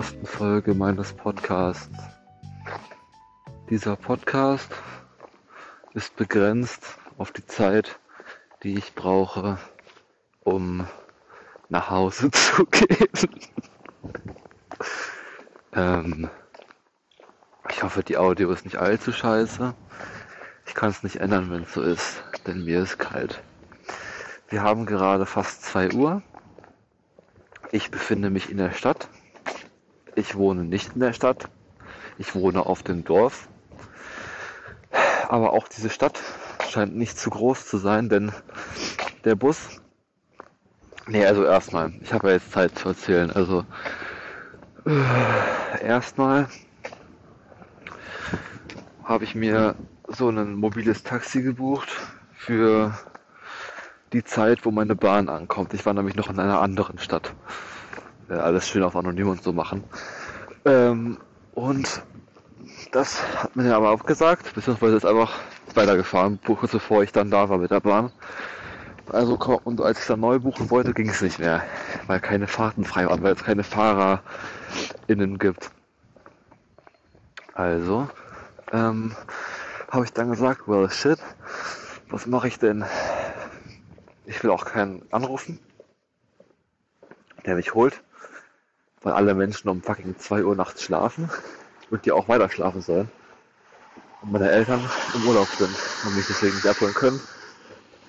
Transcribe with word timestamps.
ersten 0.00 0.24
Folge 0.24 0.72
meines 0.72 1.12
Podcasts. 1.12 1.90
Dieser 3.68 3.96
Podcast 3.96 4.72
ist 5.92 6.16
begrenzt 6.16 6.96
auf 7.18 7.32
die 7.32 7.44
Zeit, 7.44 7.98
die 8.62 8.78
ich 8.78 8.94
brauche, 8.94 9.58
um 10.42 10.86
nach 11.68 11.90
Hause 11.90 12.30
zu 12.30 12.64
gehen. 12.64 13.10
ähm, 15.74 16.30
ich 17.68 17.82
hoffe, 17.82 18.02
die 18.02 18.16
Audio 18.16 18.50
ist 18.52 18.64
nicht 18.64 18.78
allzu 18.78 19.12
scheiße. 19.12 19.74
Ich 20.64 20.74
kann 20.74 20.88
es 20.88 21.02
nicht 21.02 21.16
ändern, 21.16 21.50
wenn 21.50 21.64
es 21.64 21.74
so 21.74 21.82
ist, 21.82 22.24
denn 22.46 22.64
mir 22.64 22.84
ist 22.84 22.98
kalt. 22.98 23.42
Wir 24.48 24.62
haben 24.62 24.86
gerade 24.86 25.26
fast 25.26 25.62
2 25.64 25.92
Uhr. 25.92 26.22
Ich 27.70 27.90
befinde 27.90 28.30
mich 28.30 28.48
in 28.48 28.56
der 28.56 28.72
Stadt. 28.72 29.06
Ich 30.20 30.36
wohne 30.36 30.64
nicht 30.64 30.92
in 30.92 31.00
der 31.00 31.14
Stadt. 31.14 31.48
Ich 32.18 32.34
wohne 32.34 32.66
auf 32.66 32.82
dem 32.82 33.04
Dorf. 33.04 33.48
Aber 35.30 35.54
auch 35.54 35.66
diese 35.66 35.88
Stadt 35.88 36.20
scheint 36.68 36.94
nicht 36.94 37.18
zu 37.18 37.30
groß 37.30 37.66
zu 37.66 37.78
sein, 37.78 38.10
denn 38.10 38.30
der 39.24 39.34
Bus. 39.34 39.80
Nee, 41.06 41.24
also 41.24 41.44
erstmal. 41.44 41.94
Ich 42.02 42.12
habe 42.12 42.28
ja 42.28 42.34
jetzt 42.34 42.52
Zeit 42.52 42.78
zu 42.78 42.88
erzählen. 42.90 43.30
Also 43.30 43.64
äh, 44.84 45.82
erstmal 45.82 46.48
habe 49.04 49.24
ich 49.24 49.34
mir 49.34 49.74
so 50.06 50.28
ein 50.28 50.54
mobiles 50.54 51.02
Taxi 51.02 51.40
gebucht 51.40 51.88
für 52.34 52.92
die 54.12 54.22
Zeit, 54.22 54.66
wo 54.66 54.70
meine 54.70 54.96
Bahn 54.96 55.30
ankommt. 55.30 55.72
Ich 55.72 55.86
war 55.86 55.94
nämlich 55.94 56.14
noch 56.14 56.28
in 56.28 56.38
einer 56.38 56.60
anderen 56.60 56.98
Stadt. 56.98 57.32
Äh, 58.30 58.34
alles 58.34 58.68
schön 58.68 58.84
auf 58.84 58.94
anonym 58.96 59.28
und 59.28 59.42
so 59.42 59.52
machen. 59.52 59.82
Ähm, 60.64 61.18
und 61.54 62.02
das 62.92 63.22
hat 63.36 63.56
mir 63.56 63.74
aber 63.74 63.90
auch 63.90 64.04
gesagt, 64.04 64.54
beziehungsweise 64.54 64.96
ist 64.96 65.06
einfach 65.06 65.38
weitergefahren, 65.74 66.38
kurz 66.44 66.72
bevor 66.72 67.02
ich 67.02 67.12
dann 67.12 67.30
da 67.30 67.48
war 67.48 67.58
mit 67.58 67.70
der 67.70 67.80
Bahn. 67.80 68.12
Also 69.08 69.36
und 69.64 69.80
als 69.80 70.00
ich 70.00 70.06
dann 70.06 70.20
neu 70.20 70.38
buchen 70.38 70.70
wollte, 70.70 70.92
ging 70.92 71.08
es 71.08 71.20
nicht 71.20 71.38
mehr, 71.38 71.64
weil 72.06 72.20
keine 72.20 72.46
Fahrten 72.46 72.84
frei 72.84 73.06
waren, 73.06 73.22
weil 73.22 73.34
es 73.34 73.42
keine 73.42 73.64
FahrerInnen 73.64 75.38
gibt. 75.38 75.70
Also 77.54 78.08
ähm, 78.72 79.14
habe 79.90 80.04
ich 80.04 80.12
dann 80.12 80.30
gesagt, 80.30 80.68
well 80.68 80.88
shit, 80.90 81.18
was 82.08 82.26
mache 82.26 82.48
ich 82.48 82.58
denn? 82.58 82.84
Ich 84.26 84.42
will 84.44 84.50
auch 84.50 84.64
keinen 84.64 85.02
anrufen, 85.12 85.58
der 87.46 87.56
mich 87.56 87.74
holt, 87.74 88.02
weil 89.02 89.12
alle 89.12 89.34
Menschen 89.34 89.68
um 89.68 89.82
fucking 89.82 90.18
2 90.18 90.44
Uhr 90.44 90.54
nachts 90.54 90.82
schlafen 90.82 91.30
und 91.90 92.04
die 92.04 92.12
auch 92.12 92.28
weiter 92.28 92.50
schlafen 92.50 92.80
sollen. 92.82 93.10
Und 94.22 94.32
meine 94.32 94.50
Eltern 94.50 94.80
im 95.14 95.26
Urlaub 95.26 95.48
sind 95.58 95.74
und 96.04 96.16
mich 96.16 96.26
deswegen 96.26 96.54
nicht 96.54 96.66
abholen 96.66 96.94
können. 96.94 97.20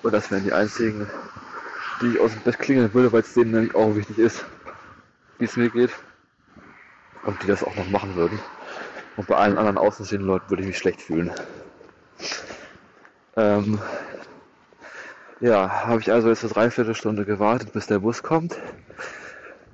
Und 0.02 0.12
das 0.12 0.30
wären 0.30 0.44
die 0.44 0.52
einzigen, 0.52 1.08
die 2.00 2.08
ich 2.08 2.20
aus 2.20 2.32
dem 2.32 2.42
Bett 2.42 2.58
klingeln 2.58 2.92
würde, 2.92 3.12
weil 3.12 3.20
es 3.22 3.32
denen 3.32 3.52
nämlich 3.52 3.74
auch 3.74 3.94
wichtig 3.94 4.18
ist, 4.18 4.44
wie 5.38 5.44
es 5.44 5.56
mir 5.56 5.70
geht. 5.70 5.90
Und 7.24 7.40
die 7.42 7.46
das 7.46 7.62
auch 7.62 7.74
noch 7.76 7.88
machen 7.88 8.14
würden. 8.16 8.38
Und 9.16 9.28
bei 9.28 9.36
allen 9.36 9.56
anderen 9.56 9.78
außenstehenden 9.78 10.26
Leuten 10.26 10.50
würde 10.50 10.62
ich 10.62 10.68
mich 10.68 10.78
schlecht 10.78 11.00
fühlen. 11.00 11.30
Ähm, 13.36 13.78
ja, 15.40 15.86
habe 15.86 16.00
ich 16.00 16.10
also 16.12 16.28
jetzt 16.28 16.44
eine 16.44 16.52
Dreiviertelstunde 16.52 17.24
gewartet, 17.24 17.72
bis 17.72 17.86
der 17.86 18.00
Bus 18.00 18.22
kommt. 18.22 18.56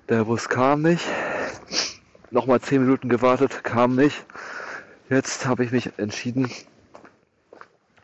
Der 0.09 0.25
Bus 0.25 0.49
kam 0.49 0.81
nicht. 0.81 1.05
Nochmal 2.31 2.63
zehn 2.63 2.81
Minuten 2.81 3.11
gewartet, 3.11 3.63
kam 3.63 3.95
nicht. 3.95 4.25
Jetzt 5.11 5.45
habe 5.45 5.65
ich 5.65 5.71
mich 5.71 5.91
entschieden, 5.99 6.51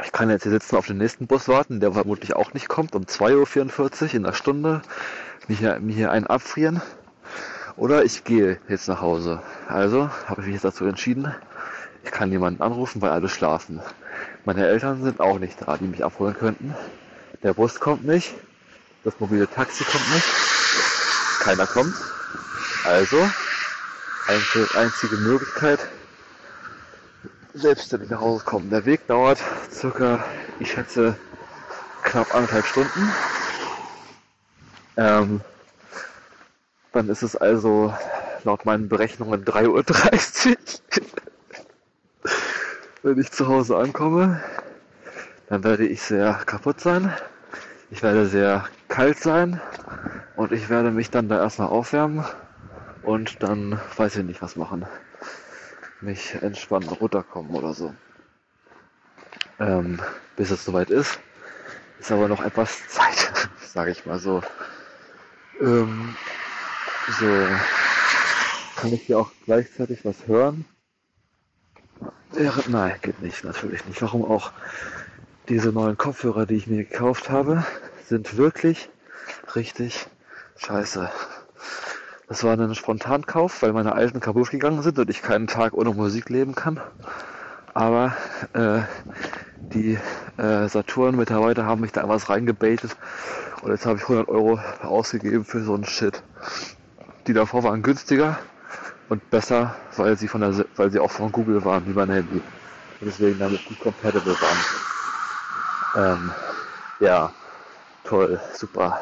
ich 0.04 0.12
kann 0.12 0.28
jetzt 0.28 0.42
hier 0.42 0.52
sitzen 0.52 0.76
auf 0.76 0.86
den 0.86 0.98
nächsten 0.98 1.26
Bus 1.26 1.48
warten, 1.48 1.80
der 1.80 1.92
vermutlich 1.92 2.36
auch 2.36 2.52
nicht 2.52 2.68
kommt, 2.68 2.94
um 2.94 3.04
2.44 3.04 4.02
Uhr 4.02 4.14
in 4.14 4.26
einer 4.26 4.34
Stunde, 4.34 4.82
mich 5.48 5.60
hier, 5.60 5.80
mir 5.80 5.94
hier 5.94 6.10
einen 6.10 6.26
abfrieren. 6.26 6.82
Oder 7.78 8.04
ich 8.04 8.22
gehe 8.24 8.60
jetzt 8.68 8.86
nach 8.86 9.00
Hause. 9.00 9.42
Also 9.66 10.10
habe 10.26 10.42
ich 10.42 10.48
mich 10.48 10.56
jetzt 10.56 10.66
dazu 10.66 10.84
entschieden, 10.84 11.34
ich 12.04 12.10
kann 12.10 12.28
niemanden 12.28 12.60
anrufen, 12.60 13.00
weil 13.00 13.12
alle 13.12 13.30
schlafen. 13.30 13.80
Meine 14.44 14.66
Eltern 14.66 15.02
sind 15.02 15.20
auch 15.20 15.38
nicht 15.38 15.56
da, 15.66 15.78
die 15.78 15.86
mich 15.86 16.04
abholen 16.04 16.34
könnten. 16.34 16.74
Der 17.42 17.54
Bus 17.54 17.80
kommt 17.80 18.04
nicht. 18.04 18.34
Das 19.04 19.18
mobile 19.20 19.48
Taxi 19.48 19.84
kommt 19.84 20.12
nicht. 20.12 20.26
Keiner 21.44 21.66
kommt. 21.66 21.94
Also, 22.84 23.30
einzige 24.74 25.16
Möglichkeit, 25.18 25.78
selbstständig 27.52 28.08
nach 28.08 28.20
Hause 28.20 28.44
kommen. 28.44 28.70
Der 28.70 28.86
Weg 28.86 29.06
dauert 29.06 29.38
circa, 29.70 30.24
ich 30.58 30.72
schätze, 30.72 31.18
knapp 32.02 32.34
anderthalb 32.34 32.64
Stunden. 32.64 33.12
Ähm, 34.96 35.42
dann 36.92 37.10
ist 37.10 37.22
es 37.22 37.36
also 37.36 37.92
laut 38.44 38.64
meinen 38.64 38.88
Berechnungen 38.88 39.44
3.30 39.44 40.48
Uhr 40.48 40.56
wenn 43.02 43.18
ich 43.18 43.30
zu 43.30 43.48
Hause 43.48 43.76
ankomme, 43.76 44.42
dann 45.48 45.62
werde 45.62 45.86
ich 45.86 46.00
sehr 46.00 46.40
kaputt 46.46 46.80
sein. 46.80 47.12
Ich 47.90 48.02
werde 48.02 48.26
sehr 48.26 48.66
kalt 48.94 49.18
sein 49.18 49.60
und 50.36 50.52
ich 50.52 50.68
werde 50.68 50.92
mich 50.92 51.10
dann 51.10 51.28
da 51.28 51.42
erstmal 51.42 51.66
aufwärmen 51.66 52.24
und 53.02 53.42
dann 53.42 53.80
weiß 53.96 54.14
ich 54.14 54.24
nicht 54.24 54.40
was 54.40 54.54
machen. 54.54 54.86
Mich 56.00 56.34
entspannen, 56.40 56.88
runterkommen 56.88 57.56
oder 57.56 57.74
so. 57.74 57.92
Ähm, 59.58 60.00
bis 60.36 60.52
es 60.52 60.64
soweit 60.64 60.90
ist, 60.90 61.18
ist 61.98 62.12
aber 62.12 62.28
noch 62.28 62.40
etwas 62.44 62.82
Zeit, 62.88 63.48
sage 63.66 63.90
ich 63.90 64.06
mal 64.06 64.20
so. 64.20 64.44
Ähm, 65.60 66.14
so 67.18 67.26
kann 68.76 68.92
ich 68.92 69.02
hier 69.02 69.18
auch 69.18 69.32
gleichzeitig 69.44 70.04
was 70.04 70.28
hören. 70.28 70.66
Wäre, 72.30 72.62
nein, 72.68 72.94
geht 73.02 73.20
nicht, 73.20 73.42
natürlich 73.42 73.84
nicht. 73.86 74.00
Warum 74.02 74.24
auch? 74.24 74.52
Diese 75.48 75.72
neuen 75.72 75.98
Kopfhörer, 75.98 76.46
die 76.46 76.54
ich 76.54 76.68
mir 76.68 76.84
gekauft 76.84 77.28
habe, 77.28 77.64
sind 78.08 78.36
wirklich 78.36 78.88
richtig 79.54 80.06
scheiße. 80.56 81.10
Das 82.28 82.42
war 82.42 82.56
ein 82.58 82.74
Spontankauf, 82.74 83.62
weil 83.62 83.72
meine 83.72 83.94
alten 83.94 84.20
kaputt 84.20 84.50
gegangen 84.50 84.82
sind 84.82 84.98
und 84.98 85.10
ich 85.10 85.22
keinen 85.22 85.46
Tag 85.46 85.74
ohne 85.74 85.90
Musik 85.90 86.30
leben 86.30 86.54
kann. 86.54 86.80
Aber 87.74 88.16
äh, 88.54 88.80
die 89.72 89.98
äh, 90.38 90.68
Saturn-Mitarbeiter 90.68 91.66
haben 91.66 91.80
mich 91.80 91.92
da 91.92 92.08
was 92.08 92.30
reingebaitet 92.30 92.96
und 93.62 93.70
jetzt 93.70 93.86
habe 93.86 93.98
ich 93.98 94.02
100 94.04 94.28
Euro 94.28 94.60
ausgegeben 94.82 95.44
für 95.44 95.62
so 95.62 95.74
einen 95.74 95.84
Shit. 95.84 96.22
Die 97.26 97.32
davor 97.32 97.62
waren 97.64 97.82
günstiger 97.82 98.38
und 99.08 99.30
besser, 99.30 99.74
weil 99.96 100.16
sie 100.16 100.28
von 100.28 100.40
der, 100.40 100.64
weil 100.76 100.90
sie 100.90 101.00
auch 101.00 101.10
von 101.10 101.32
Google 101.32 101.64
waren, 101.64 101.86
wie 101.86 101.92
mein 101.92 102.10
Handy. 102.10 102.36
Und 103.00 103.06
deswegen 103.06 103.38
damit 103.38 103.64
gut 103.66 103.80
compatible 103.80 104.34
waren. 104.34 104.58
Ähm, 105.96 106.30
ja, 107.00 107.32
toll, 108.04 108.40
super. 108.52 109.00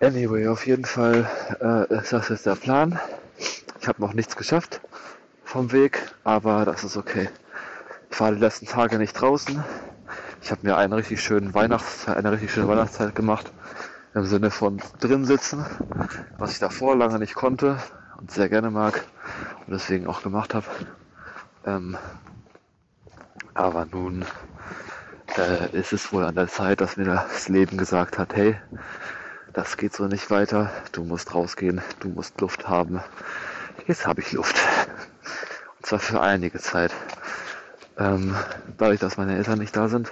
Anyway, 0.00 0.48
auf 0.48 0.66
jeden 0.66 0.84
Fall 0.84 1.28
äh, 1.60 1.94
ist 1.94 2.12
das 2.12 2.28
jetzt 2.28 2.46
der 2.46 2.56
Plan. 2.56 2.98
Ich 3.80 3.88
habe 3.88 4.02
noch 4.02 4.12
nichts 4.12 4.36
geschafft 4.36 4.80
vom 5.44 5.72
Weg, 5.72 6.02
aber 6.24 6.64
das 6.64 6.84
ist 6.84 6.96
okay. 6.96 7.28
Ich 8.10 8.20
war 8.20 8.32
die 8.32 8.38
letzten 8.38 8.66
Tage 8.66 8.98
nicht 8.98 9.14
draußen. 9.14 9.64
Ich 10.42 10.50
habe 10.50 10.60
mir 10.62 10.76
eine 10.76 10.96
richtig 10.96 11.22
schöne 11.22 11.54
Weihnachtszeit, 11.54 12.16
eine 12.16 12.32
richtig 12.32 12.52
schöne 12.52 12.68
Weihnachtszeit 12.68 13.14
gemacht. 13.14 13.50
Im 14.14 14.26
Sinne 14.26 14.50
von 14.50 14.80
drin 15.00 15.24
sitzen, 15.24 15.64
was 16.38 16.52
ich 16.52 16.58
davor 16.58 16.96
lange 16.96 17.18
nicht 17.18 17.34
konnte, 17.34 17.78
und 18.18 18.30
sehr 18.30 18.48
gerne 18.48 18.70
mag 18.70 19.04
und 19.66 19.72
deswegen 19.72 20.06
auch 20.06 20.22
gemacht 20.22 20.54
habe. 20.54 20.66
Ähm, 21.66 21.96
aber 23.54 23.86
nun 23.86 24.24
äh, 25.38 25.68
ist 25.72 25.92
es 25.92 26.12
wohl 26.12 26.24
an 26.24 26.34
der 26.34 26.48
Zeit, 26.48 26.80
dass 26.80 26.96
mir 26.96 27.04
das 27.04 27.48
Leben 27.48 27.76
gesagt 27.76 28.18
hat, 28.18 28.34
hey, 28.34 28.56
das 29.52 29.76
geht 29.76 29.94
so 29.94 30.06
nicht 30.06 30.30
weiter, 30.30 30.70
du 30.92 31.04
musst 31.04 31.34
rausgehen, 31.34 31.80
du 32.00 32.08
musst 32.08 32.40
Luft 32.40 32.68
haben. 32.68 33.00
Jetzt 33.86 34.06
habe 34.06 34.20
ich 34.20 34.32
Luft. 34.32 34.56
Und 35.78 35.86
zwar 35.86 35.98
für 35.98 36.20
einige 36.20 36.58
Zeit. 36.58 36.92
Ähm, 37.96 38.34
dadurch, 38.78 39.00
dass 39.00 39.16
meine 39.16 39.36
Eltern 39.36 39.58
nicht 39.58 39.76
da 39.76 39.88
sind, 39.88 40.10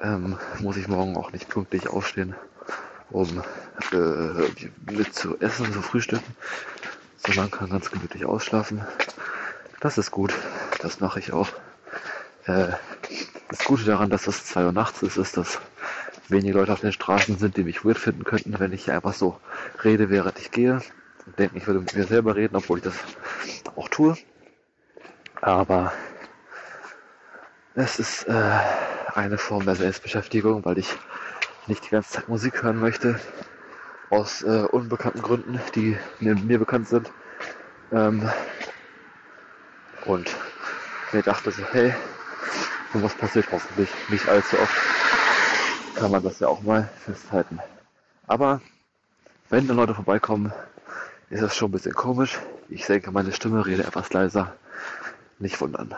ähm, 0.00 0.38
muss 0.60 0.76
ich 0.76 0.88
morgen 0.88 1.16
auch 1.16 1.32
nicht 1.32 1.48
pünktlich 1.48 1.88
aufstehen, 1.88 2.34
um 3.10 3.42
äh, 3.92 4.92
mit 4.92 5.14
zu 5.14 5.38
essen, 5.40 5.72
zu 5.72 5.82
frühstücken, 5.82 6.36
so 7.18 7.32
man 7.38 7.50
kann 7.50 7.70
ganz 7.70 7.90
gemütlich 7.90 8.24
ausschlafen. 8.24 8.82
Das 9.80 9.98
ist 9.98 10.10
gut. 10.10 10.34
Das 10.80 11.00
mache 11.00 11.18
ich 11.18 11.32
auch. 11.32 11.48
Äh, 12.48 12.72
das 13.50 13.64
Gute 13.64 13.84
daran, 13.84 14.08
dass 14.08 14.26
es 14.26 14.46
2 14.46 14.64
Uhr 14.64 14.72
nachts 14.72 15.02
ist, 15.02 15.18
ist, 15.18 15.36
dass 15.36 15.60
wenige 16.28 16.58
Leute 16.58 16.72
auf 16.72 16.80
den 16.80 16.92
Straßen 16.92 17.38
sind, 17.38 17.56
die 17.56 17.64
mich 17.64 17.84
weird 17.84 17.98
finden 17.98 18.24
könnten, 18.24 18.58
wenn 18.58 18.72
ich 18.72 18.90
einfach 18.90 19.12
so 19.12 19.38
rede, 19.84 20.08
während 20.08 20.38
ich 20.38 20.50
gehe. 20.50 20.80
Denken, 21.38 21.58
ich 21.58 21.66
würde 21.66 21.80
mit 21.80 21.94
mir 21.94 22.04
selber 22.04 22.36
reden, 22.36 22.56
obwohl 22.56 22.78
ich 22.78 22.84
das 22.84 22.94
auch 23.76 23.88
tue. 23.88 24.16
Aber 25.42 25.92
es 27.74 27.98
ist 27.98 28.24
äh, 28.28 28.60
eine 29.14 29.36
Form 29.36 29.66
der 29.66 29.76
Selbstbeschäftigung, 29.76 30.64
weil 30.64 30.78
ich 30.78 30.96
nicht 31.66 31.84
die 31.84 31.90
ganze 31.90 32.12
Zeit 32.12 32.28
Musik 32.28 32.62
hören 32.62 32.80
möchte. 32.80 33.20
Aus 34.08 34.42
äh, 34.42 34.64
unbekannten 34.72 35.20
Gründen, 35.20 35.60
die 35.74 35.98
mir 36.20 36.58
bekannt 36.58 36.88
sind. 36.88 37.12
Ähm, 37.92 38.26
und 40.06 40.34
mir 41.12 41.22
dachte 41.22 41.50
so, 41.50 41.62
hey, 41.72 41.94
sowas 42.92 43.14
passiert 43.14 43.46
hoffentlich 43.52 43.90
nicht 44.08 44.28
allzu 44.28 44.58
oft. 44.58 44.76
Kann 45.96 46.10
man 46.10 46.22
das 46.22 46.40
ja 46.40 46.48
auch 46.48 46.62
mal 46.62 46.88
festhalten. 47.04 47.58
Aber 48.26 48.60
wenn 49.48 49.66
dann 49.66 49.76
Leute 49.76 49.94
vorbeikommen, 49.94 50.52
ist 51.30 51.42
das 51.42 51.56
schon 51.56 51.70
ein 51.70 51.72
bisschen 51.72 51.94
komisch. 51.94 52.38
Ich 52.68 52.86
denke, 52.86 53.10
meine 53.10 53.32
Stimme 53.32 53.66
rede 53.66 53.84
etwas 53.84 54.12
leiser. 54.12 54.54
Nicht 55.38 55.60
wundern. 55.60 55.94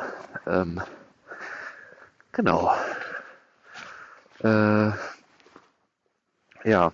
Ähm, 0.47 0.81
genau. 2.33 2.75
Äh, 4.43 4.91
ja, 6.65 6.93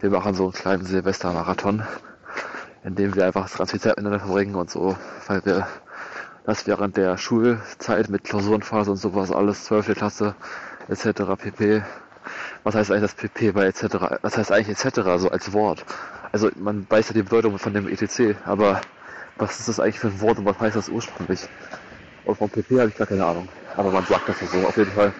wir 0.00 0.08
machen 0.10 0.32
so 0.34 0.44
einen 0.44 0.54
kleinen 0.54 0.86
Silvestermarathon, 0.86 1.82
in 2.84 2.94
dem 2.94 3.14
wir 3.14 3.26
einfach 3.26 3.54
ganz 3.54 3.70
viel 3.70 3.80
Zeit 3.80 3.98
miteinander 3.98 4.20
verbringen 4.20 4.54
und 4.54 4.70
so, 4.70 4.96
weil 5.26 5.44
wir 5.44 5.68
das 6.44 6.66
während 6.66 6.96
der 6.96 7.18
Schulzeit 7.18 8.08
mit 8.08 8.24
Klausurenphase 8.24 8.92
und 8.92 8.96
sowas 8.96 9.30
alles, 9.30 9.64
12. 9.64 9.94
Klasse 9.94 10.34
etc. 10.88 11.34
pp. 11.36 11.82
Was 12.64 12.74
heißt 12.74 12.90
eigentlich 12.90 13.02
das 13.02 13.12
pp 13.14 13.52
bei 13.52 13.66
etc.? 13.66 13.98
Was 14.22 14.38
heißt 14.38 14.52
eigentlich 14.52 14.70
etc. 14.70 15.00
so 15.18 15.30
als 15.30 15.52
Wort? 15.52 15.84
Also 16.32 16.50
man 16.56 16.86
weiß 16.88 17.08
ja 17.08 17.14
die 17.14 17.22
Bedeutung 17.22 17.58
von 17.58 17.74
dem 17.74 17.88
etc. 17.88 18.36
Aber 18.44 18.80
was 19.36 19.60
ist 19.60 19.68
das 19.68 19.80
eigentlich 19.80 20.00
für 20.00 20.08
ein 20.08 20.20
Wort 20.20 20.38
und 20.38 20.44
was 20.44 20.58
heißt 20.58 20.76
das 20.76 20.88
ursprünglich? 20.88 21.48
Und 22.24 22.36
vom 22.36 22.50
pp 22.50 22.80
habe 22.80 22.90
ich 22.90 22.96
gar 22.96 23.06
keine 23.06 23.24
Ahnung. 23.24 23.48
Aber 23.76 23.90
man 23.90 24.04
sagt 24.04 24.28
das 24.28 24.40
ja 24.40 24.46
so, 24.48 24.66
auf 24.66 24.76
jeden 24.76 24.92
Fall. 24.92 25.12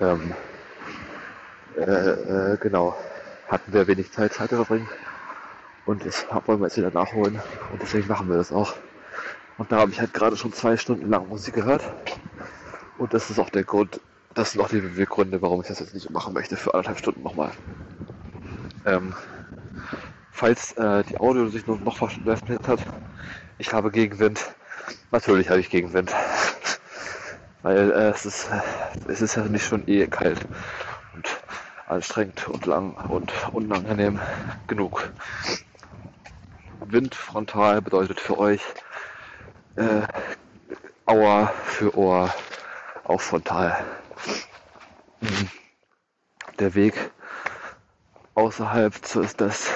Ähm, 0.00 0.34
äh, 1.76 1.82
äh, 1.82 2.56
genau. 2.58 2.96
Hatten 3.48 3.72
wir 3.72 3.86
wenig 3.86 4.12
Zeit, 4.12 4.32
Zeit 4.32 4.50
zu 4.50 4.56
verbringen. 4.56 4.88
Und 5.86 6.04
das 6.04 6.26
wollen 6.46 6.60
wir 6.60 6.66
jetzt 6.66 6.76
wieder 6.76 6.90
nachholen. 6.90 7.40
Und 7.70 7.82
deswegen 7.82 8.08
machen 8.08 8.28
wir 8.28 8.36
das 8.36 8.52
auch. 8.52 8.74
Und 9.58 9.70
da 9.72 9.78
habe 9.78 9.90
ich 9.90 10.00
halt 10.00 10.12
gerade 10.14 10.36
schon 10.36 10.52
zwei 10.52 10.76
Stunden 10.76 11.08
lang 11.10 11.28
Musik 11.28 11.54
gehört. 11.54 11.82
Und 12.98 13.14
das 13.14 13.30
ist 13.30 13.38
auch 13.38 13.50
der 13.50 13.64
Grund, 13.64 14.00
das 14.34 14.52
sind 14.52 14.60
auch 14.60 14.68
die 14.68 14.80
Beweggründe, 14.80 15.42
warum 15.42 15.60
ich 15.60 15.68
das 15.68 15.80
jetzt 15.80 15.94
nicht 15.94 16.10
machen 16.10 16.34
möchte 16.34 16.56
für 16.56 16.74
anderthalb 16.74 16.98
Stunden 16.98 17.22
nochmal. 17.22 17.52
Ähm, 18.84 19.14
falls 20.32 20.72
äh, 20.72 21.04
die 21.04 21.18
Audio 21.18 21.46
sich 21.48 21.66
noch, 21.66 21.78
noch 21.80 21.96
verschlechtert 21.96 22.66
hat, 22.66 22.80
ich 23.58 23.72
habe 23.72 23.92
Gegenwind. 23.92 24.40
Natürlich 25.12 25.48
habe 25.48 25.60
ich 25.60 25.70
Gegenwind. 25.70 26.12
Weil 27.62 27.92
äh, 27.92 28.08
es, 28.08 28.26
ist, 28.26 28.48
es 29.06 29.22
ist 29.22 29.36
ja 29.36 29.44
nicht 29.44 29.64
schon 29.64 29.84
eh 29.86 30.06
kalt 30.08 30.40
und 31.14 31.28
anstrengend 31.86 32.48
und 32.48 32.66
lang 32.66 32.96
und 33.08 33.32
unangenehm 33.52 34.18
genug. 34.66 35.12
Wind 36.80 37.14
frontal 37.14 37.80
bedeutet 37.80 38.18
für 38.18 38.38
euch 38.38 38.62
äh, 39.76 40.02
Auer 41.06 41.52
für 41.64 41.96
Ohr, 41.96 42.34
auch 43.04 43.20
frontal. 43.20 43.84
Mhm. 45.20 45.50
Der 46.58 46.74
Weg 46.74 46.94
außerhalb 48.34 48.94
das 49.36 49.70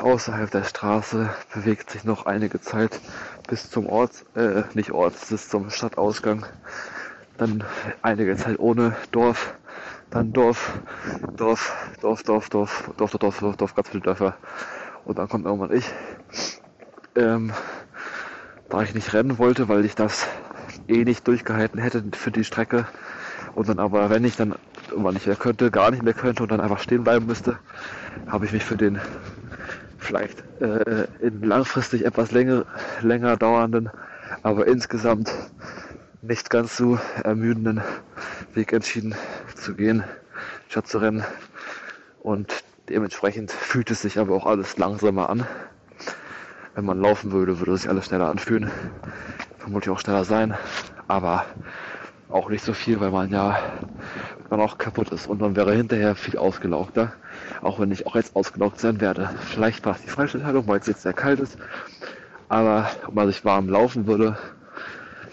außerhalb 0.00 0.50
der 0.50 0.64
Straße 0.64 1.30
bewegt 1.54 1.90
sich 1.90 2.04
noch 2.04 2.26
einige 2.26 2.60
Zeit 2.60 3.00
bis 3.48 3.70
zum 3.70 3.86
Ort, 3.86 4.24
äh, 4.34 4.62
nicht 4.74 4.92
Ort, 4.92 5.14
bis 5.28 5.48
zum 5.48 5.70
Stadtausgang. 5.70 6.44
Dann 7.36 7.64
einige 8.02 8.36
Zeit 8.36 8.58
ohne 8.58 8.96
Dorf, 9.10 9.54
dann 10.10 10.32
Dorf, 10.32 10.78
Dorf, 11.36 11.74
Dorf, 12.00 12.22
Dorf, 12.22 12.48
Dorf, 12.48 12.78
Dorf, 12.80 12.96
Dorf, 12.96 13.12
Dorf, 13.18 13.38
Dorf, 13.40 13.56
Dorf, 13.56 13.74
ganz 13.74 13.88
viele 13.88 14.02
Dörfer. 14.02 14.34
Und 15.04 15.18
dann 15.18 15.28
kommt 15.28 15.46
irgendwann 15.46 15.72
ich. 15.72 15.84
Ähm, 17.14 17.52
da 18.68 18.82
ich 18.82 18.94
nicht 18.94 19.12
rennen 19.14 19.38
wollte, 19.38 19.68
weil 19.68 19.84
ich 19.84 19.94
das 19.94 20.26
eh 20.88 21.04
nicht 21.04 21.26
durchgehalten 21.26 21.80
hätte 21.80 22.04
für 22.12 22.30
die 22.30 22.44
Strecke. 22.44 22.86
Und 23.54 23.68
dann 23.68 23.78
aber, 23.78 24.10
wenn 24.10 24.24
ich 24.24 24.36
dann 24.36 24.54
irgendwann 24.90 25.14
nicht 25.14 25.26
mehr 25.26 25.36
könnte, 25.36 25.70
gar 25.70 25.90
nicht 25.90 26.02
mehr 26.02 26.14
könnte 26.14 26.42
und 26.42 26.52
dann 26.52 26.60
einfach 26.60 26.80
stehen 26.80 27.04
bleiben 27.04 27.26
müsste, 27.26 27.58
habe 28.26 28.44
ich 28.44 28.52
mich 28.52 28.64
für 28.64 28.76
den 28.76 29.00
vielleicht 29.98 30.42
äh, 30.60 31.06
in 31.20 31.42
langfristig 31.42 32.04
etwas 32.04 32.30
länger, 32.30 32.64
länger 33.02 33.36
dauernden, 33.36 33.90
aber 34.42 34.66
insgesamt 34.66 35.30
nicht 36.22 36.50
ganz 36.50 36.76
so 36.76 36.98
ermüdenden 37.22 37.82
Weg 38.54 38.72
entschieden 38.72 39.14
zu 39.54 39.74
gehen, 39.74 40.04
statt 40.68 40.86
zu 40.86 40.98
rennen. 40.98 41.24
Und 42.22 42.64
dementsprechend 42.88 43.50
fühlt 43.52 43.90
es 43.90 44.02
sich 44.02 44.18
aber 44.18 44.34
auch 44.34 44.46
alles 44.46 44.78
langsamer 44.78 45.28
an. 45.28 45.46
Wenn 46.74 46.84
man 46.84 47.00
laufen 47.00 47.32
würde, 47.32 47.58
würde 47.58 47.76
sich 47.76 47.88
alles 47.88 48.06
schneller 48.06 48.28
anfühlen. 48.28 48.70
Vermutlich 49.58 49.90
auch 49.90 50.00
schneller 50.00 50.24
sein. 50.24 50.56
Aber 51.08 51.44
auch 52.28 52.48
nicht 52.50 52.64
so 52.64 52.72
viel, 52.72 53.00
weil 53.00 53.10
man 53.10 53.30
ja 53.30 53.58
dann 54.50 54.60
auch 54.60 54.78
kaputt 54.78 55.10
ist 55.10 55.26
und 55.26 55.40
man 55.40 55.56
wäre 55.56 55.74
hinterher 55.74 56.14
viel 56.14 56.38
ausgelaugter. 56.38 57.12
Auch 57.60 57.78
wenn 57.78 57.90
ich 57.90 58.06
auch 58.06 58.14
jetzt 58.16 58.34
ausgelaugt 58.34 58.80
sein 58.80 59.00
werde. 59.00 59.30
Vielleicht 59.40 59.84
war 59.84 59.94
es 59.94 60.02
die 60.02 60.08
falsche 60.08 60.38
Entscheidung, 60.38 60.66
weil 60.66 60.80
es 60.80 60.86
jetzt 60.86 61.02
sehr 61.02 61.12
kalt 61.12 61.40
ist. 61.40 61.58
Aber 62.48 62.90
ob 63.06 63.14
man 63.14 63.26
sich 63.28 63.44
warm 63.44 63.68
laufen 63.68 64.06
würde 64.06 64.38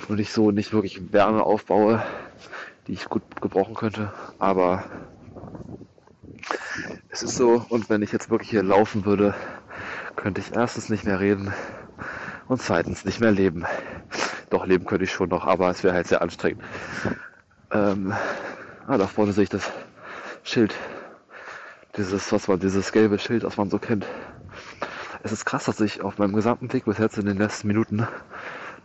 und 0.09 0.19
ich 0.19 0.31
so 0.31 0.51
nicht 0.51 0.73
wirklich 0.73 1.13
Wärme 1.13 1.43
aufbaue, 1.43 2.03
die 2.87 2.93
ich 2.93 3.05
gut 3.05 3.23
gebrauchen 3.41 3.75
könnte. 3.75 4.11
Aber 4.37 4.83
es 7.09 7.23
ist 7.23 7.37
so, 7.37 7.65
und 7.69 7.89
wenn 7.89 8.01
ich 8.01 8.11
jetzt 8.11 8.29
wirklich 8.29 8.49
hier 8.49 8.63
laufen 8.63 9.05
würde, 9.05 9.33
könnte 10.17 10.41
ich 10.41 10.53
erstens 10.53 10.89
nicht 10.89 11.05
mehr 11.05 11.19
reden 11.19 11.53
und 12.47 12.61
zweitens 12.61 13.05
nicht 13.05 13.21
mehr 13.21 13.31
leben. 13.31 13.65
Doch, 14.49 14.65
leben 14.65 14.85
könnte 14.85 15.05
ich 15.05 15.11
schon 15.11 15.29
noch, 15.29 15.45
aber 15.45 15.69
es 15.69 15.83
wäre 15.83 15.95
halt 15.95 16.07
sehr 16.07 16.21
anstrengend. 16.21 16.61
Ähm, 17.71 18.13
ah, 18.87 18.97
da 18.97 19.07
vorne 19.07 19.33
sehe 19.33 19.43
ich 19.43 19.49
das 19.49 19.71
Schild. 20.43 20.73
Dieses, 21.97 22.31
was 22.31 22.47
man, 22.47 22.59
dieses 22.59 22.91
gelbe 22.91 23.19
Schild, 23.19 23.43
was 23.43 23.57
man 23.57 23.69
so 23.69 23.79
kennt. 23.79 24.05
Es 25.23 25.31
ist 25.31 25.45
krass, 25.45 25.65
dass 25.65 25.79
ich 25.79 26.01
auf 26.01 26.17
meinem 26.17 26.33
gesamten 26.33 26.71
Weg 26.71 26.85
bis 26.85 26.97
jetzt 26.97 27.17
in 27.17 27.25
den 27.25 27.37
letzten 27.37 27.67
Minuten 27.67 28.07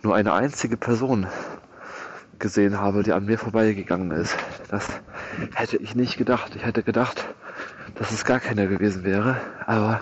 nur 0.03 0.15
eine 0.15 0.33
einzige 0.33 0.77
Person 0.77 1.27
gesehen 2.39 2.81
habe, 2.81 3.03
die 3.03 3.13
an 3.13 3.27
mir 3.27 3.39
vorbeigegangen 3.39 4.11
ist. 4.13 4.37
Das 4.71 4.89
hätte 5.55 5.77
ich 5.77 5.95
nicht 5.95 6.17
gedacht. 6.17 6.57
Ich 6.57 6.65
hätte 6.65 6.83
gedacht, 6.83 7.27
dass 7.97 8.11
es 8.13 8.25
gar 8.25 8.41
keiner 8.41 8.67
gewesen 8.67 9.05
wäre, 9.05 9.37
aber 9.67 10.01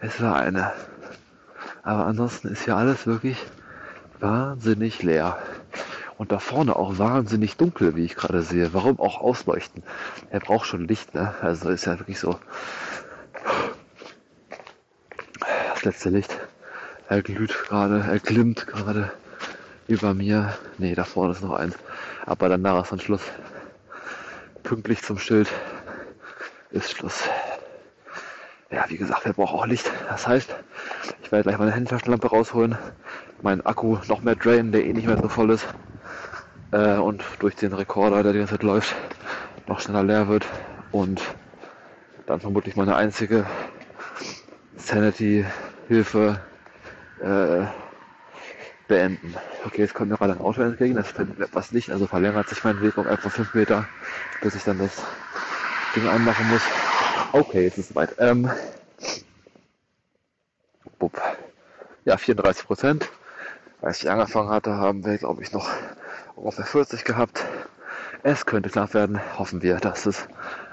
es 0.00 0.20
war 0.20 0.36
eine. 0.36 0.72
Aber 1.84 2.06
ansonsten 2.06 2.48
ist 2.48 2.64
hier 2.64 2.76
alles 2.76 3.06
wirklich 3.06 3.36
wahnsinnig 4.18 5.02
leer. 5.02 5.38
Und 6.18 6.32
da 6.32 6.38
vorne 6.38 6.76
auch 6.76 6.98
wahnsinnig 6.98 7.56
dunkel, 7.56 7.96
wie 7.96 8.04
ich 8.04 8.14
gerade 8.14 8.42
sehe. 8.42 8.74
Warum 8.74 9.00
auch 9.00 9.20
ausleuchten? 9.20 9.82
Er 10.30 10.40
braucht 10.40 10.66
schon 10.66 10.86
Licht, 10.86 11.14
ne? 11.14 11.34
Also 11.40 11.70
ist 11.70 11.86
ja 11.86 11.98
wirklich 11.98 12.18
so. 12.18 12.38
Das 15.74 15.84
letzte 15.84 16.10
Licht. 16.10 16.36
Er 17.08 17.22
glüht 17.22 17.54
gerade, 17.64 18.04
er 18.08 18.18
glimmt 18.18 18.66
gerade 18.66 19.12
über 19.88 20.14
mir. 20.14 20.56
Ne, 20.78 20.94
da 20.94 21.04
vorne 21.04 21.32
ist 21.32 21.42
noch 21.42 21.54
eins. 21.54 21.76
Aber 22.24 22.48
danach 22.48 22.84
ist 22.84 22.92
dann 22.92 23.00
Schluss. 23.00 23.22
Pünktlich 24.62 25.02
zum 25.02 25.18
Schild 25.18 25.48
ist 26.70 26.92
Schluss 26.92 27.24
ja, 28.72 28.86
wie 28.88 28.96
gesagt, 28.96 29.24
wir 29.26 29.32
brauchen 29.32 29.58
auch 29.58 29.66
Licht. 29.66 29.90
Das 30.08 30.26
heißt, 30.26 30.54
ich 31.22 31.30
werde 31.30 31.44
gleich 31.44 31.58
meine 31.58 31.72
Handytaschenlampe 31.72 32.28
rausholen, 32.28 32.76
meinen 33.42 33.64
Akku 33.66 33.98
noch 34.08 34.22
mehr 34.22 34.34
drainen, 34.34 34.72
der 34.72 34.84
eh 34.84 34.92
nicht 34.92 35.06
mehr 35.06 35.18
so 35.20 35.28
voll 35.28 35.50
ist. 35.50 35.66
Äh, 36.72 36.96
und 36.96 37.22
durch 37.38 37.54
den 37.54 37.72
Rekorder, 37.72 38.22
der 38.22 38.32
die 38.32 38.38
ganze 38.38 38.54
Zeit 38.54 38.62
läuft, 38.62 38.94
noch 39.66 39.80
schneller 39.80 40.02
leer 40.02 40.28
wird. 40.28 40.46
Und 40.90 41.22
dann 42.26 42.40
vermutlich 42.40 42.76
meine 42.76 42.96
einzige 42.96 43.46
Sanity-Hilfe 44.76 46.40
äh, 47.20 47.66
beenden. 48.88 49.34
Okay, 49.64 49.82
jetzt 49.82 49.94
kommt 49.94 50.10
mir 50.10 50.16
gerade 50.16 50.32
ein 50.32 50.40
Auto 50.40 50.62
entgegen, 50.62 50.96
das 50.96 51.08
findet 51.08 51.38
etwas 51.40 51.70
Licht, 51.70 51.90
also 51.90 52.06
verlängert 52.06 52.48
sich 52.48 52.64
mein 52.64 52.80
Weg 52.80 52.98
um 52.98 53.06
etwa 53.06 53.28
5 53.28 53.54
Meter, 53.54 53.86
bis 54.40 54.54
ich 54.54 54.64
dann 54.64 54.78
das 54.78 55.02
Ding 55.94 56.06
anmachen 56.08 56.48
muss. 56.50 56.62
Okay, 57.32 57.64
jetzt 57.64 57.78
ist 57.78 57.84
es 57.84 57.88
soweit. 57.90 58.14
Ähm, 58.18 58.50
bup. 60.98 61.20
Ja, 62.04 62.16
34 62.16 62.66
Prozent. 62.66 63.08
Als 63.80 64.02
ich 64.02 64.10
angefangen 64.10 64.50
hatte, 64.50 64.74
haben 64.74 65.04
wir, 65.04 65.18
glaube 65.18 65.42
ich, 65.42 65.52
noch 65.52 65.68
ungefähr 66.34 66.64
40 66.64 67.04
gehabt. 67.04 67.44
Es 68.22 68.46
könnte 68.46 68.70
knapp 68.70 68.94
werden. 68.94 69.20
Hoffen 69.38 69.62
wir, 69.62 69.76
dass 69.76 70.06
es 70.06 70.28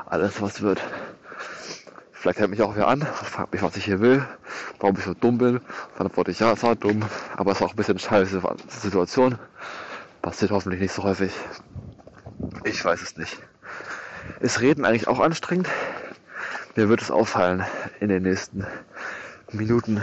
alles 0.05 0.41
was 0.41 0.61
wird. 0.61 0.81
Vielleicht 2.11 2.39
hält 2.39 2.49
mich 2.49 2.61
auch 2.61 2.75
wer 2.75 2.87
an 2.87 3.01
fragt 3.01 3.53
mich, 3.53 3.61
was 3.61 3.77
ich 3.77 3.85
hier 3.85 4.01
will, 4.01 4.25
warum 4.79 4.97
ich 4.97 5.05
so 5.05 5.13
dumm 5.13 5.37
bin. 5.37 5.61
Dann 5.97 6.07
antworte 6.07 6.31
ich, 6.31 6.39
ja, 6.39 6.51
es 6.51 6.63
war 6.63 6.75
dumm, 6.75 7.05
aber 7.37 7.53
es 7.53 7.61
war 7.61 7.67
auch 7.67 7.73
ein 7.73 7.77
bisschen 7.77 7.93
eine 7.93 7.99
scheiße 7.99 8.41
Situation. 8.67 9.39
Passiert 10.21 10.51
hoffentlich 10.51 10.81
nicht 10.81 10.93
so 10.93 11.03
häufig. 11.03 11.31
Ich 12.65 12.83
weiß 12.83 13.01
es 13.01 13.15
nicht. 13.15 13.37
Ist 14.41 14.59
Reden 14.59 14.83
eigentlich 14.83 15.07
auch 15.07 15.19
anstrengend? 15.19 15.69
Mir 16.75 16.89
wird 16.89 17.01
es 17.01 17.11
auffallen 17.11 17.65
in 18.01 18.09
den 18.09 18.23
nächsten 18.23 18.67
Minuten 19.51 20.01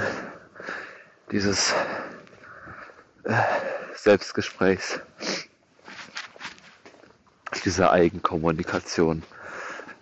dieses 1.30 1.75
äh, 3.25 3.34
Selbstgesprächs, 3.94 5.00
dieser 7.65 7.93
Eigenkommunikation. 7.93 9.23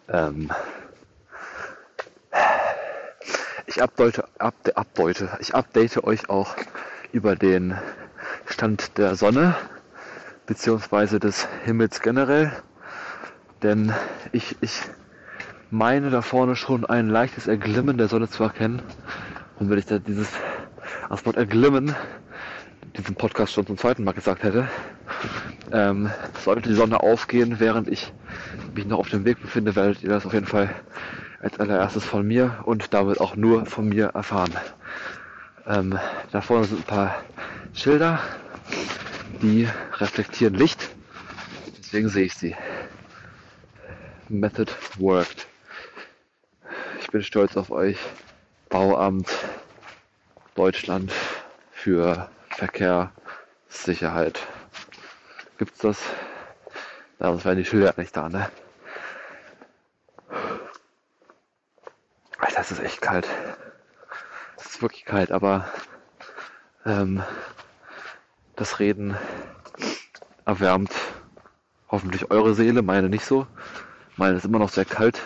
Ähm, 0.09 0.51
ich 3.67 3.83
update, 3.83 4.23
update, 4.39 4.77
update, 4.77 5.29
ich 5.41 5.55
update 5.55 6.05
euch 6.05 6.29
auch 6.29 6.57
über 7.13 7.37
den 7.37 7.79
Stand 8.47 8.99
der 8.99 9.15
Sonne 9.17 9.57
beziehungsweise 10.47 11.21
des 11.21 11.49
Himmels 11.65 12.01
generell, 12.01 12.53
denn 13.63 13.95
ich, 14.33 14.57
ich 14.61 14.83
meine 15.71 16.11
da 16.11 16.23
vorne 16.23 16.57
schon 16.57 16.85
ein 16.85 17.09
leichtes 17.09 17.47
Erglimmen 17.47 17.99
der 17.99 18.09
Sonne 18.09 18.29
zu 18.29 18.43
erkennen. 18.43 18.83
Und 19.59 19.71
wenn 19.71 19.79
ich 19.79 19.87
da 19.87 19.99
dieses 19.99 20.29
das 21.09 21.37
Erglimmen 21.37 21.95
diesem 22.97 23.15
Podcast 23.15 23.53
schon 23.53 23.67
zum 23.67 23.77
zweiten 23.77 24.05
Mal 24.05 24.13
gesagt 24.13 24.43
hätte, 24.43 24.69
ähm, 25.73 26.11
sollte 26.45 26.69
die 26.69 26.75
Sonne 26.75 27.01
aufgehen, 27.01 27.59
während 27.59 27.89
ich 27.89 28.13
mich 28.75 28.87
noch 28.87 28.99
auf 28.99 29.09
dem 29.09 29.25
Weg 29.25 29.41
befinde, 29.41 29.75
werdet 29.75 30.03
ihr 30.03 30.11
das 30.11 30.27
auf 30.27 30.33
jeden 30.33 30.47
Fall 30.47 30.75
als 31.41 31.59
allererstes 31.61 32.05
von 32.05 32.27
mir 32.27 32.63
und 32.65 32.95
damit 32.95 33.21
auch 33.21 33.37
nur 33.37 33.67
von 33.67 33.89
mir 33.89 34.07
erfahren. 34.15 34.53
Ähm, 35.67 35.99
da 36.31 36.41
vorne 36.41 36.65
sind 36.65 36.81
ein 36.81 36.85
paar 36.85 37.23
Schilder, 37.73 38.21
die 39.43 39.69
reflektieren 39.99 40.55
Licht, 40.55 40.91
deswegen 41.79 42.09
sehe 42.09 42.25
ich 42.25 42.35
sie. 42.35 42.55
Method 44.29 44.73
worked. 44.99 45.47
Ich 47.01 47.11
bin 47.11 47.23
stolz 47.23 47.57
auf 47.57 47.71
euch. 47.71 47.99
Bauamt 48.71 49.29
Deutschland 50.55 51.13
für 51.73 52.29
Verkehr, 52.57 53.11
Sicherheit. 53.69 54.47
Gibt's 55.59 55.81
das? 55.81 56.01
Ja, 57.19 57.31
sonst 57.31 57.45
wären 57.45 57.57
die 57.57 57.65
Schilder 57.65 57.95
nicht 57.97 58.17
da, 58.17 58.29
ne? 58.29 58.49
Alter, 62.39 62.61
es 62.61 62.71
ist 62.71 62.81
echt 62.81 63.01
kalt. 63.01 63.29
Es 64.57 64.67
ist 64.67 64.83
wirklich 64.83 65.05
kalt, 65.05 65.33
aber 65.33 65.69
ähm, 66.87 67.25
das 68.55 68.79
Reden 68.79 69.17
erwärmt 70.45 70.93
hoffentlich 71.89 72.31
eure 72.31 72.55
Seele, 72.55 72.83
meine 72.83 73.09
nicht 73.09 73.25
so. 73.25 73.49
Meine 74.17 74.37
ist 74.37 74.45
immer 74.45 74.61
noch 74.61 74.69
sehr 74.69 74.85
kalt. 74.85 75.21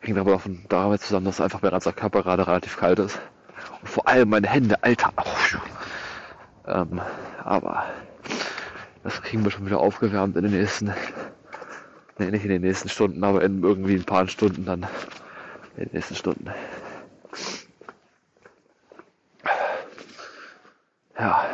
Hängt 0.00 0.18
aber 0.18 0.34
auch 0.34 0.42
damit 0.68 1.00
zusammen, 1.00 1.24
dass 1.24 1.40
einfach 1.40 1.62
mein 1.62 1.70
ganzer 1.70 1.94
Körper 1.94 2.22
gerade 2.22 2.46
relativ 2.46 2.76
kalt 2.76 2.98
ist. 2.98 3.18
Und 3.80 3.88
vor 3.88 4.08
allem 4.08 4.28
meine 4.28 4.48
Hände, 4.48 4.82
Alter. 4.82 5.12
Ähm, 6.66 7.00
aber 7.42 7.86
das 9.02 9.20
kriegen 9.22 9.44
wir 9.44 9.50
schon 9.50 9.66
wieder 9.66 9.80
aufgewärmt 9.80 10.36
in 10.36 10.44
den 10.44 10.52
nächsten, 10.52 10.92
nee, 12.18 12.30
nicht 12.30 12.44
in 12.44 12.50
den 12.50 12.62
nächsten 12.62 12.88
Stunden, 12.88 13.24
aber 13.24 13.42
in 13.42 13.62
irgendwie 13.62 13.96
ein 13.96 14.04
paar 14.04 14.28
Stunden 14.28 14.64
dann. 14.64 14.86
In 15.76 15.84
den 15.84 15.92
nächsten 15.92 16.14
Stunden. 16.14 16.50
Ja. 21.18 21.46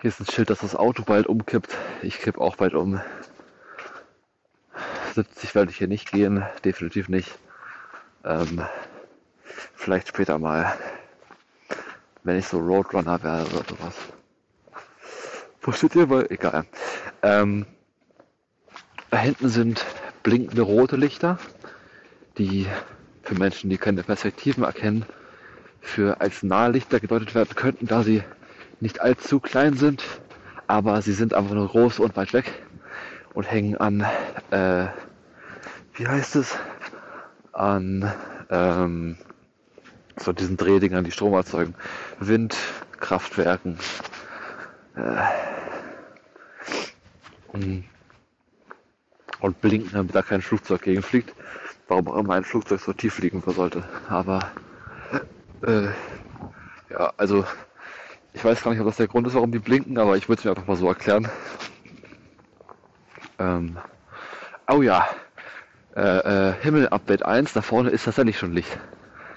Hier 0.00 0.08
ist 0.08 0.20
ein 0.20 0.26
Schild, 0.26 0.50
dass 0.50 0.58
das 0.58 0.76
Auto 0.76 1.02
bald 1.02 1.26
umkippt. 1.26 1.76
Ich 2.02 2.18
kipp 2.18 2.38
auch 2.38 2.56
bald 2.56 2.74
um. 2.74 3.00
70 5.14 5.54
werde 5.54 5.70
ich 5.70 5.78
hier 5.78 5.88
nicht 5.88 6.12
gehen, 6.12 6.44
definitiv 6.64 7.08
nicht. 7.08 7.38
Ähm, 8.24 8.62
vielleicht 9.74 10.08
später 10.08 10.38
mal, 10.38 10.72
wenn 12.24 12.38
ich 12.38 12.46
so 12.46 12.58
Roadrunner 12.58 13.22
werde 13.22 13.50
oder 13.54 13.64
sowas. 13.68 13.94
Versteht 15.60 15.94
ihr? 15.94 16.10
Weil, 16.10 16.26
egal. 16.30 16.64
Ähm, 17.22 17.66
da 19.10 19.18
hinten 19.18 19.48
sind 19.48 19.84
blinkende 20.22 20.62
rote 20.62 20.96
Lichter, 20.96 21.38
die 22.38 22.66
für 23.22 23.34
Menschen, 23.34 23.70
die 23.70 23.78
keine 23.78 24.02
Perspektiven 24.02 24.64
erkennen, 24.64 25.06
für 25.80 26.20
als 26.20 26.42
Nahlichter 26.42 26.98
gedeutet 26.98 27.34
werden 27.34 27.54
könnten, 27.54 27.86
da 27.86 28.02
sie 28.02 28.22
nicht 28.80 29.00
allzu 29.00 29.38
klein 29.38 29.74
sind, 29.74 30.02
aber 30.66 31.00
sie 31.02 31.12
sind 31.12 31.34
einfach 31.34 31.54
nur 31.54 31.68
groß 31.68 32.00
und 32.00 32.16
weit 32.16 32.32
weg 32.32 32.62
und 33.34 33.50
hängen 33.50 33.76
an, 33.76 34.04
äh, 34.50 34.86
wie 35.94 36.06
heißt 36.06 36.36
es, 36.36 36.56
an 37.52 38.12
ähm, 38.50 39.16
so 40.16 40.32
diesen 40.32 40.56
Drehdingern, 40.56 41.04
die 41.04 41.10
Strom 41.10 41.34
erzeugen, 41.34 41.74
Windkraftwerken. 42.20 43.78
Äh, 44.96 45.24
und 49.44 49.60
blinken, 49.60 49.90
damit 49.92 50.14
da 50.14 50.22
kein 50.22 50.40
Flugzeug 50.40 50.82
gegenfliegt. 50.82 51.34
Warum 51.86 52.08
auch 52.08 52.16
immer 52.16 52.34
ein 52.34 52.44
Flugzeug 52.44 52.80
so 52.80 52.92
tief 52.92 53.14
fliegen 53.14 53.42
sollte. 53.46 53.84
Aber 54.08 54.50
äh, 55.62 55.88
ja, 56.90 57.12
also 57.16 57.44
ich 58.32 58.44
weiß 58.44 58.62
gar 58.62 58.70
nicht, 58.70 58.80
ob 58.80 58.86
das 58.86 58.96
der 58.96 59.06
Grund 59.06 59.26
ist, 59.26 59.34
warum 59.34 59.52
die 59.52 59.58
blinken, 59.58 59.98
aber 59.98 60.16
ich 60.16 60.28
würde 60.28 60.40
es 60.40 60.44
mir 60.44 60.50
einfach 60.50 60.66
mal 60.66 60.76
so 60.76 60.88
erklären. 60.88 61.28
Ähm, 63.38 63.76
oh 64.68 64.80
ja, 64.80 65.06
äh, 65.94 66.00
äh, 66.00 66.54
Himmel 66.62 66.88
Update 66.88 67.24
1, 67.24 67.52
da 67.52 67.62
vorne 67.62 67.90
ist 67.90 68.04
tatsächlich 68.04 68.38
schon 68.38 68.52
Licht. 68.52 68.78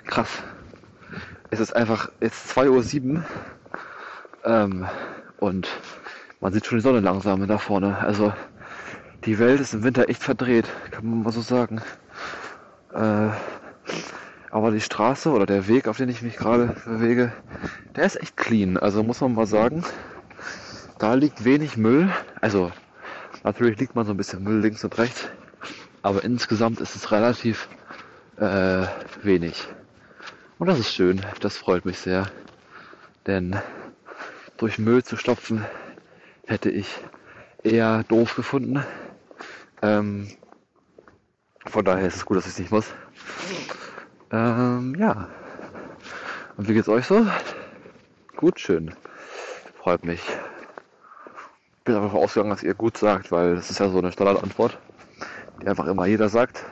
Krass. 0.06 0.42
Es 1.50 1.60
ist 1.60 1.76
einfach 1.76 2.10
jetzt 2.20 2.58
2.07 2.58 3.16
Uhr 3.16 3.24
ähm, 4.44 4.86
und 5.40 5.68
man 6.42 6.52
sieht 6.52 6.66
schon 6.66 6.78
die 6.78 6.84
Sonne 6.84 7.00
langsam 7.00 7.48
da 7.48 7.58
vorne. 7.58 7.98
Also 8.00 8.34
die 9.26 9.40
Welt 9.40 9.60
ist 9.62 9.74
im 9.74 9.84
Winter 9.84 10.10
echt 10.10 10.24
verdreht, 10.24 10.68
kann 10.92 11.10
man 11.10 11.24
mal 11.24 11.32
so 11.32 11.42
sagen. 11.42 11.82
Äh, 12.94 13.30
aber 14.52 14.72
die 14.72 14.82
Straße 14.82 15.30
oder 15.30 15.46
der 15.46 15.68
Weg, 15.68 15.88
auf 15.88 15.98
den 15.98 16.10
ich 16.10 16.22
mich 16.22 16.36
gerade 16.36 16.76
bewege, 16.86 17.32
der 17.96 18.06
ist 18.06 18.22
echt 18.22 18.36
clean. 18.36 18.78
Also 18.78 19.04
muss 19.04 19.22
man 19.22 19.34
mal 19.34 19.48
sagen, 19.48 19.84
da 21.00 21.14
liegt 21.14 21.46
wenig 21.46 21.78
Müll. 21.78 22.10
Also 22.42 22.72
natürlich 23.44 23.80
liegt 23.80 23.96
man 23.96 24.06
so 24.06 24.12
ein 24.12 24.18
bisschen 24.18 24.44
Müll 24.44 24.60
links 24.60 24.84
und 24.84 24.98
rechts, 24.98 25.30
aber 26.02 26.24
insgesamt 26.24 26.82
ist 26.82 26.96
es 26.96 27.12
relativ 27.12 27.70
äh, 28.38 28.86
wenig. 29.24 29.68
Und 30.60 30.66
das 30.68 30.80
ist 30.80 30.92
schön, 30.92 31.22
das 31.40 31.56
freut 31.56 31.86
mich 31.86 32.00
sehr. 32.00 32.32
Denn 33.28 33.56
durch 34.58 34.80
Müll 34.80 35.04
zu 35.04 35.16
stopfen 35.16 35.64
hätte 36.48 36.72
ich 36.72 36.88
eher 37.64 38.04
doof 38.06 38.36
gefunden. 38.36 38.84
Ähm, 39.84 40.32
von 41.68 41.86
daher 41.86 42.08
ist 42.08 42.16
es 42.16 42.26
gut, 42.26 42.38
dass 42.38 42.46
ich 42.48 42.54
es 42.54 42.60
nicht 42.60 42.72
muss. 42.72 42.88
Ähm, 44.32 44.96
ja. 44.98 45.28
Und 46.58 46.68
wie 46.68 46.74
geht's 46.74 46.90
euch 46.90 47.06
so? 47.06 47.28
Gut, 48.36 48.60
schön. 48.60 48.96
Freut 49.80 50.06
mich. 50.06 50.22
Bin 51.84 51.96
einfach 51.96 52.14
ausgegangen, 52.14 52.50
dass 52.50 52.64
ihr 52.64 52.74
gut 52.74 52.98
sagt, 52.98 53.32
weil 53.32 53.56
das 53.56 53.70
ist 53.70 53.80
ja 53.80 53.90
so 53.90 54.00
eine 54.00 54.12
Standardantwort, 54.12 54.80
die 55.62 55.68
einfach 55.68 55.86
immer 55.86 56.08
jeder 56.08 56.30
sagt, 56.30 56.66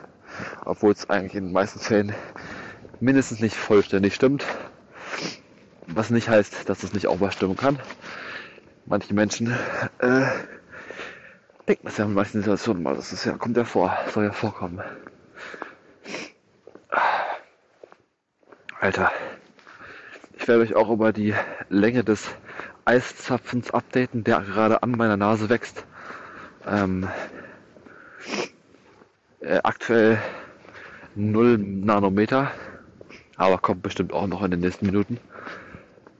obwohl 0.64 0.92
es 0.92 1.08
eigentlich 1.08 1.36
in 1.36 1.44
den 1.44 1.52
meisten 1.52 1.78
Fällen 1.78 2.14
mindestens 3.00 3.40
nicht 3.40 3.56
vollständig 3.56 4.14
stimmt. 4.14 4.44
Was 5.86 6.10
nicht 6.10 6.28
heißt, 6.28 6.68
dass 6.68 6.82
es 6.82 6.92
nicht 6.92 7.06
auch 7.06 7.18
mal 7.18 7.32
stimmen 7.32 7.56
kann. 7.56 7.78
Manche 8.86 9.14
Menschen 9.14 9.52
äh, 9.98 10.26
denken 11.68 11.86
das 11.86 11.96
ja 11.96 12.04
in 12.04 12.14
manchen 12.14 12.40
Situationen 12.40 12.82
mal. 12.82 12.94
Das 12.94 13.12
ist 13.12 13.24
ja, 13.24 13.32
kommt 13.32 13.56
ja 13.56 13.64
vor, 13.64 13.96
soll 14.12 14.24
ja 14.24 14.32
vorkommen. 14.32 14.80
Alter, 18.80 19.10
ich 20.38 20.46
werde 20.46 20.62
euch 20.62 20.74
auch 20.76 20.90
über 20.90 21.12
die 21.12 21.34
Länge 21.68 22.04
des 22.04 22.28
Eiszapfens 22.84 23.72
updaten, 23.72 24.22
der 24.22 24.40
gerade 24.42 24.82
an 24.82 24.92
meiner 24.92 25.16
Nase 25.16 25.48
wächst. 25.48 25.84
Ähm, 26.66 27.08
äh, 29.40 29.60
aktuell 29.62 30.18
0 31.14 31.58
Nanometer, 31.58 32.50
aber 33.36 33.58
kommt 33.58 33.82
bestimmt 33.82 34.12
auch 34.12 34.26
noch 34.26 34.42
in 34.42 34.50
den 34.50 34.60
nächsten 34.60 34.86
Minuten. 34.86 35.18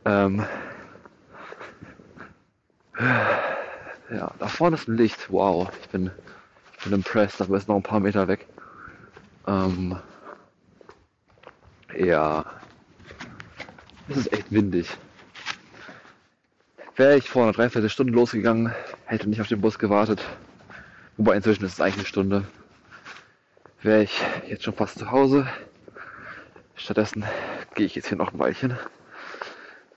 Ähm, 0.04 0.44
ja, 2.98 4.32
da 4.38 4.48
vorne 4.48 4.76
ist 4.76 4.88
ein 4.88 4.96
Licht. 4.96 5.30
Wow, 5.30 5.68
ich 5.82 5.88
bin, 5.88 6.10
ich 6.78 6.84
bin 6.84 6.92
impressed, 6.92 7.40
aber 7.40 7.56
ist 7.56 7.68
noch 7.68 7.76
ein 7.76 7.82
paar 7.82 8.00
Meter 8.00 8.28
weg. 8.28 8.46
Ähm, 9.46 9.96
ja, 11.98 12.44
es 14.08 14.18
ist 14.18 14.32
echt 14.32 14.52
windig. 14.52 14.96
Wäre 16.96 17.16
ich 17.16 17.28
vor 17.28 17.42
einer 17.42 17.52
Dreiviertelstunde 17.52 18.12
losgegangen, 18.12 18.72
hätte 19.04 19.28
nicht 19.28 19.40
auf 19.40 19.48
den 19.48 19.60
Bus 19.60 19.78
gewartet. 19.78 20.24
Wobei 21.16 21.36
inzwischen 21.36 21.64
ist 21.64 21.74
es 21.74 21.80
eigentlich 21.80 21.96
eine 21.96 22.06
Stunde. 22.06 22.44
Wäre 23.82 24.02
ich 24.02 24.20
jetzt 24.48 24.64
schon 24.64 24.74
fast 24.74 24.98
zu 24.98 25.10
Hause. 25.10 25.46
Stattdessen 26.76 27.24
gehe 27.74 27.86
ich 27.86 27.94
jetzt 27.94 28.08
hier 28.08 28.18
noch 28.18 28.32
ein 28.32 28.38
Weilchen. 28.38 28.72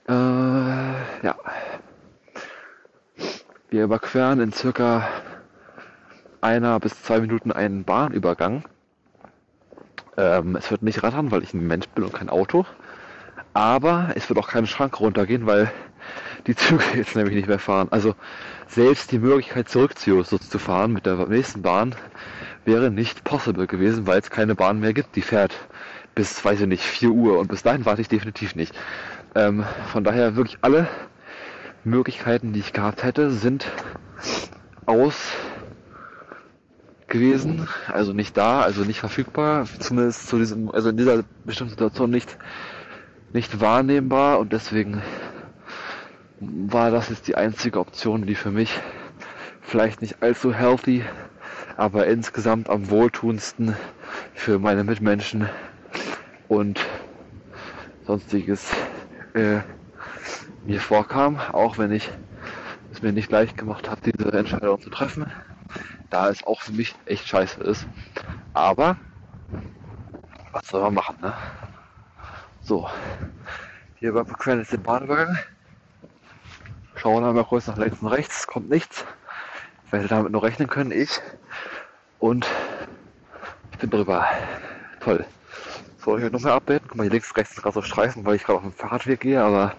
Äh, 0.08 0.12
ja. 0.12 1.36
Wir 3.68 3.84
überqueren 3.84 4.40
in 4.40 4.52
circa 4.52 5.06
einer 6.40 6.80
bis 6.80 7.02
zwei 7.02 7.20
Minuten 7.20 7.52
einen 7.52 7.84
Bahnübergang. 7.84 8.64
Ähm, 10.16 10.56
es 10.56 10.70
wird 10.70 10.82
nicht 10.82 11.02
rattern, 11.02 11.30
weil 11.30 11.42
ich 11.42 11.54
ein 11.54 11.66
Mensch 11.66 11.86
bin 11.88 12.04
und 12.04 12.14
kein 12.14 12.30
Auto. 12.30 12.64
Aber 13.52 14.10
es 14.14 14.28
wird 14.28 14.38
auch 14.38 14.48
keine 14.48 14.66
Schranke 14.66 14.98
runtergehen, 14.98 15.46
weil 15.46 15.70
die 16.46 16.56
Züge 16.56 16.82
jetzt 16.94 17.14
nämlich 17.14 17.34
nicht 17.34 17.48
mehr 17.48 17.58
fahren. 17.58 17.88
Also 17.90 18.14
selbst 18.68 19.12
die 19.12 19.18
Möglichkeit 19.18 19.68
zurück 19.68 19.98
zu 19.98 20.22
zu 20.22 20.58
fahren 20.58 20.92
mit 20.92 21.04
der 21.04 21.26
nächsten 21.26 21.60
Bahn 21.62 21.94
wäre 22.64 22.90
nicht 22.90 23.24
possible 23.24 23.66
gewesen, 23.66 24.06
weil 24.06 24.20
es 24.20 24.30
keine 24.30 24.54
Bahn 24.54 24.80
mehr 24.80 24.92
gibt. 24.92 25.16
Die 25.16 25.22
fährt 25.22 25.54
bis, 26.20 26.44
weiß 26.44 26.60
ich 26.60 26.66
nicht, 26.66 26.82
4 26.82 27.12
Uhr 27.12 27.38
und 27.38 27.48
bis 27.48 27.62
dahin 27.62 27.86
warte 27.86 28.02
ich 28.02 28.08
definitiv 28.08 28.54
nicht. 28.54 28.74
Ähm, 29.34 29.64
von 29.90 30.04
daher 30.04 30.36
wirklich 30.36 30.58
alle 30.60 30.86
Möglichkeiten, 31.82 32.52
die 32.52 32.60
ich 32.60 32.74
gehabt 32.74 33.04
hätte, 33.04 33.30
sind 33.30 33.66
aus 34.84 35.32
gewesen, 37.08 37.66
also 37.88 38.12
nicht 38.12 38.36
da, 38.36 38.60
also 38.60 38.84
nicht 38.84 39.00
verfügbar, 39.00 39.64
zumindest 39.78 40.28
zu 40.28 40.36
diesem, 40.36 40.70
also 40.70 40.90
in 40.90 40.98
dieser 40.98 41.24
bestimmten 41.46 41.70
Situation 41.70 42.10
nicht, 42.10 42.36
nicht 43.32 43.58
wahrnehmbar. 43.62 44.40
Und 44.40 44.52
deswegen 44.52 45.00
war 46.38 46.90
das 46.90 47.08
jetzt 47.08 47.28
die 47.28 47.36
einzige 47.36 47.80
Option, 47.80 48.26
die 48.26 48.34
für 48.34 48.50
mich 48.50 48.78
vielleicht 49.62 50.02
nicht 50.02 50.22
allzu 50.22 50.52
healthy, 50.52 51.02
aber 51.78 52.08
insgesamt 52.08 52.68
am 52.68 52.90
wohltuendsten 52.90 53.74
für 54.34 54.58
meine 54.58 54.84
Mitmenschen 54.84 55.48
und 56.50 56.84
sonstiges 58.06 58.70
äh, 59.32 59.60
mir 60.66 60.80
vorkam, 60.80 61.38
auch 61.38 61.78
wenn 61.78 61.92
ich 61.92 62.10
es 62.92 63.00
mir 63.00 63.12
nicht 63.12 63.30
leicht 63.30 63.56
gemacht 63.56 63.88
habe, 63.88 64.02
diese 64.12 64.30
Entscheidung 64.30 64.78
zu 64.82 64.90
treffen 64.90 65.32
da 66.10 66.28
es 66.28 66.44
auch 66.44 66.60
für 66.60 66.72
mich 66.72 66.94
echt 67.06 67.26
scheiße 67.26 67.62
ist. 67.62 67.86
Aber 68.52 68.96
was 70.52 70.66
soll 70.66 70.82
man 70.82 70.94
machen, 70.94 71.16
ne? 71.22 71.32
So, 72.60 72.90
hier 73.96 74.10
überqueren 74.10 74.58
jetzt 74.58 74.72
den 74.72 74.82
Bahnübergang. 74.82 75.38
Schauen 76.96 77.24
wir 77.24 77.32
mal 77.32 77.44
kurz 77.44 77.66
nach 77.68 77.78
links 77.78 78.02
und 78.02 78.08
rechts, 78.08 78.46
kommt 78.46 78.68
nichts. 78.68 79.06
Ich 79.86 79.92
werde 79.92 80.08
damit 80.08 80.32
nur 80.32 80.42
rechnen 80.42 80.68
können, 80.68 80.90
ich. 80.90 81.20
Und 82.18 82.46
ich 83.72 83.78
bin 83.78 83.90
drüber. 83.90 84.26
Toll. 85.00 85.24
So, 86.02 86.18
hier 86.18 86.30
noch 86.30 86.40
mehr 86.40 86.54
updaten. 86.54 86.88
Guck 86.88 86.96
mal, 86.96 87.02
hier 87.02 87.12
links 87.12 87.36
rechts 87.36 87.56
gerade 87.56 87.74
so 87.74 87.82
Streifen, 87.82 88.24
weil 88.24 88.36
ich 88.36 88.44
gerade 88.44 88.58
auf 88.58 88.62
dem 88.62 88.72
Fahrradweg 88.72 89.20
gehe, 89.20 89.42
aber 89.42 89.74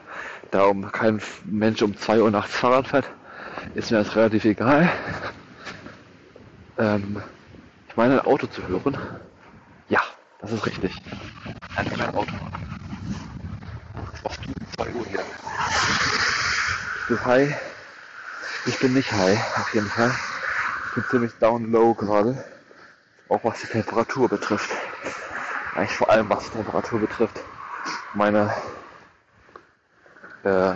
da 0.51 0.65
um 0.65 0.91
kein 0.91 1.19
Mensch 1.45 1.81
um 1.81 1.97
2 1.97 2.21
Uhr 2.21 2.29
nachts 2.29 2.55
Fahrrad 2.55 2.87
fährt, 2.87 3.09
ist 3.73 3.89
mir 3.89 3.97
das 3.97 4.15
relativ 4.15 4.45
egal. 4.45 4.91
Ähm, 6.77 7.23
ich 7.89 7.97
meine, 7.97 8.21
ein 8.21 8.27
Auto 8.27 8.45
zu 8.45 8.67
hören. 8.67 8.95
Ja, 9.89 10.01
das 10.39 10.51
ist 10.51 10.63
richtig. 10.63 10.95
Ein 11.75 11.91
kleines 11.91 12.15
Auto. 12.15 12.31
Du 14.23 14.65
2 14.77 14.89
Uhr 14.91 15.05
hier? 15.07 15.23
Du 17.07 17.25
high? 17.25 17.59
Ich 18.67 18.79
bin 18.79 18.93
nicht 18.93 19.11
high, 19.11 19.39
auf 19.57 19.73
jeden 19.73 19.87
Fall. 19.87 20.13
Ich 20.89 20.93
bin 20.93 21.03
ziemlich 21.09 21.31
down 21.39 21.71
low 21.71 21.95
gerade. 21.95 22.43
Auch 23.27 23.43
was 23.43 23.61
die 23.61 23.67
Temperatur 23.67 24.29
betrifft. 24.29 24.69
Eigentlich 25.75 25.91
vor 25.91 26.09
allem 26.09 26.29
was 26.29 26.45
die 26.45 26.57
Temperatur 26.57 26.99
betrifft. 26.99 27.39
Meine 28.13 28.53
äh, 30.43 30.73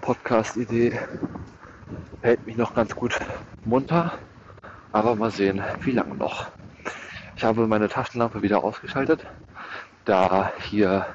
Podcast-Idee 0.00 0.98
hält 2.22 2.46
mich 2.46 2.56
noch 2.56 2.74
ganz 2.74 2.94
gut 2.94 3.18
munter. 3.64 4.18
Aber 4.92 5.16
mal 5.16 5.32
sehen, 5.32 5.60
wie 5.80 5.90
lange 5.90 6.14
noch. 6.14 6.46
Ich 7.36 7.42
habe 7.42 7.66
meine 7.66 7.88
Taschenlampe 7.88 8.42
wieder 8.42 8.62
ausgeschaltet, 8.62 9.26
da 10.04 10.52
hier 10.60 11.06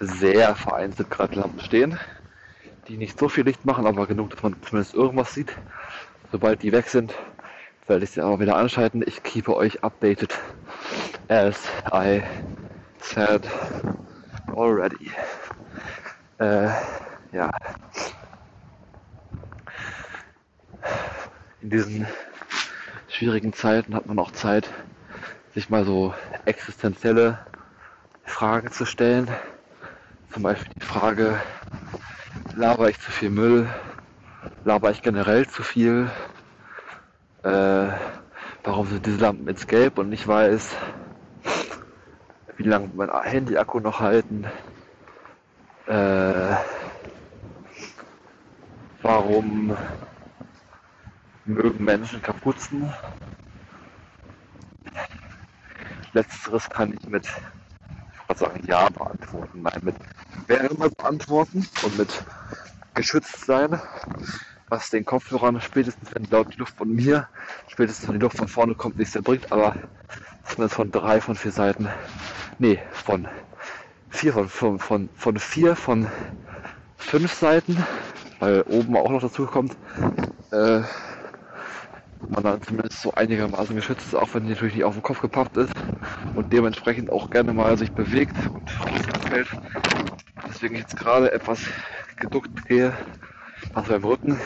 sehr 0.00 0.56
vereinzelt 0.56 1.08
gerade 1.10 1.38
Lampen 1.38 1.60
stehen, 1.60 2.00
die 2.88 2.96
nicht 2.96 3.16
so 3.16 3.28
viel 3.28 3.44
Licht 3.44 3.64
machen, 3.64 3.86
aber 3.86 4.08
genug, 4.08 4.30
dass 4.30 4.42
man 4.42 4.56
zumindest 4.62 4.94
irgendwas 4.94 5.34
sieht. 5.34 5.56
Sobald 6.32 6.62
die 6.62 6.72
weg 6.72 6.88
sind, 6.88 7.14
werde 7.88 8.04
ich 8.04 8.10
sie 8.10 8.20
aber 8.20 8.40
wieder 8.40 8.56
anschalten. 8.56 9.02
Ich 9.06 9.22
keep 9.22 9.48
euch 9.48 9.82
updated 9.82 10.36
as 11.28 11.56
I 11.92 12.22
said 13.00 13.48
already. 14.54 15.10
Äh, 16.38 16.68
ja. 17.32 17.50
In 21.60 21.70
diesen 21.70 22.06
schwierigen 23.08 23.52
Zeiten 23.52 23.94
hat 23.94 24.06
man 24.06 24.18
auch 24.18 24.30
Zeit, 24.30 24.68
sich 25.54 25.70
mal 25.70 25.84
so 25.84 26.14
existenzielle 26.44 27.38
Fragen 28.24 28.70
zu 28.70 28.84
stellen. 28.84 29.28
Zum 30.32 30.42
Beispiel 30.42 30.72
die 30.76 30.84
Frage, 30.84 31.40
laber 32.54 32.90
ich 32.90 33.00
zu 33.00 33.10
viel 33.10 33.30
Müll? 33.30 33.66
Laber 34.64 34.90
ich 34.90 35.02
generell 35.02 35.48
zu 35.48 35.62
viel? 35.62 36.10
Äh, 37.42 37.88
warum 38.64 38.86
sind 38.88 39.06
diese 39.06 39.18
Lampen 39.18 39.46
ins 39.48 39.66
Gelb 39.66 39.98
und 39.98 40.08
nicht 40.08 40.26
weiß? 40.26 40.70
Wie 42.56 42.64
lange 42.64 42.90
mein 42.94 43.10
Handy-Akku 43.22 43.80
noch 43.80 44.00
halten? 44.00 44.44
Äh, 45.86 46.56
warum 49.02 49.76
mögen 51.48 51.84
Menschen 51.84 52.20
Kapuzen. 52.22 52.92
Letzteres 56.12 56.68
kann 56.68 56.92
ich 56.92 57.08
mit, 57.08 57.26
sagen, 58.34 58.62
Ja 58.66 58.88
beantworten. 58.88 59.62
Nein, 59.62 59.80
mit 59.82 59.96
Wärme 60.46 60.90
beantworten 60.90 61.66
und 61.82 61.98
mit 61.98 62.24
geschützt 62.94 63.46
sein, 63.46 63.80
was 64.68 64.90
den 64.90 65.04
Kopfhörern 65.04 65.60
spätestens, 65.60 66.14
wenn 66.14 66.24
laut 66.30 66.52
die 66.54 66.58
Luft 66.58 66.76
von 66.76 66.92
mir, 66.92 67.28
spätestens 67.68 68.08
wenn 68.08 68.18
die 68.18 68.24
Luft 68.24 68.36
von 68.36 68.48
vorne 68.48 68.74
kommt, 68.74 68.98
nichts 68.98 69.14
erbringt, 69.14 69.50
aber 69.50 69.74
zumindest 70.44 70.76
von 70.76 70.90
drei 70.90 71.20
von 71.20 71.34
vier 71.34 71.52
Seiten, 71.52 71.88
nee, 72.58 72.78
von 72.92 73.28
vier 74.10 74.32
von, 74.32 74.48
von, 74.48 74.78
von, 74.78 75.10
von 75.14 75.38
vier 75.38 75.76
von 75.76 76.06
fünf 76.96 77.32
Seiten, 77.32 77.84
weil 78.40 78.62
oben 78.62 78.96
auch 78.96 79.10
noch 79.10 79.20
dazu 79.20 79.46
kommt, 79.46 79.76
äh, 80.50 80.82
man 82.28 82.42
dann 82.42 82.62
zumindest 82.62 83.00
so 83.00 83.12
einigermaßen 83.14 83.74
geschützt 83.74 84.06
ist, 84.06 84.14
auch 84.14 84.34
wenn 84.34 84.44
die 84.44 84.50
natürlich 84.50 84.74
nicht 84.74 84.84
auf 84.84 84.94
den 84.94 85.02
Kopf 85.02 85.20
gepappt 85.20 85.56
ist 85.56 85.72
und 86.34 86.52
dementsprechend 86.52 87.10
auch 87.10 87.30
gerne 87.30 87.52
mal 87.52 87.78
sich 87.78 87.92
bewegt 87.92 88.36
und 88.50 88.68
fällt. 89.28 89.48
Deswegen 90.48 90.76
jetzt 90.76 90.96
gerade 90.96 91.32
etwas 91.32 91.60
geduckt 92.16 92.66
gehe, 92.66 92.92
also 93.74 93.92
beim 93.92 94.04
Rücken, 94.04 94.40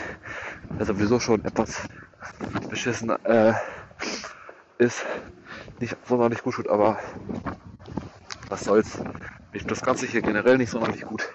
der 0.79 0.87
sowieso 0.87 1.20
schon 1.20 1.44
etwas 1.44 1.83
beschissen 2.68 3.11
äh, 3.25 3.53
ist, 4.79 5.05
nicht 5.81 5.96
sonderlich 6.07 6.42
gut 6.42 6.55
tut, 6.55 6.68
aber 6.68 6.98
was 8.48 8.64
soll's. 8.64 8.98
Ich 9.53 9.66
das 9.66 9.83
Ganze 9.83 10.07
hier 10.07 10.22
generell 10.22 10.57
nicht 10.57 10.70
sonderlich 10.70 11.03
gut. 11.03 11.29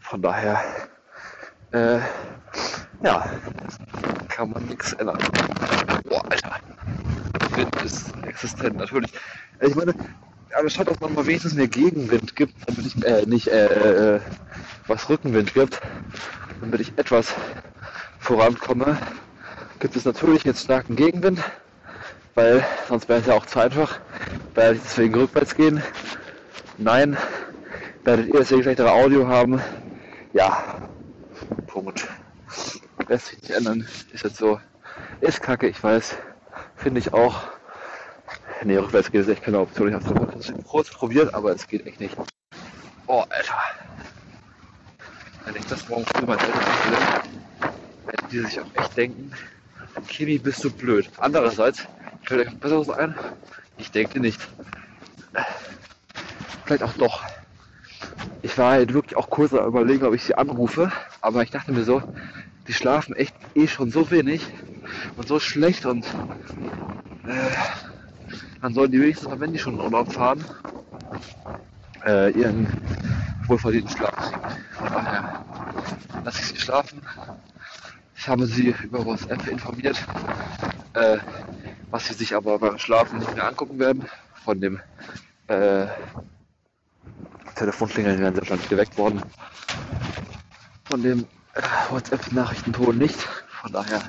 Von 0.00 0.22
daher, 0.22 0.62
äh, 1.72 1.98
ja, 3.02 3.26
kann 4.28 4.50
man 4.50 4.64
nichts 4.66 4.94
ändern. 4.94 5.18
Boah, 6.08 6.24
Alter. 6.30 6.56
Wind 7.54 7.82
ist 7.82 8.12
existent, 8.26 8.76
natürlich. 8.76 9.12
Ich 9.60 9.74
meine, 9.74 9.94
aber 10.58 10.70
schaut, 10.70 10.88
dass 10.88 11.00
man 11.00 11.14
mal 11.14 11.26
wenigstens 11.26 11.54
mehr 11.54 11.68
Gegenwind 11.68 12.34
gibt, 12.34 12.54
damit 12.66 12.86
ich, 12.86 13.04
äh, 13.04 13.26
nicht, 13.26 13.48
äh, 13.48 14.16
äh, 14.16 14.20
was 14.86 15.08
Rückenwind 15.08 15.54
gibt, 15.54 15.80
damit 16.60 16.80
ich 16.80 16.92
etwas 16.96 17.34
vorankomme, 18.18 18.98
gibt 19.78 19.96
es 19.96 20.04
natürlich 20.04 20.44
jetzt 20.44 20.64
starken 20.64 20.96
Gegenwind, 20.96 21.42
weil 22.34 22.64
sonst 22.88 23.08
wäre 23.08 23.20
es 23.20 23.26
ja 23.26 23.34
auch 23.34 23.46
zu 23.46 23.58
einfach, 23.58 23.98
werde 24.54 24.76
ich 24.76 24.82
deswegen 24.82 25.14
rückwärts 25.14 25.54
gehen. 25.54 25.82
Nein, 26.78 27.16
werdet 28.04 28.28
ihr 28.28 28.40
deswegen 28.40 28.62
schlechtere 28.62 28.92
Audio 28.92 29.26
haben. 29.28 29.60
Ja, 30.32 30.62
Punkt. 31.66 32.06
Lässt 33.08 33.26
sich 33.28 33.42
nicht 33.42 33.50
ändern, 33.50 33.86
ist 34.12 34.24
jetzt 34.24 34.36
so. 34.36 34.60
Ist 35.20 35.42
kacke, 35.42 35.66
ich 35.66 35.82
weiß. 35.82 36.16
Finde 36.76 37.00
ich 37.00 37.12
auch. 37.12 37.42
Nee, 38.62 38.76
rückwärts 38.76 39.10
geht 39.10 39.22
es 39.22 39.28
echt 39.28 39.42
keine 39.42 39.60
Option. 39.60 39.88
Ich 39.88 39.94
habe 39.94 40.38
es 40.38 40.52
kurz 40.66 40.90
probiert, 40.90 41.34
aber 41.34 41.52
es 41.52 41.66
geht 41.66 41.86
echt 41.86 42.00
nicht. 42.00 42.16
Oh, 43.06 43.24
Alter. 43.28 43.54
Wenn 45.44 45.56
ich 45.56 45.66
das 45.66 45.88
morgen 45.88 46.04
früh 46.06 46.26
mal 46.26 46.38
Eltern 46.38 46.60
will, 46.60 47.70
werden 48.06 48.28
die 48.30 48.38
sich 48.40 48.60
auch 48.60 48.74
echt 48.74 48.96
denken, 48.96 49.32
Kimi, 50.08 50.38
bist 50.38 50.62
du 50.64 50.70
blöd. 50.70 51.10
Andererseits, 51.18 51.86
fällt 52.22 52.48
euch 52.64 52.70
was 52.70 52.90
ein? 52.90 53.14
Ich 53.78 53.90
denke 53.90 54.20
nicht. 54.20 54.40
Vielleicht 56.64 56.82
auch 56.82 56.92
doch. 56.94 57.22
Ich 58.42 58.56
war 58.56 58.72
halt 58.72 58.92
wirklich 58.94 59.16
auch 59.16 59.28
kurz 59.30 59.52
am 59.52 59.66
überlegen, 59.66 60.04
ob 60.04 60.14
ich 60.14 60.24
sie 60.24 60.34
anrufe, 60.34 60.92
aber 61.20 61.42
ich 61.42 61.50
dachte 61.50 61.72
mir 61.72 61.84
so, 61.84 62.02
die 62.68 62.72
schlafen 62.72 63.14
echt 63.16 63.34
eh 63.54 63.66
schon 63.66 63.90
so 63.90 64.10
wenig 64.10 64.46
und 65.16 65.28
so 65.28 65.40
schlecht 65.40 65.86
und 65.86 66.06
äh, 67.26 67.50
dann 68.62 68.74
sollen 68.74 68.92
die 68.92 69.00
wenigstens 69.00 69.28
mal, 69.28 69.40
wenn 69.40 69.52
die 69.52 69.58
schon 69.58 69.74
in 69.74 69.80
Urlaub 69.80 70.12
fahren, 70.12 70.44
äh, 72.06 72.30
ihren 72.30 72.66
wohlverdienten 73.46 73.96
Schlaf 73.96 74.16
kriegen. 74.16 74.40
Von 74.72 74.86
daher 74.92 75.44
lasse 76.24 76.40
ich 76.40 76.48
sie 76.48 76.60
schlafen. 76.60 77.00
Ich 78.16 78.28
habe 78.28 78.46
sie 78.46 78.74
über 78.82 79.04
WhatsApp 79.04 79.46
informiert, 79.46 79.96
äh, 80.94 81.18
was 81.90 82.06
sie 82.06 82.14
sich 82.14 82.34
aber 82.34 82.58
beim 82.58 82.78
Schlafen 82.78 83.18
nicht 83.18 83.34
mehr 83.34 83.46
angucken 83.46 83.78
werden. 83.78 84.06
Von 84.44 84.60
dem 84.60 84.80
äh, 85.48 85.86
Telefonklingeln 87.54 88.18
werden 88.18 88.34
sie 88.34 88.40
wahrscheinlich 88.42 88.68
geweckt 88.68 88.96
worden. 88.98 89.22
Von 90.84 91.02
dem 91.02 91.26
äh, 91.54 91.62
WhatsApp-Nachrichtenton 91.90 92.98
nicht. 92.98 93.18
Von 93.62 93.72
daher 93.72 94.02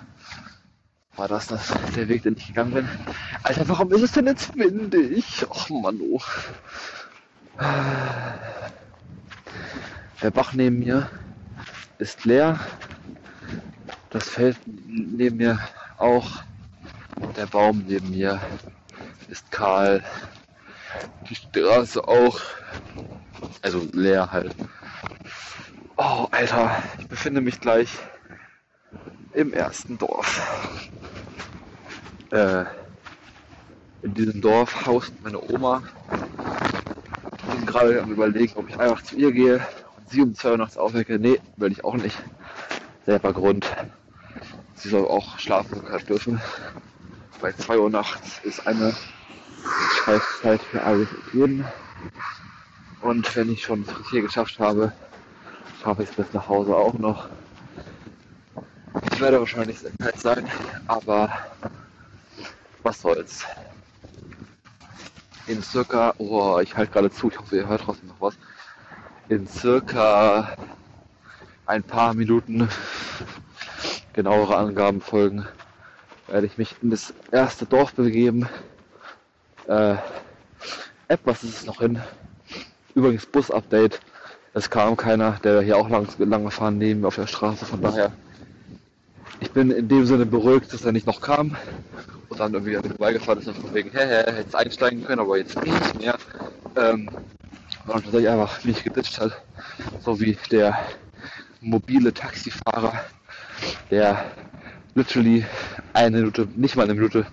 war 1.15 1.27
das, 1.27 1.47
das 1.47 1.71
der 1.95 2.07
Weg, 2.07 2.23
den 2.23 2.35
ich 2.37 2.47
gegangen 2.47 2.73
bin. 2.73 2.89
Alter, 3.43 3.67
warum 3.67 3.91
ist 3.91 4.01
es 4.01 4.11
denn 4.13 4.27
jetzt 4.27 4.55
windig? 4.57 5.45
Och 5.49 5.69
Mann, 5.69 5.99
oh. 6.01 6.21
Der 10.21 10.31
Bach 10.31 10.53
neben 10.53 10.79
mir 10.79 11.09
ist 11.97 12.25
leer. 12.25 12.59
Das 14.09 14.29
Feld 14.29 14.57
neben 14.65 15.37
mir 15.37 15.59
auch. 15.97 16.43
Der 17.37 17.45
Baum 17.45 17.83
neben 17.87 18.11
mir 18.11 18.39
ist 19.29 19.51
kahl. 19.51 20.03
Die 21.29 21.35
Straße 21.35 22.07
auch. 22.07 22.39
Also 23.61 23.87
leer 23.93 24.31
halt. 24.31 24.55
Oh, 25.97 26.27
Alter, 26.31 26.81
ich 26.99 27.07
befinde 27.07 27.41
mich 27.41 27.59
gleich 27.59 27.89
im 29.33 29.53
ersten 29.53 29.97
Dorf. 29.97 30.89
Äh, 32.31 32.65
in 34.01 34.13
diesem 34.13 34.41
Dorf 34.41 34.85
haust 34.85 35.13
meine 35.21 35.39
Oma. 35.39 35.83
Gerade 37.71 38.01
am 38.01 38.11
überlegen, 38.11 38.51
ob 38.57 38.67
ich 38.67 38.77
einfach 38.77 39.01
zu 39.01 39.15
ihr 39.15 39.31
gehe 39.31 39.55
und 39.55 40.09
sie 40.09 40.21
um 40.21 40.35
2 40.35 40.51
Uhr 40.51 40.57
nachts 40.57 40.75
aufwecke. 40.77 41.17
Nee, 41.17 41.39
will 41.55 41.71
ich 41.71 41.85
auch 41.85 41.95
nicht. 41.95 42.17
Selber 43.05 43.31
Grund. 43.31 43.65
Sie 44.75 44.89
soll 44.89 45.07
auch 45.07 45.39
schlafen 45.39 45.81
dürfen. 46.05 46.41
Bei 47.39 47.53
2 47.53 47.77
Uhr 47.79 47.89
nachts 47.89 48.41
ist 48.43 48.67
eine 48.67 48.93
Scheißzeit 50.03 50.61
für 50.61 50.83
alles 50.83 51.07
jeden. 51.31 51.65
Und 52.99 53.33
wenn 53.37 53.49
ich 53.49 53.63
schon 53.63 53.85
hier 54.09 54.21
geschafft 54.21 54.59
habe, 54.59 54.91
schaffe 55.81 56.03
ich 56.03 56.09
es 56.09 56.15
bis 56.15 56.33
nach 56.33 56.49
Hause 56.49 56.75
auch 56.75 56.95
noch. 56.95 57.29
Ich 59.13 59.21
werde 59.21 59.39
wahrscheinlich 59.39 59.79
sehr 59.79 59.91
kalt 59.97 60.19
sein, 60.19 60.45
aber 60.87 61.31
was 62.83 62.99
soll's. 62.99 63.45
In 65.47 65.61
circa, 65.63 66.13
oh, 66.17 66.59
ich 66.59 66.75
halte 66.77 66.91
gerade 66.91 67.11
zu, 67.11 67.29
ich 67.29 67.39
hoffe, 67.39 67.55
ihr 67.57 67.67
hört 67.67 67.81
trotzdem 67.81 68.09
noch 68.09 68.21
was. 68.21 68.35
In 69.27 69.47
circa 69.47 70.55
ein 71.65 71.83
paar 71.83 72.13
Minuten 72.13 72.69
genauere 74.13 74.57
Angaben 74.57 75.01
folgen, 75.01 75.47
werde 76.27 76.45
ich 76.45 76.57
mich 76.57 76.75
in 76.81 76.91
das 76.91 77.13
erste 77.31 77.65
Dorf 77.65 77.93
begeben. 77.93 78.47
Äh, 79.67 79.95
etwas 81.07 81.43
ist 81.43 81.61
es 81.61 81.65
noch 81.65 81.79
hin. 81.79 82.01
Übrigens 82.93 83.25
Bus-Update. 83.25 83.99
Es 84.53 84.69
kam 84.69 84.97
keiner, 84.97 85.39
der 85.43 85.61
hier 85.61 85.77
auch 85.77 85.89
lang, 85.89 86.07
lang 86.17 86.43
gefahren 86.43 86.77
neben 86.77 87.01
mir 87.01 87.07
auf 87.07 87.15
der 87.15 87.27
Straße. 87.27 87.65
Von 87.65 87.81
daher, 87.81 88.11
ich 89.39 89.51
bin 89.51 89.71
in 89.71 89.87
dem 89.87 90.05
Sinne 90.05 90.25
beruhigt, 90.25 90.73
dass 90.73 90.83
er 90.83 90.91
nicht 90.91 91.07
noch 91.07 91.21
kam 91.21 91.55
dann 92.41 92.53
irgendwie 92.53 92.89
vorbeigefahren 92.89 93.39
ist 93.39 93.47
und 93.47 93.57
von 93.57 93.73
wegen, 93.73 93.91
hä, 93.91 93.99
hä, 93.99 94.31
hätte 94.31 94.57
einsteigen 94.57 95.05
können, 95.05 95.21
aber 95.21 95.37
jetzt 95.37 95.61
nicht 95.63 95.99
mehr. 96.01 96.17
Ähm, 96.75 97.09
und 97.87 98.03
tatsächlich 98.03 98.29
einfach 98.29 98.63
nicht 98.63 98.83
geditscht 98.83 99.19
hat. 99.19 99.41
So 100.03 100.19
wie 100.19 100.37
der 100.49 100.77
mobile 101.61 102.13
Taxifahrer, 102.13 102.93
der 103.89 104.25
literally 104.95 105.45
eine 105.93 106.17
Minute, 106.17 106.47
nicht 106.55 106.75
mal 106.75 106.83
eine 106.83 106.95
Minute 106.95 107.25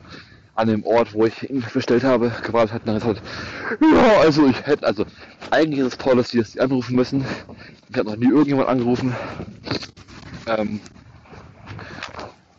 an 0.54 0.68
dem 0.68 0.84
Ort, 0.84 1.14
wo 1.14 1.24
ich 1.24 1.48
ihn 1.48 1.64
bestellt 1.72 2.04
habe, 2.04 2.32
gewartet 2.42 2.74
hat. 2.74 2.80
Und 2.82 2.88
dann 2.88 2.98
gesagt, 2.98 3.22
ja, 3.80 4.20
also 4.20 4.46
ich 4.46 4.66
hätte, 4.66 4.86
also 4.86 5.06
eigentlich 5.50 5.80
ist 5.80 5.86
es 5.86 5.96
Policy, 5.96 6.38
dass 6.38 6.52
die 6.52 6.60
anrufen 6.60 6.96
müssen. 6.96 7.24
Ich 7.88 7.96
habe 7.96 8.10
noch 8.10 8.16
nie 8.16 8.28
irgendjemand 8.28 8.68
angerufen. 8.68 9.14
Ähm, 10.46 10.80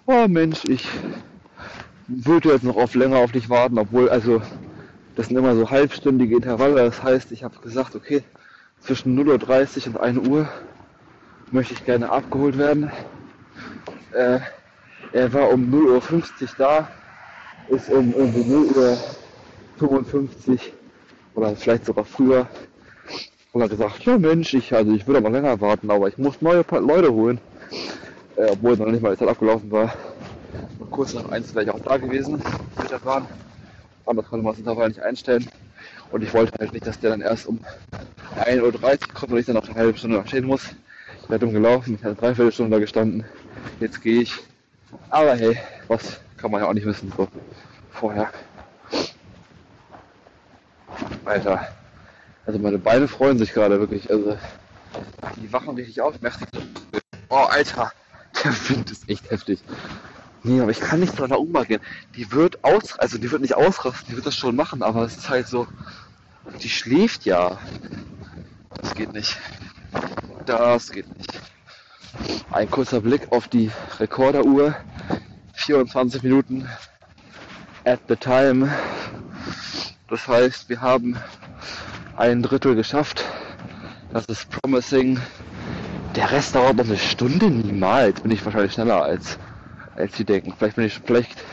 oh 0.06 0.28
Mensch, 0.28 0.64
ich 0.68 0.88
würde 2.10 2.50
jetzt 2.50 2.64
noch 2.64 2.76
auf 2.76 2.96
länger 2.96 3.18
auf 3.18 3.32
dich 3.32 3.50
warten, 3.50 3.78
obwohl, 3.78 4.10
also 4.10 4.42
das 5.16 5.28
sind 5.28 5.38
immer 5.38 5.56
so 5.56 5.70
halbstündige 5.70 6.36
Intervalle. 6.36 6.76
Das 6.76 7.04
heißt, 7.04 7.32
ich 7.32 7.44
habe 7.44 7.58
gesagt, 7.60 7.96
okay, 7.96 8.24
zwischen 8.82 9.18
0.30 9.18 9.88
Uhr 9.88 9.88
und 9.88 10.02
1 10.02 10.28
Uhr 10.28 10.50
möchte 11.52 11.74
ich 11.74 11.86
gerne 11.86 12.10
abgeholt 12.10 12.58
werden. 12.58 12.92
Äh, 14.14 14.40
er 15.14 15.34
war 15.34 15.52
um 15.52 15.72
0.50 15.74 16.42
Uhr 16.42 16.50
da 16.58 16.88
ist 17.70 17.90
um 17.90 18.14
irgendwie 18.16 18.50
0 18.50 18.66
Uhr 18.76 18.98
55 19.78 20.74
oder 21.36 21.56
vielleicht 21.56 21.86
sogar 21.86 22.06
früher 22.06 22.48
und 23.54 23.64
hat 23.64 23.70
gesagt, 23.70 24.04
ja 24.06 24.18
Mensch, 24.18 24.54
ich, 24.54 24.74
also 24.74 24.92
ich 24.92 25.06
würde 25.08 25.20
aber 25.20 25.30
länger 25.30 25.60
warten, 25.62 25.90
aber 25.90 26.08
ich 26.08 26.18
muss 26.18 26.42
neue 26.42 26.66
Leute 26.72 27.12
holen. 27.12 27.40
Äh, 28.36 28.48
obwohl 28.52 28.78
noch 28.78 28.88
nicht 28.88 29.02
mal 29.02 29.12
die 29.12 29.20
Zeit 29.20 29.28
abgelaufen 29.28 29.72
war. 29.72 29.94
Kurz 30.92 31.14
nach 31.14 31.30
eins 31.30 31.54
wäre 31.54 31.66
ich 31.66 31.72
auch 31.72 31.80
da 31.80 31.98
gewesen 31.98 32.42
mit 32.82 32.92
der 32.92 33.00
Bahn. 33.00 33.26
Aber 34.06 34.24
konnte 34.24 34.44
man 34.44 34.54
das 34.54 34.60
Intervall 34.60 34.90
nicht 34.90 35.02
einstellen. 35.02 35.48
Und 36.12 36.24
ich 36.24 36.34
wollte 36.34 36.58
halt 36.60 36.74
nicht, 36.74 36.88
dass 36.88 37.00
der 37.00 37.12
dann 37.12 37.22
erst 37.22 37.48
um 37.48 37.60
1.30 38.38 38.62
Uhr 38.62 39.14
kommt 39.14 39.32
und 39.32 39.38
ich 39.38 39.46
dann 39.46 39.56
noch 39.56 39.68
eine 39.68 39.76
halbe 39.76 39.98
Stunde 39.98 40.24
stehen 40.26 40.46
muss. 40.46 40.64
Ich 41.24 41.30
wäre 41.30 41.40
dumm 41.40 41.54
gelaufen, 41.54 41.96
ich 41.96 42.04
hatte 42.04 42.16
dreiviertel 42.16 42.52
Stunde 42.52 42.72
da 42.72 42.80
gestanden. 42.80 43.24
Jetzt 43.80 44.02
gehe 44.02 44.22
ich. 44.22 44.34
Aber 45.10 45.36
hey, 45.36 45.60
was 45.88 46.20
kann 46.38 46.52
man 46.52 46.62
ja 46.62 46.68
auch 46.68 46.74
nicht 46.74 46.86
wissen. 46.86 47.12
So 47.16 47.28
vorher. 47.92 48.32
Alter. 51.26 51.68
Also 52.46 52.60
meine 52.60 52.80
Beine 52.80 53.08
freuen 53.08 53.38
sich 53.38 53.54
gerade 53.54 53.80
wirklich. 53.80 54.10
Also 54.10 54.38
die 55.36 55.54
wachen 55.54 55.76
richtig 55.76 56.02
auf. 56.02 56.16
Oh, 57.30 57.36
Alter. 57.36 57.92
Der 58.44 58.52
Wind 58.70 58.90
ist 58.90 59.08
echt 59.10 59.30
heftig. 59.30 59.60
Nee, 60.44 60.62
aber 60.62 60.72
ich 60.72 60.80
kann 60.80 61.00
nicht 61.02 61.16
so 61.16 61.28
nach 61.28 61.38
Oma 61.38 61.64
gehen. 61.64 61.82
Die 62.16 62.32
wird 62.32 62.64
aus, 62.64 62.98
also 62.98 63.18
die 63.18 63.30
wird 63.32 63.42
nicht 63.42 63.56
ausrasten, 63.56 64.08
die 64.10 64.16
wird 64.16 64.26
das 64.26 64.36
schon 64.36 64.56
machen, 64.56 64.82
aber 64.82 65.04
es 65.04 65.18
ist 65.18 65.30
halt 65.30 65.48
so, 65.48 65.68
die 66.62 66.70
schläft 66.70 67.26
ja. 67.26 67.58
Das 68.82 68.96
geht 68.96 69.14
nicht. 69.14 69.38
Das 70.46 70.92
geht 70.92 71.08
nicht. 71.18 71.40
Ein 72.52 72.72
kurzer 72.72 73.02
Blick 73.02 73.32
auf 73.32 73.48
die 73.48 73.72
Rekorderuhr. 74.00 74.76
24 75.54 76.24
Minuten 76.24 76.68
at 77.84 78.00
the 78.08 78.16
time. 78.16 78.72
Das 80.08 80.28
heißt, 80.28 80.70
wir 80.70 80.82
haben 80.82 81.18
ein 82.16 82.42
Drittel 82.42 82.76
geschafft. 82.76 83.24
Das 84.12 84.26
ist 84.26 84.50
promising. 84.50 85.20
Der 86.16 86.32
Rest 86.32 86.56
dauert 86.56 86.78
noch 86.78 86.86
eine 86.86 86.98
Stunde 86.98 87.52
niemals. 87.52 88.22
Bin 88.22 88.32
ich 88.32 88.44
wahrscheinlich 88.44 88.74
schneller 88.74 89.04
als, 89.04 89.38
als 90.00 90.16
Sie 90.18 90.26
denken. 90.26 90.54
Vielleicht 90.58 90.76
bin 90.76 90.86
ich, 90.86 91.00
vielleicht 91.06 91.44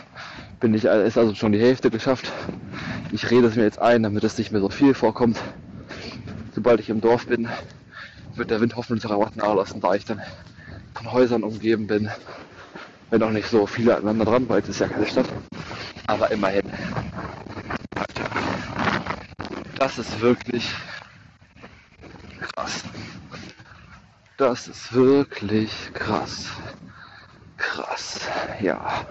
bin 0.61 0.74
ich, 0.74 0.85
ist 0.85 1.18
also 1.18 1.35
schon 1.35 1.52
die 1.52 1.61
Hälfte 1.61 1.90
geschafft. 1.90 2.32
Ich 3.12 3.30
rede 3.30 3.46
es 3.46 3.56
mir 3.56 3.64
jetzt 3.64 3.78
ein, 3.80 4.02
damit 4.02 4.24
es 4.24 4.38
nicht 4.38 4.52
mehr 4.52 4.61
so 4.61 4.68
viel 4.68 4.94
vorkommt. 4.94 5.38
Sobald 6.54 6.80
ich 6.80 6.88
im 6.88 7.00
Dorf 7.00 7.26
bin, 7.26 7.48
wird 8.35 8.50
der 8.50 8.61
Wind 8.61 8.76
hoffentlich 8.76 9.11
auch 9.11 9.35
nachlassen, 9.35 9.80
da 9.80 9.94
ich 9.94 10.04
dann 10.04 10.22
von 10.94 11.12
Häusern 11.12 11.42
umgeben 11.42 11.87
bin. 11.87 12.11
Wenn 13.11 13.22
auch 13.22 13.30
nicht 13.30 13.48
so 13.48 13.66
viele 13.66 13.96
aneinander 13.96 14.24
dran, 14.24 14.48
weil 14.48 14.62
es 14.62 14.68
ist 14.68 14.80
ja 14.80 14.88
keine 14.88 15.06
Stadt. 15.06 15.26
Aber 16.06 16.30
immerhin. 16.30 16.62
Das 19.78 19.98
ist 19.98 20.20
wirklich 20.20 20.68
krass. 22.40 22.82
Das 24.37 24.68
ist 24.68 24.92
wirklich 24.92 25.70
krass. 25.94 26.50
Krass. 27.56 28.20
Ja. 28.60 29.04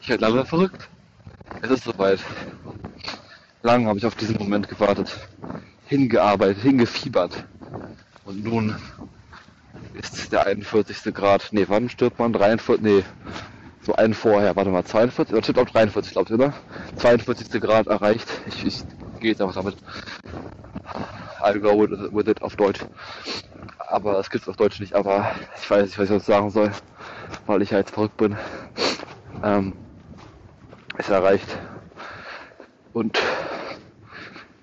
ich 0.00 0.08
werde 0.08 0.24
lange 0.24 0.44
verrückt. 0.44 0.88
Es 1.62 1.70
ist 1.70 1.84
soweit. 1.84 2.20
Lange 3.62 3.86
habe 3.88 3.98
ich 3.98 4.06
auf 4.06 4.14
diesen 4.14 4.38
Moment 4.38 4.68
gewartet, 4.68 5.18
hingearbeitet, 5.86 6.62
hingefiebert. 6.62 7.44
Und 8.24 8.44
nun 8.44 8.76
ist 9.94 10.32
der 10.32 10.46
41. 10.46 11.12
Grad. 11.12 11.48
Nee, 11.50 11.66
wann 11.68 11.88
stirbt 11.88 12.18
man? 12.18 12.32
43? 12.32 12.82
Nee, 12.82 13.04
so 13.82 13.94
einen 13.94 14.14
vorher. 14.14 14.56
Warte 14.56 14.70
mal, 14.70 14.84
42? 14.84 15.34
Oder 15.34 15.42
stimmt 15.42 15.58
auch 15.58 15.66
43, 15.66 16.12
glaubt 16.12 16.30
ihr, 16.30 16.36
oder? 16.36 16.54
42. 16.96 17.60
Grad 17.60 17.86
erreicht. 17.86 18.28
Ich, 18.46 18.64
ich 18.64 18.82
gehe 19.20 19.32
jetzt 19.32 19.42
einfach 19.42 19.56
damit. 19.56 19.76
I'll 21.42 21.58
go 21.58 21.78
with 21.78 22.28
it 22.28 22.40
auf 22.42 22.56
Deutsch. 22.56 22.80
Aber 23.90 24.20
es 24.20 24.30
gibt 24.30 24.44
es 24.44 24.48
auf 24.48 24.56
Deutsch 24.56 24.78
nicht, 24.78 24.94
aber 24.94 25.32
ich 25.60 25.68
weiß 25.68 25.82
nicht, 25.82 25.98
was 25.98 26.04
ich 26.04 26.10
sonst 26.10 26.26
sagen 26.26 26.50
soll, 26.50 26.70
weil 27.46 27.60
ich 27.60 27.70
ja 27.70 27.78
jetzt 27.78 27.92
verrückt 27.92 28.16
bin. 28.16 28.36
Ähm, 29.42 29.72
ist 30.96 31.08
erreicht. 31.08 31.58
Und 32.92 33.18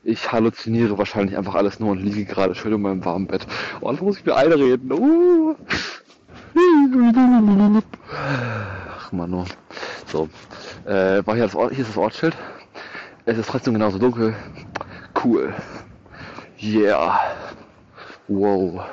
ich 0.03 0.31
halluziniere 0.31 0.97
wahrscheinlich 0.97 1.37
einfach 1.37 1.55
alles 1.55 1.79
nur 1.81 1.91
und 1.91 1.99
liege 1.99 2.23
gerade 2.23 2.55
schön 2.55 2.71
in 2.71 2.81
meinem 2.81 3.03
warmen 3.03 3.27
Bett. 3.27 3.45
Oh, 3.81 3.91
da 3.91 4.01
muss 4.01 4.19
ich 4.19 4.25
mir 4.25 4.35
einreden. 4.35 4.91
Uh. 4.93 5.55
Ach 8.97 9.11
man, 9.11 9.29
nur. 9.29 9.45
So. 10.05 10.29
Äh, 10.85 11.25
war 11.25 11.35
hier 11.35 11.43
das, 11.43 11.55
Ort, 11.55 11.73
hier 11.73 11.81
ist 11.81 11.89
das 11.89 11.97
Ortsschild. 11.97 12.35
Es 13.25 13.37
ist 13.37 13.49
trotzdem 13.49 13.73
genauso 13.73 13.99
dunkel. 13.99 14.33
Cool. 15.21 15.53
Yeah. 16.61 17.19
Wow. 18.29 18.85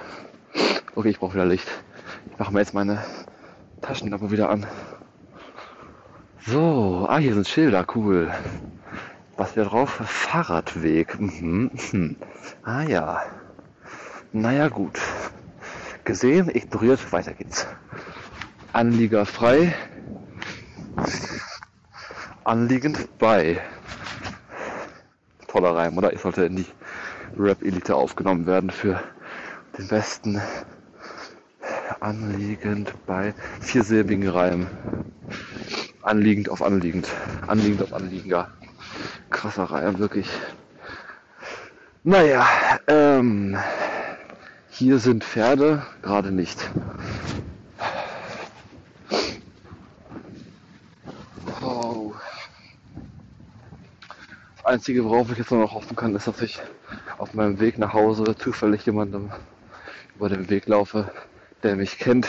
Okay, 0.97 1.09
ich 1.09 1.19
brauche 1.19 1.35
wieder 1.35 1.45
Licht. 1.45 1.69
Ich 2.31 2.39
mache 2.39 2.53
mir 2.53 2.61
jetzt 2.61 2.73
meine 2.73 3.05
Taschenlampe 3.81 4.31
wieder 4.31 4.49
an. 4.49 4.65
So, 6.47 7.07
ah, 7.09 7.19
hier 7.19 7.35
sind 7.35 7.49
Schilder, 7.49 7.85
cool. 7.97 8.33
Was 9.37 9.57
wäre 9.57 9.69
drauf? 9.69 9.91
Fahrradweg. 9.91 11.19
Mhm, 11.19 11.73
mhm. 11.91 12.17
Ah 12.63 12.83
ja. 12.83 13.23
Naja, 14.33 14.69
gut. 14.69 15.01
Gesehen, 16.05 16.49
ignoriert, 16.49 17.13
weiter 17.13 17.33
geht's. 17.33 17.67
Anlieger 18.73 19.27
frei. 19.27 19.75
Anliegend 22.45 23.19
bei. 23.19 23.61
Toller 25.49 25.75
Reim, 25.75 25.99
oder? 25.99 26.13
Ich 26.13 26.21
sollte 26.21 26.45
in 26.45 26.55
die 26.55 26.67
Rap-Elite 27.37 27.97
aufgenommen 27.97 28.47
werden 28.47 28.71
für 28.71 29.01
den 29.77 29.89
besten 29.89 30.41
anliegend 32.05 32.93
bei 33.07 33.35
viersilbigen 33.61 34.29
Reim. 34.29 34.67
Anliegend 36.03 36.51
auf 36.51 36.63
anliegend. 36.63 37.09
Anliegend 37.47 37.83
auf 37.83 37.95
anliegender. 37.95 38.51
Krasser 39.31 39.65
Reim, 39.65 39.99
wirklich. 39.99 40.29
Naja, 42.03 42.47
ähm, 42.87 43.57
hier 44.69 44.99
sind 44.99 45.25
Pferde, 45.25 45.83
gerade 46.03 46.31
nicht. 46.31 46.71
Das 54.57 54.73
Einzige, 54.73 55.05
worauf 55.05 55.31
ich 55.31 55.39
jetzt 55.39 55.51
noch 55.51 55.73
hoffen 55.75 55.97
kann, 55.97 56.15
ist, 56.15 56.27
dass 56.27 56.41
ich 56.43 56.61
auf 57.17 57.33
meinem 57.33 57.61
Weg 57.61 57.79
nach 57.79 57.95
Hause 57.95 58.37
zufällig 58.37 58.85
jemandem 58.85 59.31
über 60.17 60.29
den 60.29 60.51
Weg 60.51 60.67
laufe, 60.67 61.11
der 61.65 61.77
mich 61.77 61.99
kennt, 61.99 62.29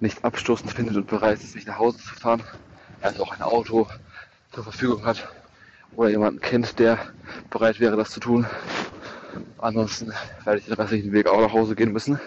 nicht 0.00 0.24
abstoßend 0.24 0.72
findet 0.72 0.96
und 0.96 1.06
bereit 1.06 1.42
ist, 1.42 1.54
mich 1.54 1.66
nach 1.66 1.78
Hause 1.78 1.98
zu 1.98 2.14
fahren. 2.14 2.42
Also 3.00 3.22
auch 3.22 3.32
ein 3.32 3.42
Auto 3.42 3.86
zur 4.52 4.64
Verfügung 4.64 5.04
hat 5.04 5.28
oder 5.94 6.10
jemanden 6.10 6.40
kennt, 6.40 6.78
der 6.78 6.98
bereit 7.50 7.78
wäre, 7.80 7.96
das 7.96 8.10
zu 8.10 8.20
tun. 8.20 8.46
Ansonsten 9.58 10.12
werde 10.44 10.58
ich 10.58 10.66
den 10.66 10.74
restlichen 10.74 11.12
Weg 11.12 11.28
auch 11.28 11.40
nach 11.40 11.52
Hause 11.52 11.76
gehen 11.76 11.92
müssen. 11.92 12.20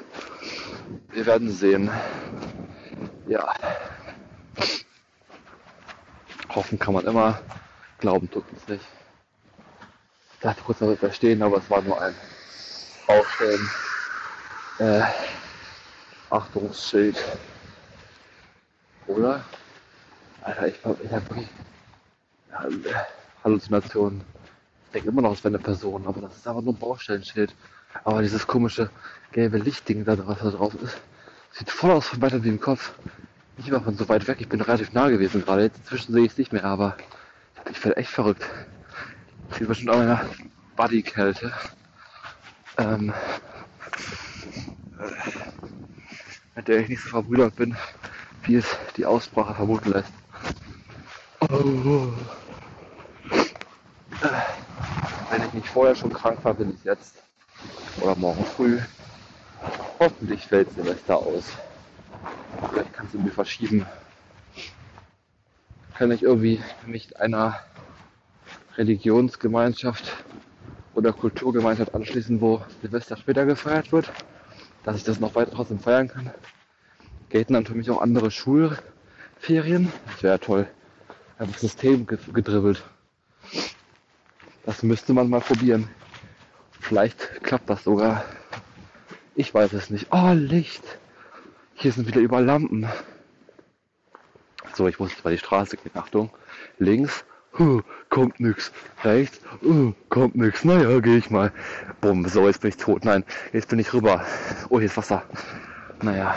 Wir 1.12 1.26
werden 1.26 1.52
sehen. 1.52 1.92
Ja. 3.28 3.54
Hoffen 6.50 6.80
kann 6.80 6.94
man 6.94 7.06
immer. 7.06 7.42
Glauben 8.00 8.32
tut 8.32 8.46
es 8.56 8.68
nicht. 8.70 8.86
Ich 10.36 10.40
dachte 10.40 10.62
kurz, 10.64 10.80
da 10.80 10.88
wird 10.88 11.00
verstehen, 11.00 11.42
aber 11.44 11.58
es 11.58 11.70
war 11.70 11.82
nur 11.82 12.00
ein 12.02 12.16
Aufstellen. 13.08 13.70
Äh, 14.80 15.02
Achtungsschild. 16.36 17.18
Oder? 19.08 19.44
Alter, 20.42 20.68
ich, 20.68 20.76
ich 20.76 21.12
habe 21.12 21.30
wirklich 21.30 21.48
Halluzinationen. 23.44 24.22
Ich 24.88 24.92
denke 24.94 25.10
immer 25.10 25.22
noch, 25.22 25.34
es 25.34 25.44
wäre 25.44 25.56
eine 25.56 25.64
Person, 25.64 26.06
aber 26.06 26.22
das 26.22 26.36
ist 26.36 26.48
einfach 26.48 26.62
nur 26.62 26.74
ein 26.74 26.80
Baustellenschild. 26.80 27.56
Aber 28.04 28.22
dieses 28.22 28.46
komische 28.46 28.90
gelbe 29.32 29.58
Lichtding 29.58 30.04
da, 30.04 30.18
was 30.28 30.40
da 30.40 30.52
drauf 30.52 30.74
ist, 30.82 30.98
sieht 31.52 31.70
voll 31.70 31.92
aus 31.92 32.08
von 32.08 32.22
weiter 32.22 32.44
wie 32.44 32.50
im 32.50 32.60
Kopf. 32.60 32.94
Nicht 33.58 33.72
mal 33.72 33.82
von 33.82 33.96
so 33.96 34.10
weit 34.10 34.28
weg, 34.28 34.38
ich 34.42 34.50
bin 34.50 34.60
relativ 34.60 34.92
nah 34.92 35.10
gewesen 35.10 35.44
gerade. 35.44 35.64
Jetzt 35.64 35.78
inzwischen 35.78 36.14
sehe 36.14 36.26
ich 36.26 36.34
es 36.34 36.38
nicht 36.38 36.52
mehr, 36.52 36.66
aber 36.66 36.98
ich 37.70 37.84
werde 37.84 37.98
echt 37.98 38.10
verrückt. 38.10 38.44
Sieht 39.58 39.68
bestimmt 39.68 39.92
auch 39.92 40.00
einer 40.00 40.26
Bodykälte. 40.76 41.54
Ähm, 42.78 43.14
mit 46.56 46.68
der 46.68 46.80
ich 46.80 46.90
nicht 46.90 47.04
so 47.04 47.10
verbrüdert 47.10 47.56
bin, 47.56 47.76
wie 48.44 48.56
es 48.56 48.66
die 48.96 49.06
Aussprache 49.06 49.54
vermuten 49.54 49.92
lässt. 49.92 50.12
Oh. 51.42 52.14
Wenn 55.30 55.44
ich 55.46 55.54
nicht 55.54 55.68
vorher 55.68 55.96
schon 55.96 56.14
krank 56.14 56.40
war, 56.44 56.54
bin 56.54 56.74
ich 56.74 56.84
jetzt. 56.84 57.16
Oder 58.02 58.16
morgen 58.16 58.44
früh. 58.46 58.80
Hoffentlich 60.00 60.42
fällt 60.42 60.72
Semester 60.74 61.18
aus. 61.18 61.46
Vielleicht 62.72 62.94
kannst 62.94 63.14
du 63.14 63.20
mir 63.20 63.32
verschieben. 63.32 63.86
Kann 65.98 66.12
ich 66.12 66.24
irgendwie 66.24 66.62
mich 66.86 67.20
einer 67.20 67.60
Religionsgemeinschaft 68.78 70.12
oder 70.94 71.14
Kulturgemeinschaft 71.14 71.94
anschließen, 71.94 72.42
wo 72.42 72.62
Silvester 72.82 73.18
später 73.18 73.46
gefeiert 73.46 73.92
wird, 73.92 74.12
dass 74.86 74.98
ich 74.98 75.04
das 75.04 75.20
noch 75.20 75.36
weiter 75.36 75.52
trotzdem 75.52 75.80
feiern 75.80 76.08
kann. 76.08 76.32
Gelten 77.30 77.54
dann 77.54 77.66
für 77.66 77.74
mich 77.74 77.90
auch 77.90 78.02
andere 78.02 78.30
Schulferien. 78.30 79.92
Das 80.06 80.24
wäre 80.24 80.40
toll. 80.40 80.68
Einfach 81.40 81.58
System 81.58 82.06
gedribbelt. 82.06 82.84
Das 84.64 84.84
müsste 84.84 85.14
man 85.14 85.30
mal 85.30 85.42
probieren. 85.42 85.90
Vielleicht 86.80 87.44
klappt 87.44 87.70
das 87.70 87.84
sogar. 87.84 88.24
Ich 89.34 89.54
weiß 89.54 89.74
es 89.74 89.90
nicht. 89.90 90.08
Oh, 90.12 90.32
Licht. 90.34 90.84
Hier 91.74 91.92
sind 91.92 92.08
wieder 92.08 92.22
überall 92.22 92.46
Lampen. 92.46 92.88
So, 94.76 94.88
ich 94.88 95.00
muss 95.00 95.12
jetzt 95.12 95.24
mal 95.26 95.32
die 95.32 95.40
Straße 95.40 95.78
gehen. 95.78 95.92
Achtung. 95.96 96.30
Links. 96.78 97.26
Huh, 97.58 97.82
kommt 98.10 98.40
nix. 98.40 98.72
Rechts. 99.04 99.40
Uh, 99.64 99.94
kommt 100.10 100.36
nix. 100.36 100.66
Naja, 100.66 101.00
gehe 101.00 101.18
ich 101.18 101.30
mal. 101.30 101.52
Bumm. 102.02 102.28
So, 102.28 102.48
jetzt 102.48 102.62
bin 102.62 102.70
ich 102.70 102.78
tot. 102.78 103.06
Nein, 103.06 103.24
jetzt 103.54 103.70
bin 103.70 103.80
ich 103.80 103.94
rüber. 103.94 104.26
Oh, 104.70 104.80
hier 104.80 104.88
ist 104.88 104.98
Wasser. 104.98 105.24
Naja. 106.02 106.36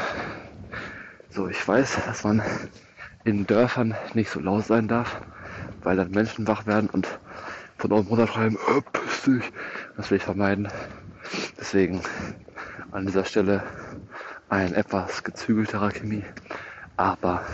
So, 1.30 1.48
ich 1.48 1.66
weiß, 1.66 1.98
dass 2.06 2.24
man 2.24 2.42
in 3.24 3.46
Dörfern 3.46 3.96
nicht 4.14 4.30
so 4.30 4.40
laut 4.40 4.66
sein 4.66 4.86
darf, 4.86 5.20
weil 5.82 5.96
dann 5.96 6.10
Menschen 6.10 6.46
wach 6.46 6.66
werden 6.66 6.88
und 6.90 7.08
von 7.78 7.92
oben 7.92 8.08
runterschreiben, 8.08 8.56
dich. 9.28 9.52
Das 9.96 10.10
will 10.10 10.18
ich 10.18 10.24
vermeiden. 10.24 10.68
Deswegen 11.58 12.00
an 12.92 13.06
dieser 13.06 13.24
Stelle 13.24 13.62
ein 14.48 14.74
etwas 14.74 15.22
gezügelterer 15.22 15.90
Chemie, 15.90 16.24
aber 16.96 17.44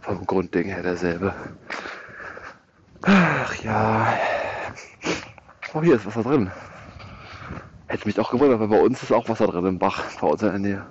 vom 0.00 0.26
Grundding 0.26 0.66
her 0.66 0.82
derselbe. 0.82 1.34
Ach 3.02 3.54
ja. 3.62 4.14
Oh, 5.72 5.82
hier 5.82 5.96
ist 5.96 6.06
Wasser 6.06 6.22
drin. 6.22 6.50
Hätte 7.86 8.06
mich 8.06 8.20
auch 8.20 8.30
gewundert, 8.30 8.60
weil 8.60 8.68
bei 8.68 8.80
uns 8.80 9.02
ist 9.02 9.12
auch 9.12 9.28
Wasser 9.28 9.46
drin 9.46 9.66
im 9.66 9.78
Bach, 9.78 10.04
bei 10.20 10.26
uns 10.26 10.42
in 10.42 10.48
der 10.48 10.58
Nähe. 10.58 10.86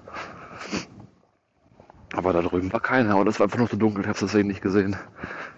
Aber 2.13 2.34
da 2.34 2.41
drüben 2.41 2.74
war 2.74 2.80
keiner 2.80 3.17
und 3.17 3.28
es 3.28 3.39
war 3.39 3.45
einfach 3.45 3.60
nur 3.60 3.67
so 3.67 3.78
dunkel, 3.78 4.02
ich 4.02 4.08
habe 4.08 4.15
es 4.15 4.19
deswegen 4.19 4.48
nicht 4.48 4.62
gesehen. 4.62 4.95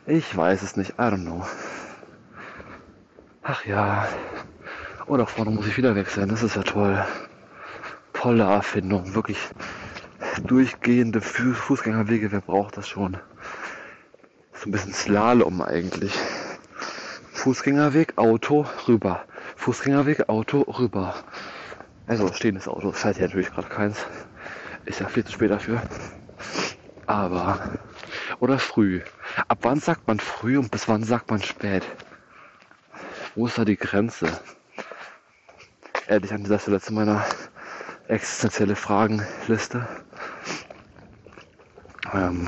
Ich 0.05 0.35
weiß 0.35 0.61
es 0.61 0.75
nicht, 0.75 0.91
I 0.91 1.03
don't 1.03 1.23
know. 1.23 1.45
Ach 3.43 3.65
ja. 3.65 4.07
Oh, 5.07 5.17
da 5.17 5.25
vorne 5.25 5.51
muss 5.51 5.67
ich 5.67 5.77
wieder 5.77 5.95
wechseln. 5.95 6.29
Das 6.29 6.43
ist 6.43 6.55
ja 6.55 6.63
toll. 6.63 7.03
Tolle 8.13 8.43
Erfindung. 8.43 9.15
Wirklich 9.15 9.39
durchgehende 10.45 11.21
Fußgängerwege. 11.21 12.31
Wer 12.31 12.41
braucht 12.41 12.77
das 12.77 12.87
schon? 12.87 13.17
So 14.53 14.69
ein 14.69 14.71
bisschen 14.71 14.93
Slalom 14.93 15.61
eigentlich. 15.61 16.13
Fußgängerweg, 17.41 18.19
Auto, 18.19 18.67
rüber. 18.87 19.25
Fußgängerweg, 19.55 20.29
Auto, 20.29 20.61
rüber. 20.61 21.15
Also 22.05 22.31
stehendes 22.33 22.67
Auto. 22.67 22.91
Fährt 22.91 23.17
hier 23.17 23.25
natürlich 23.25 23.49
gerade 23.49 23.67
keins. 23.67 23.97
Ist 24.85 24.99
ja 24.99 25.07
viel 25.07 25.25
zu 25.25 25.31
spät 25.31 25.49
dafür. 25.49 25.81
Aber. 27.07 27.79
Oder 28.41 28.59
früh. 28.59 29.01
Ab 29.47 29.57
wann 29.63 29.79
sagt 29.79 30.07
man 30.07 30.19
früh 30.19 30.59
und 30.59 30.69
bis 30.69 30.87
wann 30.87 31.01
sagt 31.03 31.31
man 31.31 31.41
spät? 31.41 31.83
Wo 33.33 33.47
ist 33.47 33.57
da 33.57 33.65
die 33.65 33.75
Grenze? 33.75 34.27
Ehrlich 36.05 36.31
an 36.31 36.43
dieser 36.43 36.59
Stelle 36.59 36.79
zu 36.79 36.93
meiner 36.93 37.25
existenzielle 38.07 38.75
Fragenliste. 38.75 39.87
Ähm, 42.13 42.47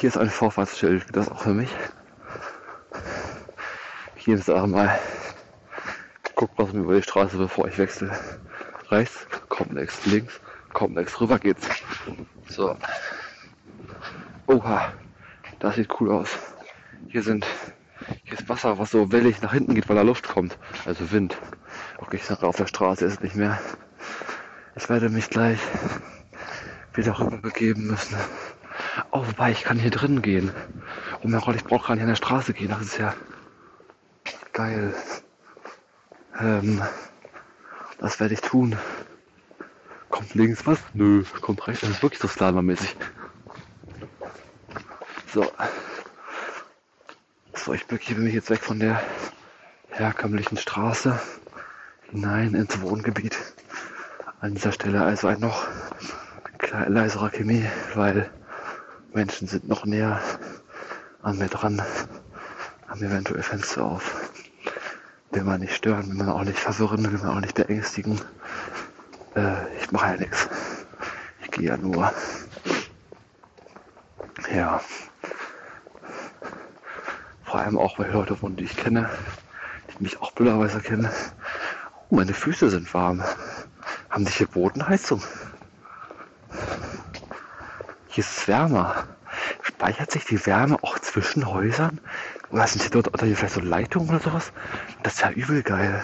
hier 0.00 0.08
ist 0.08 0.16
ein 0.16 0.30
Vorfahrtsschild, 0.30 1.14
das 1.14 1.28
auch 1.28 1.40
für 1.40 1.52
mich. 1.52 1.68
Hier 4.24 4.36
ist 4.36 4.48
einmal 4.48 5.00
guck 6.36 6.50
was 6.56 6.72
über 6.72 6.94
die 6.94 7.02
Straße, 7.02 7.36
bevor 7.36 7.66
ich 7.66 7.76
wechsle. 7.76 8.16
Rechts, 8.88 9.26
komplex, 9.48 10.06
links, 10.06 10.40
komplex, 10.72 11.20
rüber 11.20 11.40
geht's. 11.40 11.66
So. 12.46 12.76
Oha, 14.46 14.92
das 15.58 15.74
sieht 15.74 15.88
cool 16.00 16.12
aus. 16.12 16.38
Hier 17.08 17.24
sind 17.24 17.44
hier 18.22 18.34
ist 18.34 18.48
Wasser, 18.48 18.78
was 18.78 18.92
so 18.92 19.10
wellig 19.10 19.42
nach 19.42 19.54
hinten 19.54 19.74
geht, 19.74 19.88
weil 19.88 19.96
da 19.96 20.02
Luft 20.02 20.28
kommt. 20.28 20.56
Also 20.86 21.10
Wind. 21.10 21.36
Okay, 21.98 22.14
ich 22.14 22.24
sage 22.24 22.46
auf 22.46 22.54
der 22.54 22.68
Straße 22.68 23.04
ist 23.04 23.14
es 23.14 23.20
nicht 23.22 23.34
mehr. 23.34 23.60
Ich 24.76 24.88
werde 24.88 25.08
mich 25.08 25.30
gleich 25.30 25.58
wieder 26.94 27.18
rüber 27.18 27.38
begeben 27.38 27.88
müssen. 27.88 28.16
Oh, 29.10 29.26
wobei, 29.26 29.50
ich 29.50 29.64
kann 29.64 29.80
hier 29.80 29.90
drin 29.90 30.22
gehen. 30.22 30.52
Oh 31.24 31.28
mein 31.28 31.40
Gott, 31.40 31.56
ich 31.56 31.64
brauche 31.64 31.88
gar 31.88 31.94
nicht 31.94 32.02
an 32.02 32.08
der 32.08 32.14
Straße 32.14 32.52
gehen. 32.52 32.68
Das 32.68 32.82
ist 32.82 32.98
ja 32.98 33.14
geil. 34.52 34.94
Ähm, 36.38 36.82
das 37.98 38.20
werde 38.20 38.34
ich 38.34 38.40
tun. 38.40 38.76
Kommt 40.08 40.34
links 40.34 40.66
was? 40.66 40.78
Nö, 40.94 41.24
kommt 41.40 41.66
rechts. 41.66 41.80
Das 41.82 41.90
ist 41.90 42.02
wirklich 42.02 42.20
so 42.20 42.28
slalommäßig. 42.28 42.96
So. 45.32 45.50
So, 47.54 47.72
ich 47.72 47.86
begebe 47.86 48.20
mich 48.20 48.34
jetzt 48.34 48.50
weg 48.50 48.60
von 48.60 48.80
der 48.80 49.00
herkömmlichen 49.88 50.58
Straße 50.58 51.18
hinein 52.10 52.54
ins 52.54 52.80
Wohngebiet. 52.82 53.38
An 54.40 54.54
dieser 54.54 54.72
Stelle 54.72 55.02
also 55.02 55.28
ein 55.28 55.40
noch 55.40 55.66
leiserer 56.88 57.30
Chemie, 57.30 57.64
weil 57.94 58.30
Menschen 59.14 59.46
sind 59.46 59.68
noch 59.68 59.84
näher 59.84 60.20
an 61.22 61.38
mir 61.38 61.48
dran, 61.48 61.80
haben 62.88 63.02
eventuell 63.02 63.42
Fenster 63.42 63.84
auf. 63.84 64.31
Will 65.32 65.44
man 65.44 65.60
nicht 65.60 65.74
stören, 65.74 66.08
will 66.08 66.16
man 66.16 66.28
auch 66.28 66.44
nicht 66.44 66.58
verwirren, 66.58 67.10
will 67.10 67.18
man 67.18 67.36
auch 67.36 67.40
nicht 67.40 67.54
beängstigen. 67.54 68.20
Äh, 69.34 69.76
ich 69.78 69.90
mache 69.90 70.12
ja 70.12 70.16
nichts. 70.18 70.48
Ich 71.42 71.50
gehe 71.50 71.68
ja 71.68 71.76
nur. 71.78 72.12
Ja. 74.54 74.80
Vor 77.44 77.60
allem 77.60 77.78
auch, 77.78 77.98
weil 77.98 78.10
Leute 78.10 78.40
wohnen, 78.42 78.56
die 78.56 78.64
ich 78.64 78.76
kenne, 78.76 79.08
die 79.88 80.02
mich 80.02 80.20
auch 80.20 80.32
blöderweise 80.32 80.80
kennen. 80.80 81.08
Oh, 82.10 82.16
meine 82.16 82.34
Füße 82.34 82.68
sind 82.68 82.92
warm. 82.92 83.22
Haben 84.10 84.26
die 84.26 84.32
hier 84.32 84.46
Bodenheizung? 84.46 85.22
Hier 88.08 88.22
ist 88.22 88.36
es 88.36 88.48
wärmer. 88.48 89.06
Speichert 89.62 90.10
sich 90.10 90.26
die 90.26 90.44
Wärme 90.44 90.76
auch 90.82 90.98
zwischen 90.98 91.46
Häusern? 91.46 92.00
Oder 92.50 92.66
sind 92.66 92.82
hier 92.82 92.90
dort 92.90 93.08
oder 93.08 93.24
hier 93.24 93.36
vielleicht 93.36 93.54
so 93.54 93.60
Leitungen 93.60 94.10
oder 94.10 94.20
sowas? 94.20 94.52
Das 95.02 95.14
ist 95.14 95.20
ja 95.20 95.30
übel 95.30 95.62
geil. 95.62 96.02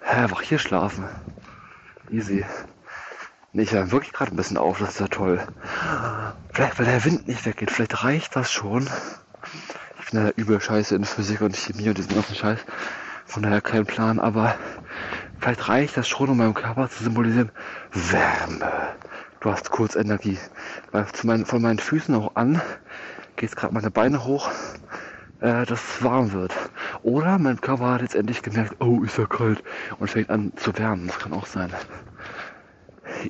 Hä, 0.00 0.22
einfach 0.22 0.42
hier 0.42 0.58
schlafen. 0.58 1.04
Easy. 2.10 2.44
Nee, 3.52 3.62
ich 3.62 3.74
war 3.74 3.90
wirklich 3.90 4.12
gerade 4.12 4.32
ein 4.32 4.36
bisschen 4.36 4.58
auf, 4.58 4.78
das 4.78 4.90
ist 4.90 5.00
ja 5.00 5.08
toll. 5.08 5.40
Vielleicht, 6.52 6.78
weil 6.78 6.86
der 6.86 7.04
Wind 7.04 7.26
nicht 7.28 7.44
weggeht, 7.46 7.70
vielleicht 7.70 8.04
reicht 8.04 8.36
das 8.36 8.52
schon 8.52 8.88
ich 10.06 10.12
bin 10.12 10.24
ja 10.24 10.32
übel 10.36 10.60
scheiße 10.60 10.94
in 10.94 11.04
Physik 11.04 11.40
und 11.40 11.56
Chemie 11.56 11.88
und 11.88 11.98
diesen 11.98 12.14
ganzen 12.14 12.36
Scheiß. 12.36 12.60
Von 13.24 13.42
daher 13.42 13.60
kein 13.60 13.86
Plan, 13.86 14.20
aber 14.20 14.54
vielleicht 15.40 15.68
reicht 15.68 15.96
das 15.96 16.06
schon, 16.06 16.28
um 16.28 16.36
meinem 16.36 16.54
Körper 16.54 16.88
zu 16.88 17.02
symbolisieren. 17.02 17.50
Wärme. 17.90 18.70
Du 19.40 19.50
hast 19.50 19.70
kurz 19.70 19.96
Energie. 19.96 20.38
Weil 20.92 21.06
meinen, 21.24 21.44
von 21.44 21.60
meinen 21.60 21.80
Füßen 21.80 22.14
auch 22.14 22.36
an 22.36 22.62
geht 23.34 23.56
gerade 23.56 23.74
meine 23.74 23.90
Beine 23.90 24.24
hoch, 24.24 24.48
äh, 25.40 25.66
dass 25.66 25.96
es 25.96 26.04
warm 26.04 26.30
wird. 26.30 26.54
Oder 27.02 27.38
mein 27.38 27.60
Körper 27.60 27.92
hat 27.92 28.02
jetzt 28.02 28.14
endlich 28.14 28.42
gemerkt, 28.42 28.76
oh, 28.80 29.02
ist 29.02 29.18
ja 29.18 29.26
kalt 29.26 29.62
und 29.98 30.10
fängt 30.10 30.30
an 30.30 30.52
zu 30.56 30.76
wärmen. 30.76 31.06
Das 31.06 31.18
kann 31.18 31.32
auch 31.32 31.46
sein. 31.46 31.72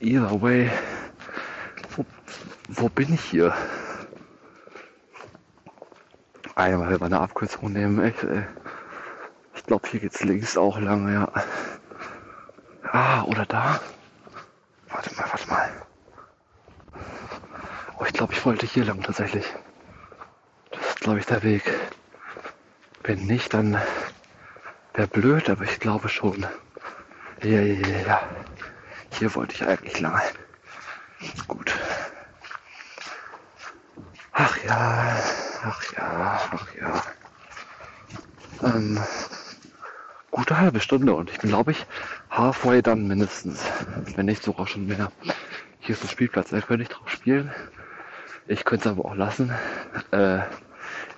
Either 0.01 0.41
way, 0.41 0.71
wo, 1.97 2.05
wo 2.69 2.89
bin 2.89 3.15
ich 3.15 3.23
hier? 3.23 3.55
einmal 6.57 7.03
eine 7.03 7.21
Abkürzung 7.21 7.73
nehmen. 7.73 8.05
Ich, 8.05 8.23
äh, 8.23 8.45
ich 9.55 9.65
glaube, 9.65 9.89
hier 9.89 10.01
geht's 10.01 10.25
links 10.25 10.57
auch 10.57 10.79
lang, 10.81 11.13
ja. 11.13 11.31
Ah, 12.91 13.23
oder 13.25 13.45
da? 13.47 13.81
Warte 14.89 15.15
mal, 15.15 15.27
warte 15.31 15.49
mal. 15.49 15.71
Oh, 17.99 18.05
ich 18.07 18.13
glaube, 18.13 18.33
ich 18.33 18.45
wollte 18.45 18.67
hier 18.67 18.85
lang 18.85 19.03
tatsächlich. 19.03 19.47
Das 20.71 20.81
ist, 20.81 21.01
glaube 21.01 21.19
ich, 21.19 21.27
der 21.27 21.43
Weg. 21.43 21.63
Wenn 23.07 23.25
nicht, 23.25 23.55
dann 23.55 23.81
wäre 24.95 25.07
blöd, 25.07 25.49
aber 25.49 25.63
ich 25.63 25.79
glaube 25.79 26.09
schon. 26.09 26.45
Ja, 27.41 27.61
ja, 27.61 27.89
ja, 27.89 27.99
ja. 28.07 28.21
Hier 29.13 29.33
wollte 29.37 29.55
ich 29.55 29.65
eigentlich 29.65 30.01
lang. 30.01 30.21
Gut. 31.47 31.73
Ach 34.33 34.59
ja. 34.65 35.23
Ach 35.63 35.93
ja, 35.97 36.41
ach 36.51 36.75
ja. 36.75 37.03
Ähm, 38.65 39.01
gute 40.33 40.59
halbe 40.59 40.81
Stunde 40.81 41.15
und 41.15 41.31
ich 41.31 41.39
bin, 41.39 41.51
glaube 41.51 41.71
ich, 41.71 41.87
halfway 42.31 42.83
dann 42.83 43.07
mindestens. 43.07 43.65
Wenn 44.17 44.27
nicht 44.27 44.43
sogar 44.43 44.67
schon 44.67 44.87
mehr. 44.87 45.13
Hier 45.79 45.95
ist 45.95 46.03
ein 46.03 46.09
Spielplatz, 46.09 46.51
da 46.51 46.61
könnte 46.61 46.83
ich 46.83 46.89
drauf 46.89 47.09
spielen. 47.09 47.53
Ich 48.49 48.65
könnte 48.65 48.89
es 48.89 48.97
aber 48.99 49.05
auch 49.05 49.15
lassen. 49.15 49.55
Äh, 50.11 50.41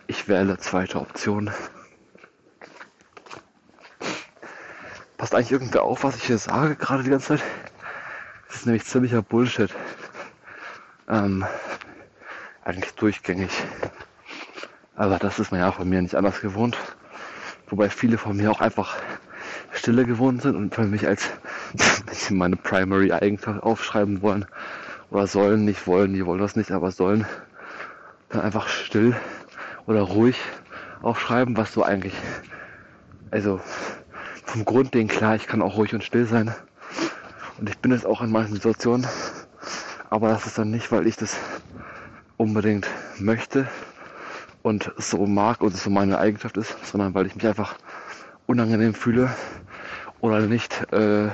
ich 0.06 0.28
wähle 0.28 0.58
zweite 0.58 1.00
Option. 1.00 1.50
Passt 5.28 5.36
eigentlich 5.36 5.52
irgendwer 5.52 5.82
auf, 5.82 6.04
was 6.04 6.16
ich 6.16 6.24
hier 6.24 6.38
sage, 6.38 6.74
gerade 6.74 7.02
die 7.02 7.10
ganze 7.10 7.36
Zeit? 7.36 7.42
Das 8.46 8.56
ist 8.56 8.64
nämlich 8.64 8.86
ziemlicher 8.86 9.20
Bullshit. 9.20 9.70
Ähm, 11.06 11.44
eigentlich 12.64 12.94
durchgängig. 12.94 13.50
Aber 14.96 15.18
das 15.18 15.38
ist 15.38 15.50
man 15.50 15.60
ja 15.60 15.70
von 15.70 15.86
mir 15.86 16.00
nicht 16.00 16.14
anders 16.14 16.40
gewohnt. 16.40 16.78
Wobei 17.68 17.90
viele 17.90 18.16
von 18.16 18.38
mir 18.38 18.50
auch 18.50 18.62
einfach 18.62 18.96
Stille 19.72 20.06
gewohnt 20.06 20.40
sind 20.40 20.56
und 20.56 20.74
für 20.74 20.84
mich 20.84 21.06
als, 21.06 21.28
meine 22.30 22.56
Primary 22.56 23.12
Eigenschaft 23.12 23.62
aufschreiben 23.62 24.22
wollen 24.22 24.46
oder 25.10 25.26
sollen, 25.26 25.66
nicht 25.66 25.86
wollen, 25.86 26.14
die 26.14 26.24
wollen 26.24 26.40
das 26.40 26.56
nicht, 26.56 26.70
aber 26.70 26.90
sollen, 26.90 27.26
dann 28.30 28.40
einfach 28.40 28.66
still 28.68 29.14
oder 29.84 30.00
ruhig 30.00 30.40
aufschreiben, 31.02 31.54
was 31.58 31.74
so 31.74 31.82
eigentlich, 31.82 32.14
also 33.30 33.60
vom 34.58 34.64
Grundding 34.64 35.06
klar, 35.06 35.36
ich 35.36 35.46
kann 35.46 35.62
auch 35.62 35.76
ruhig 35.76 35.94
und 35.94 36.02
still 36.02 36.26
sein. 36.26 36.52
Und 37.58 37.70
ich 37.70 37.78
bin 37.78 37.92
es 37.92 38.04
auch 38.04 38.22
in 38.22 38.32
manchen 38.32 38.54
Situationen, 38.54 39.06
aber 40.10 40.30
das 40.30 40.46
ist 40.46 40.58
dann 40.58 40.72
nicht, 40.72 40.90
weil 40.90 41.06
ich 41.06 41.14
das 41.14 41.36
unbedingt 42.38 42.88
möchte, 43.18 43.68
und 44.62 44.92
so 44.96 45.26
mag 45.26 45.60
und 45.60 45.76
so 45.76 45.90
meine 45.90 46.18
Eigenschaft 46.18 46.56
ist, 46.56 46.76
sondern 46.84 47.14
weil 47.14 47.26
ich 47.26 47.36
mich 47.36 47.46
einfach 47.46 47.76
unangenehm 48.46 48.94
fühle 48.94 49.32
oder 50.20 50.40
nicht, 50.40 50.92
äh, 50.92 51.28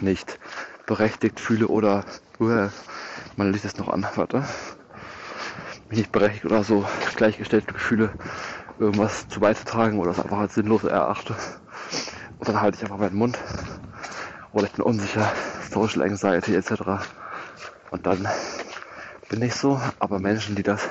nicht 0.00 0.38
berechtigt 0.86 1.40
fühle 1.40 1.66
oder 1.66 2.04
uh, 2.38 2.68
man 3.34 3.52
liest 3.52 3.64
es 3.64 3.76
noch 3.76 3.88
an, 3.88 4.06
warte. 4.14 4.44
Mich 5.88 5.98
nicht 5.98 6.12
berechtigt 6.12 6.44
oder 6.44 6.62
so 6.62 6.86
gleichgestellte 7.16 7.72
Gefühle, 7.72 8.12
irgendwas 8.78 9.28
zu 9.28 9.40
beizutragen 9.40 9.98
oder 9.98 10.12
es 10.12 10.20
einfach 10.20 10.38
als 10.38 10.54
sinnlos 10.54 10.84
erachte. 10.84 11.34
Und 12.38 12.48
dann 12.48 12.60
halte 12.60 12.76
ich 12.76 12.82
einfach 12.82 12.98
meinen 12.98 13.16
Mund. 13.16 13.38
Oder 14.52 14.66
ich 14.66 14.72
bin 14.72 14.84
unsicher, 14.84 15.30
Social 15.70 16.02
Anxiety 16.02 16.54
etc. 16.54 16.72
Und 17.90 18.06
dann 18.06 18.26
bin 19.28 19.42
ich 19.42 19.54
so, 19.54 19.80
aber 19.98 20.18
Menschen, 20.18 20.54
die 20.54 20.62
das 20.62 20.88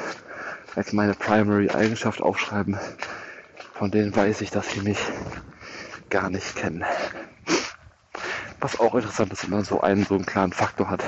als 0.75 0.93
meine 0.93 1.13
Primary 1.13 1.69
Eigenschaft 1.69 2.21
aufschreiben, 2.21 2.77
von 3.73 3.89
denen 3.89 4.15
weiß 4.15 4.41
ich, 4.41 4.51
dass 4.51 4.69
sie 4.69 4.81
mich 4.81 4.99
gar 6.09 6.29
nicht 6.29 6.55
kennen. 6.55 6.85
Was 8.59 8.79
auch 8.79 8.95
interessant 8.95 9.31
ist, 9.33 9.43
wenn 9.43 9.51
man 9.51 9.63
so 9.63 9.81
einen, 9.81 10.05
so 10.05 10.15
einen 10.15 10.25
klaren 10.25 10.51
Faktor 10.51 10.89
hat, 10.89 11.03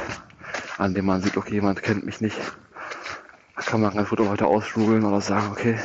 an 0.77 0.93
dem 0.93 1.05
man 1.05 1.21
sieht, 1.21 1.37
okay, 1.37 1.55
jemand 1.55 1.83
kennt 1.83 2.05
mich 2.05 2.21
nicht. 2.21 2.37
Da 3.55 3.61
kann 3.61 3.81
man 3.81 3.93
ganz 3.93 4.09
gut 4.09 4.21
auch 4.21 4.29
heute 4.29 4.45
ausschmuggeln 4.45 5.03
oder 5.03 5.21
sagen, 5.21 5.49
okay, 5.51 5.77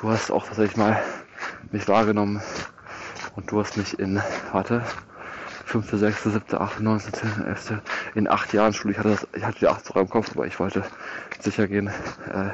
du 0.00 0.08
hast 0.08 0.30
auch 0.30 0.46
tatsächlich 0.46 0.76
mal 0.76 1.02
mich 1.70 1.86
wahrgenommen 1.86 2.40
und 3.36 3.50
du 3.50 3.60
hast 3.60 3.76
mich 3.76 3.98
in, 3.98 4.20
warte, 4.52 4.82
5., 5.66 5.90
6., 5.90 6.22
7., 6.24 6.42
8., 6.58 6.80
9., 6.80 7.00
10., 7.00 7.44
11., 7.46 7.72
in 8.14 8.28
acht 8.28 8.52
Jahren 8.52 8.72
Schule, 8.72 8.92
ich 8.92 8.98
hatte, 8.98 9.10
das, 9.10 9.26
ich 9.34 9.44
hatte 9.44 9.58
die 9.58 9.68
acht 9.68 9.84
sogar 9.84 10.02
im 10.02 10.08
Kopf, 10.08 10.30
aber 10.34 10.46
ich 10.46 10.58
wollte 10.58 10.82
sicher 11.38 11.68
gehen, 11.68 11.88
äh, 12.32 12.50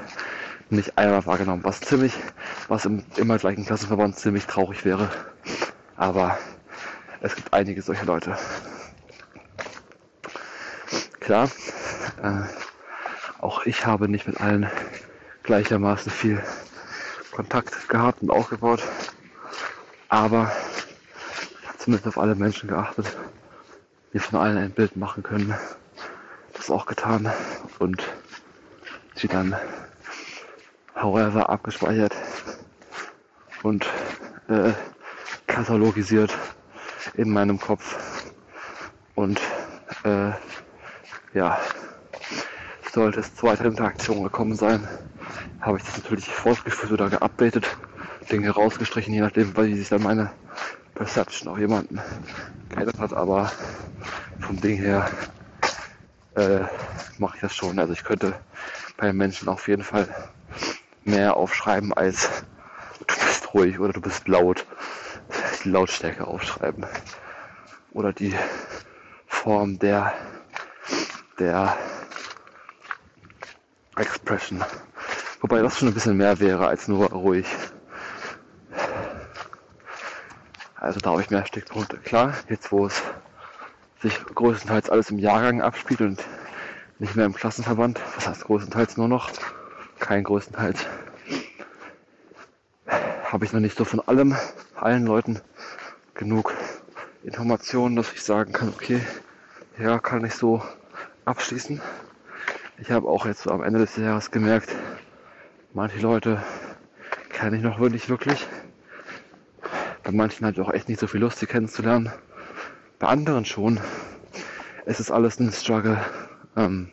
nicht 0.70 0.98
einmal 0.98 1.24
wahrgenommen, 1.24 1.62
was 1.64 1.80
ziemlich, 1.80 2.12
was 2.68 2.84
im 2.84 3.04
immer 3.16 3.38
gleichen 3.38 3.64
Klassenverband 3.64 4.18
ziemlich 4.18 4.46
traurig 4.46 4.84
wäre. 4.84 5.08
Aber 5.96 6.36
es 7.20 7.36
gibt 7.36 7.54
einige 7.54 7.80
solcher 7.80 8.04
Leute. 8.04 8.36
Klar, 11.20 11.48
äh, 12.22 12.42
auch 13.40 13.64
ich 13.64 13.86
habe 13.86 14.08
nicht 14.08 14.26
mit 14.26 14.40
allen 14.40 14.68
gleichermaßen 15.44 16.10
viel 16.10 16.42
Kontakt 17.36 17.90
gehabt 17.90 18.22
und 18.22 18.30
aufgebaut, 18.30 18.82
aber 20.08 20.50
zumindest 21.76 22.08
auf 22.08 22.16
alle 22.16 22.34
Menschen 22.34 22.66
geachtet, 22.70 23.14
die 24.14 24.18
von 24.18 24.40
allen 24.40 24.56
ein 24.56 24.70
Bild 24.70 24.96
machen 24.96 25.22
können. 25.22 25.54
Das 26.54 26.70
auch 26.70 26.86
getan 26.86 27.30
und 27.78 28.02
sie 29.16 29.28
dann 29.28 29.54
however 30.94 31.50
abgespeichert 31.50 32.16
und 33.62 33.84
äh, 34.48 34.72
katalogisiert 35.46 36.34
in 37.16 37.28
meinem 37.28 37.60
Kopf. 37.60 38.24
Und 39.14 39.42
äh, 40.04 40.30
ja, 41.34 41.58
sollte 42.94 43.20
es 43.20 43.34
zu 43.34 43.46
weiteren 43.46 43.72
Interaktionen 43.72 44.24
gekommen 44.24 44.54
sein, 44.54 44.88
habe 45.60 45.78
ich 45.78 45.84
das 45.84 45.96
natürlich 45.96 46.26
fortgeführt 46.26 46.92
oder 46.92 47.10
geupdatet, 47.10 47.66
Dinge 48.30 48.50
rausgestrichen, 48.50 49.14
je 49.14 49.20
nachdem, 49.20 49.56
wie 49.56 49.76
sich 49.76 49.88
dann 49.88 50.02
meine 50.02 50.30
Perception 50.94 51.52
auch 51.52 51.58
jemanden 51.58 52.00
geändert 52.68 52.98
hat. 52.98 53.12
Aber 53.12 53.50
vom 54.40 54.60
Ding 54.60 54.76
her 54.76 55.10
äh, 56.34 56.60
mache 57.18 57.36
ich 57.36 57.40
das 57.40 57.54
schon. 57.54 57.78
Also 57.78 57.92
ich 57.92 58.04
könnte 58.04 58.34
bei 58.96 59.12
Menschen 59.12 59.48
auf 59.48 59.68
jeden 59.68 59.84
Fall 59.84 60.08
mehr 61.04 61.36
aufschreiben 61.36 61.92
als 61.92 62.44
du 63.06 63.14
bist 63.14 63.54
ruhig 63.54 63.78
oder 63.78 63.92
du 63.92 64.00
bist 64.00 64.26
laut 64.26 64.66
die 65.66 65.70
Lautstärke 65.70 66.26
aufschreiben. 66.26 66.86
Oder 67.92 68.12
die 68.12 68.34
Form 69.26 69.78
der, 69.78 70.12
der 71.38 71.76
Expression. 73.96 74.64
Wobei 75.40 75.60
das 75.60 75.78
schon 75.78 75.88
ein 75.88 75.94
bisschen 75.94 76.16
mehr 76.16 76.40
wäre 76.40 76.66
als 76.66 76.88
nur 76.88 77.10
ruhig. 77.10 77.46
Also 80.76 81.00
da 81.00 81.10
habe 81.10 81.22
ich 81.22 81.30
mehr 81.30 81.44
Stickpunkte. 81.44 81.98
Klar, 81.98 82.34
jetzt 82.48 82.70
wo 82.72 82.86
es 82.86 83.02
sich 84.00 84.24
größtenteils 84.24 84.90
alles 84.90 85.10
im 85.10 85.18
Jahrgang 85.18 85.62
abspielt 85.62 86.00
und 86.00 86.22
nicht 86.98 87.16
mehr 87.16 87.26
im 87.26 87.34
Klassenverband, 87.34 88.00
was 88.14 88.28
heißt 88.28 88.44
größtenteils 88.44 88.96
nur 88.96 89.08
noch, 89.08 89.30
kein 89.98 90.24
größtenteils, 90.24 90.86
habe 93.24 93.44
ich 93.44 93.52
noch 93.52 93.60
nicht 93.60 93.76
so 93.76 93.84
von 93.84 94.00
allem, 94.00 94.36
allen 94.74 95.06
Leuten 95.06 95.40
genug 96.14 96.54
Informationen, 97.22 97.96
dass 97.96 98.12
ich 98.12 98.22
sagen 98.22 98.52
kann, 98.52 98.68
okay, 98.68 99.00
ja, 99.78 99.98
kann 99.98 100.24
ich 100.24 100.34
so 100.34 100.62
abschließen. 101.24 101.80
Ich 102.78 102.90
habe 102.90 103.08
auch 103.08 103.26
jetzt 103.26 103.42
so 103.42 103.50
am 103.50 103.62
Ende 103.62 103.80
des 103.80 103.96
Jahres 103.96 104.30
gemerkt, 104.30 104.70
manche 105.76 105.98
Leute 105.98 106.42
kenne 107.28 107.58
ich 107.58 107.62
noch 107.62 107.78
wirklich 107.78 108.08
wirklich. 108.08 108.46
Bei 110.02 110.10
manchen 110.10 110.46
hatte 110.46 110.58
ich 110.58 110.66
auch 110.66 110.72
echt 110.72 110.88
nicht 110.88 110.98
so 110.98 111.06
viel 111.06 111.20
Lust, 111.20 111.38
sie 111.38 111.46
kennenzulernen. 111.46 112.10
Bei 112.98 113.08
anderen 113.08 113.44
schon. 113.44 113.78
Es 114.86 115.00
ist 115.00 115.10
alles 115.10 115.38
ein 115.38 115.52
Struggle, 115.52 116.02
ähm, 116.56 116.90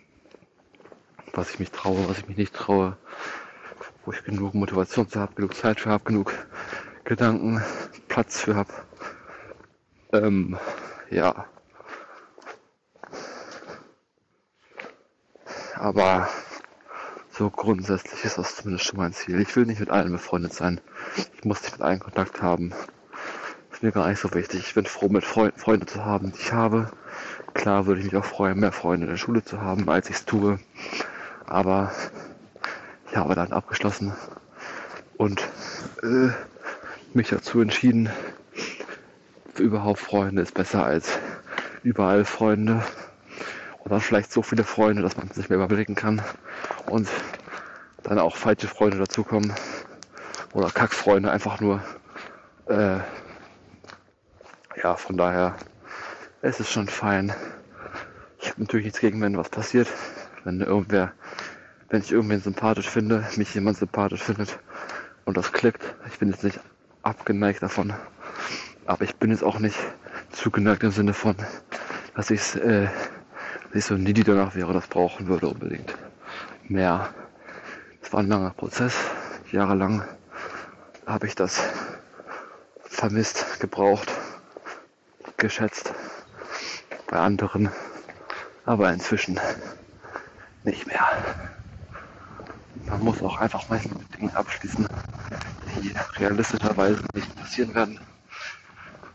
was 1.31 1.51
ich 1.51 1.59
mich 1.59 1.71
traue, 1.71 2.09
was 2.09 2.17
ich 2.17 2.27
mich 2.27 2.35
nicht 2.35 2.53
traue, 2.53 2.97
wo 4.03 4.11
ich 4.11 4.21
genug 4.25 4.53
Motivation 4.53 5.07
für 5.07 5.21
habe, 5.21 5.33
genug 5.35 5.55
Zeit 5.55 5.79
für 5.79 5.89
habe, 5.89 6.03
genug 6.03 6.33
Gedanken, 7.05 7.63
Platz 8.09 8.41
für 8.41 8.55
habe. 8.57 8.73
Ähm, 10.11 10.57
ja. 11.09 11.45
Aber 15.75 16.27
so 17.35 17.49
grundsätzlich 17.49 18.23
ist 18.25 18.37
das 18.37 18.57
zumindest 18.57 18.85
schon 18.85 18.99
mein 18.99 19.13
Ziel. 19.13 19.39
Ich 19.39 19.55
will 19.55 19.65
nicht 19.65 19.79
mit 19.79 19.89
allen 19.89 20.11
befreundet 20.11 20.53
sein. 20.53 20.79
Ich 21.35 21.43
muss 21.43 21.63
nicht 21.63 21.73
mit 21.73 21.81
allen 21.81 21.99
Kontakt 21.99 22.43
haben. 22.43 22.73
ist 23.71 23.81
mir 23.81 23.91
gar 23.91 24.07
nicht 24.07 24.19
so 24.19 24.31
wichtig. 24.35 24.59
Ich 24.67 24.75
bin 24.75 24.85
froh, 24.85 25.09
mit 25.09 25.23
Freund 25.23 25.57
Freunde 25.57 25.87
zu 25.87 26.05
haben, 26.05 26.31
die 26.31 26.39
ich 26.39 26.53
habe. 26.53 26.91
Klar 27.55 27.87
würde 27.87 28.01
ich 28.01 28.05
mich 28.11 28.15
auch 28.15 28.25
freuen, 28.25 28.59
mehr 28.59 28.71
Freunde 28.71 29.07
in 29.07 29.11
der 29.11 29.17
Schule 29.17 29.43
zu 29.43 29.61
haben, 29.61 29.89
als 29.89 30.09
ich 30.11 30.17
es 30.17 30.25
tue. 30.25 30.59
Aber 31.47 31.91
ich 33.09 33.15
habe 33.17 33.33
dann 33.33 33.51
abgeschlossen 33.51 34.13
und 35.17 35.41
äh, 36.03 36.29
mich 37.15 37.29
dazu 37.29 37.61
entschieden, 37.61 38.11
überhaupt 39.57 39.99
Freunde 39.99 40.43
ist 40.43 40.53
besser 40.53 40.85
als 40.85 41.17
überall 41.81 42.25
Freunde. 42.25 42.83
Oder 43.79 43.99
vielleicht 43.99 44.31
so 44.31 44.41
viele 44.41 44.63
Freunde, 44.63 45.01
dass 45.01 45.17
man 45.17 45.27
es 45.29 45.35
nicht 45.35 45.49
mehr 45.49 45.57
überblicken 45.57 45.95
kann. 45.95 46.21
Und 46.87 47.09
dann 48.03 48.19
auch 48.19 48.35
falsche 48.35 48.67
Freunde 48.67 48.97
dazukommen. 48.97 49.53
Oder 50.53 50.69
Kackfreunde 50.69 51.31
einfach 51.31 51.59
nur. 51.59 51.81
Äh, 52.67 52.99
ja, 54.81 54.95
von 54.95 55.17
daher, 55.17 55.55
es 56.41 56.59
ist 56.59 56.71
schon 56.71 56.87
fein. 56.87 57.33
Ich 58.39 58.49
habe 58.49 58.61
natürlich 58.61 58.85
nichts 58.85 58.99
gegen, 58.99 59.21
wenn 59.21 59.37
was 59.37 59.49
passiert. 59.49 59.87
Wenn 60.43 60.59
irgendwer, 60.59 61.13
wenn 61.89 62.01
ich 62.01 62.11
irgendwen 62.11 62.41
sympathisch 62.41 62.89
finde, 62.89 63.25
mich 63.37 63.53
jemand 63.55 63.77
sympathisch 63.77 64.21
findet 64.21 64.59
und 65.25 65.37
das 65.37 65.51
klickt. 65.53 65.83
Ich 66.09 66.19
bin 66.19 66.29
jetzt 66.29 66.43
nicht 66.43 66.59
abgeneigt 67.01 67.63
davon, 67.63 67.93
aber 68.85 69.03
ich 69.03 69.15
bin 69.15 69.31
jetzt 69.31 69.43
auch 69.43 69.59
nicht 69.59 69.77
zugeneigt 70.31 70.83
im 70.83 70.91
Sinne 70.91 71.13
von, 71.13 71.35
dass 72.15 72.29
ich 72.29 72.55
äh, 72.55 72.87
dass 73.73 73.87
so 73.87 73.95
needy 73.95 74.23
danach 74.23 74.53
wäre, 74.55 74.73
das 74.73 74.87
brauchen 74.87 75.27
würde 75.27 75.47
unbedingt. 75.47 75.95
Mehr. 76.73 77.13
Es 78.01 78.11
war 78.11 78.21
ein 78.21 78.29
langer 78.29 78.49
Prozess. 78.49 78.95
Jahrelang 79.51 80.03
habe 81.05 81.27
ich 81.27 81.35
das 81.35 81.61
vermisst, 82.81 83.59
gebraucht, 83.59 84.11
geschätzt. 85.37 85.93
Bei 87.11 87.19
anderen. 87.19 87.69
Aber 88.65 88.91
inzwischen 88.91 89.39
nicht 90.63 90.87
mehr. 90.87 91.05
Man 92.87 93.03
muss 93.03 93.21
auch 93.21 93.37
einfach 93.37 93.69
meistens 93.69 93.95
mit 93.99 94.15
Dingen 94.15 94.35
abschließen, 94.35 94.87
die 95.79 95.93
realistischerweise 96.17 97.03
nicht 97.13 97.35
passieren 97.35 97.75
werden 97.75 97.99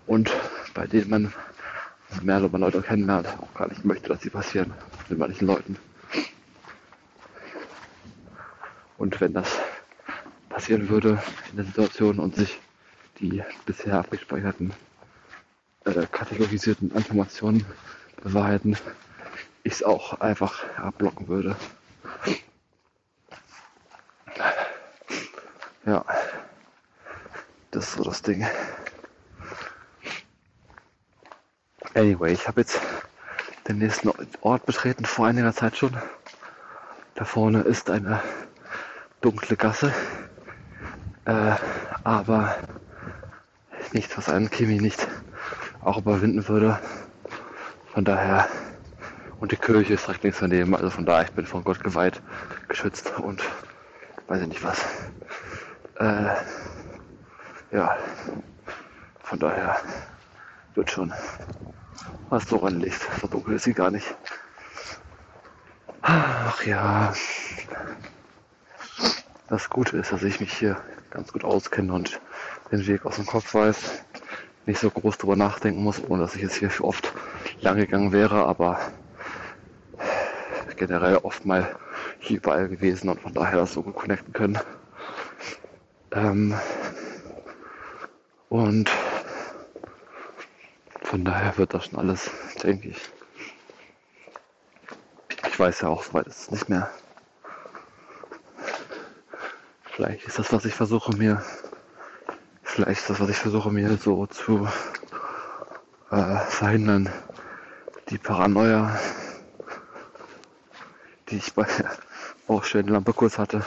und 0.07 0.31
bei 0.75 0.87
denen 0.87 1.11
man 1.11 1.35
mehr 2.23 2.41
oder 2.41 2.57
Leute 2.57 2.83
kennenlernt, 2.83 3.27
auch 3.43 3.53
gar 3.59 3.67
nicht 3.67 3.85
möchte, 3.85 4.11
dass 4.11 4.21
sie 4.21 4.31
passieren 4.31 4.73
mit 5.09 5.19
manchen 5.19 5.49
Leuten. 5.49 5.77
Und 9.09 9.23
wenn 9.23 9.33
das 9.33 9.59
passieren 10.51 10.91
würde 10.91 11.23
in 11.51 11.57
der 11.57 11.65
Situation 11.65 12.19
und 12.19 12.37
sich 12.37 12.61
die 13.21 13.43
bisher 13.65 13.95
abgespeicherten, 13.95 14.75
äh, 15.87 16.05
kategorisierten 16.13 16.95
Informationen 16.95 17.65
bewahrheiten, 18.23 18.77
ich 19.63 19.73
es 19.73 19.83
auch 19.83 20.21
einfach 20.21 20.63
abblocken 20.77 21.27
würde. 21.27 21.57
Ja, 25.87 26.05
das 27.71 27.89
ist 27.89 27.95
so 27.95 28.05
das 28.05 28.21
Ding. 28.21 28.47
Anyway, 31.95 32.35
ich 32.35 32.47
habe 32.47 32.61
jetzt 32.61 32.79
den 33.69 33.79
nächsten 33.79 34.13
Ort 34.43 34.67
betreten, 34.67 35.07
vor 35.07 35.27
einiger 35.27 35.55
Zeit 35.55 35.79
schon. 35.79 35.97
Da 37.15 37.25
vorne 37.25 37.63
ist 37.63 37.89
eine 37.89 38.23
dunkle 39.21 39.57
Gasse, 39.57 39.93
äh, 41.25 41.53
aber 42.05 42.57
nichts, 43.93 44.17
was 44.17 44.29
einen 44.29 44.51
Kimi 44.51 44.79
nicht 44.81 45.07
auch 45.81 45.99
überwinden 45.99 46.47
würde. 46.49 46.79
Von 47.93 48.05
daher, 48.05 48.49
und 49.41 49.53
die 49.53 49.57
Kirche 49.57 49.95
ist 49.95 50.07
direkt 50.07 50.23
links 50.23 50.39
daneben, 50.41 50.75
also 50.75 50.91
von 50.91 51.07
daher, 51.07 51.25
ich 51.25 51.33
bin 51.33 51.47
von 51.47 51.65
Gott 51.65 51.83
geweiht, 51.83 52.23
geschützt 52.69 53.13
und 53.19 53.43
weiß 54.29 54.43
ich 54.43 54.49
nicht 54.49 54.65
was. 54.65 54.85
Äh, 55.99 56.35
ja, 57.73 57.97
Von 59.29 59.39
daher 59.39 59.77
wird 60.75 60.91
schon. 60.91 61.13
Was 62.31 62.49
so 62.49 62.63
an 62.63 62.81
Licht. 62.81 63.01
So 63.21 63.27
dunkel 63.27 63.57
ist 63.57 63.65
sie 63.65 63.75
gar 63.75 63.91
nicht. 63.91 64.07
Ach 66.01 66.65
ja. 66.65 67.13
Das 69.49 69.71
Gute 69.71 69.97
ist, 69.97 70.13
dass 70.13 70.23
ich 70.23 70.41
mich 70.41 70.53
hier 70.53 70.77
ganz 71.11 71.33
gut 71.33 71.43
auskenne 71.43 71.95
und 71.95 72.21
den 72.71 72.87
Weg 72.87 73.07
aus 73.07 73.17
dem 73.17 73.25
Kopf 73.25 73.55
weiß. 73.55 74.03
Nicht 74.67 74.79
so 74.79 74.91
groß 74.91 75.17
drüber 75.17 75.37
nachdenken 75.37 75.83
muss, 75.83 76.03
ohne 76.07 76.23
dass 76.23 76.35
ich 76.37 76.43
jetzt 76.43 76.57
hier 76.57 76.71
oft 76.85 77.15
lang 77.63 77.79
gegangen 77.79 78.13
wäre, 78.13 78.45
aber 78.45 78.79
generell 80.77 81.17
oft 81.17 81.47
mal 81.47 81.75
hier 82.19 82.37
überall 82.37 82.69
gewesen 82.69 83.09
und 83.09 83.21
von 83.23 83.33
daher 83.33 83.61
das 83.61 83.73
so 83.73 83.83
gut 83.83 83.95
connecten 83.95 84.35
können. 84.35 84.59
Ähm 86.13 86.55
und 88.51 88.91
von 91.03 91.25
daher 91.25 91.57
wird 91.57 91.73
das 91.73 91.87
schon 91.87 91.99
alles, 91.99 92.31
denke 92.63 92.89
ich. 92.89 93.01
Ich 95.47 95.59
weiß 95.59 95.81
ja 95.81 95.89
auch, 95.89 96.03
soweit 96.03 96.27
es 96.27 96.51
nicht 96.51 96.69
mehr. 96.69 96.91
Vielleicht 99.99 100.29
ist 100.29 100.39
das, 100.39 100.53
was 100.53 100.65
ich 100.65 100.75
versuche 100.75 101.17
mir, 101.17 101.43
vielleicht 102.63 103.01
ist 103.01 103.11
das, 103.11 103.19
was 103.19 103.31
ich 103.31 103.37
versuche 103.37 103.73
mir 103.73 103.97
so 103.97 104.27
zu 104.27 104.69
äh, 106.13 106.37
verhindern, 106.37 107.13
die 108.09 108.17
Paranoia, 108.17 108.97
die 111.29 111.39
ich 111.39 111.53
bei 111.53 111.67
auch 112.47 112.63
schön 112.63 112.87
Lampe 112.87 113.13
kurz 113.13 113.39
hatte, 113.39 113.67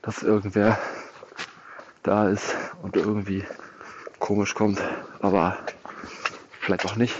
dass 0.00 0.22
irgendwer 0.22 0.78
da 2.02 2.30
ist 2.30 2.56
und 2.80 2.96
irgendwie 2.96 3.44
komisch 4.18 4.54
kommt, 4.54 4.80
aber 5.20 5.58
vielleicht 6.60 6.86
auch 6.86 6.96
nicht. 6.96 7.14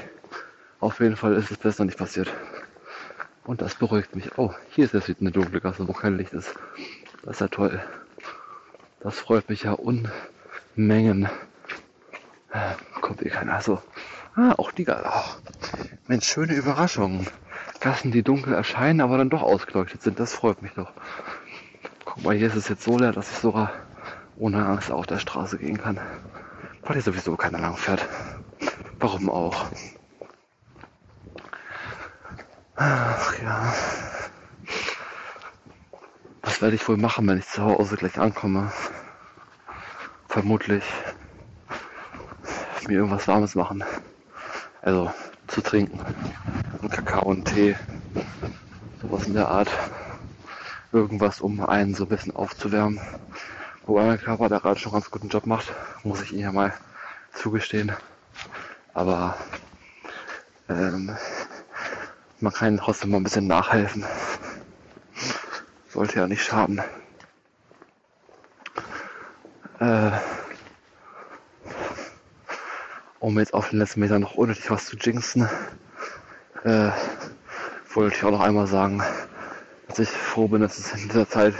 Auf 0.80 1.00
jeden 1.00 1.16
Fall 1.16 1.34
ist 1.34 1.50
es 1.50 1.58
besser 1.58 1.84
nicht 1.84 1.98
passiert. 1.98 2.34
Und 3.44 3.60
das 3.60 3.74
beruhigt 3.74 4.16
mich. 4.16 4.38
Oh, 4.38 4.54
hier 4.70 4.86
ist 4.86 4.94
jetzt 4.94 5.08
wieder 5.08 5.20
eine 5.20 5.32
dunkle 5.32 5.60
Gasse, 5.60 5.86
wo 5.86 5.92
kein 5.92 6.16
Licht 6.16 6.32
ist. 6.32 6.54
Das 7.22 7.34
ist 7.34 7.40
ja 7.40 7.48
toll. 7.48 7.82
Das 9.06 9.20
freut 9.20 9.48
mich 9.48 9.62
ja 9.62 9.70
Unmengen. 9.70 11.28
Äh, 12.50 12.74
kommt 13.00 13.22
eh 13.22 13.28
keiner. 13.28 13.54
Also, 13.54 13.80
ah, 14.34 14.54
auch 14.58 14.72
die 14.72 14.82
Gasse. 14.82 15.04
Oh, 15.06 15.78
Mensch, 16.08 16.26
schöne 16.26 16.54
Überraschung. 16.54 17.24
Gassen, 17.78 18.10
die 18.10 18.24
dunkel 18.24 18.52
erscheinen, 18.52 19.00
aber 19.00 19.16
dann 19.16 19.30
doch 19.30 19.42
ausgeleuchtet 19.42 20.02
sind. 20.02 20.18
Das 20.18 20.34
freut 20.34 20.60
mich 20.60 20.72
doch. 20.72 20.90
Guck 22.04 22.24
mal, 22.24 22.34
hier 22.34 22.48
ist 22.48 22.56
es 22.56 22.68
jetzt 22.68 22.82
so 22.82 22.98
leer, 22.98 23.12
dass 23.12 23.30
ich 23.30 23.38
sogar 23.38 23.70
ohne 24.38 24.66
Angst 24.66 24.90
auf 24.90 25.06
der 25.06 25.20
Straße 25.20 25.58
gehen 25.58 25.78
kann. 25.78 26.00
Weil 26.82 26.94
hier 26.94 27.02
sowieso 27.02 27.36
keiner 27.36 27.60
lang 27.60 27.76
fährt. 27.76 28.04
Warum 28.98 29.30
auch? 29.30 29.66
Ach 32.74 33.38
ja. 33.40 33.72
Was 36.46 36.62
werde 36.62 36.76
ich 36.76 36.88
wohl 36.88 36.96
machen, 36.96 37.26
wenn 37.26 37.38
ich 37.38 37.48
zu 37.48 37.60
Hause 37.62 37.96
gleich 37.96 38.18
ankomme? 38.18 38.72
Vermutlich 40.28 40.84
mir 42.86 42.98
irgendwas 42.98 43.26
Warmes 43.26 43.56
machen. 43.56 43.82
Also 44.80 45.12
zu 45.48 45.60
trinken. 45.60 46.00
Ein 46.80 46.88
Kakao 46.88 47.24
und 47.24 47.46
Tee. 47.46 47.74
Sowas 49.02 49.26
in 49.26 49.34
der 49.34 49.48
Art. 49.48 49.68
Irgendwas, 50.92 51.40
um 51.40 51.60
einen 51.66 51.96
so 51.96 52.04
ein 52.04 52.08
bisschen 52.08 52.36
aufzuwärmen. 52.36 53.00
Wobei 53.84 54.06
mein 54.06 54.20
Körper 54.20 54.48
da 54.48 54.60
gerade 54.60 54.78
schon 54.78 54.92
ganz 54.92 55.10
guten 55.10 55.28
Job 55.28 55.46
macht, 55.46 55.74
muss 56.04 56.22
ich 56.22 56.32
ihn 56.32 56.38
ja 56.38 56.52
mal 56.52 56.72
zugestehen. 57.34 57.92
Aber 58.94 59.36
ähm, 60.68 61.16
man 62.38 62.52
kann 62.52 62.78
trotzdem 62.78 63.10
mal 63.10 63.16
ein 63.16 63.24
bisschen 63.24 63.48
nachhelfen. 63.48 64.04
Sollte 65.96 66.18
ja 66.18 66.26
nicht 66.26 66.44
schaden. 66.44 66.82
Äh, 69.80 70.10
um 73.18 73.38
jetzt 73.38 73.54
auf 73.54 73.70
den 73.70 73.78
letzten 73.78 74.00
Meter 74.00 74.18
noch 74.18 74.34
unnötig 74.34 74.70
was 74.70 74.84
zu 74.84 74.98
jinxen, 74.98 75.48
äh, 76.64 76.90
wollte 77.94 78.14
ich 78.14 78.24
auch 78.24 78.30
noch 78.30 78.42
einmal 78.42 78.66
sagen, 78.66 79.02
dass 79.88 79.98
ich 79.98 80.10
froh 80.10 80.48
bin, 80.48 80.60
dass 80.60 80.76
es 80.76 80.92
in 80.92 81.08
dieser 81.08 81.26
Zeit 81.26 81.54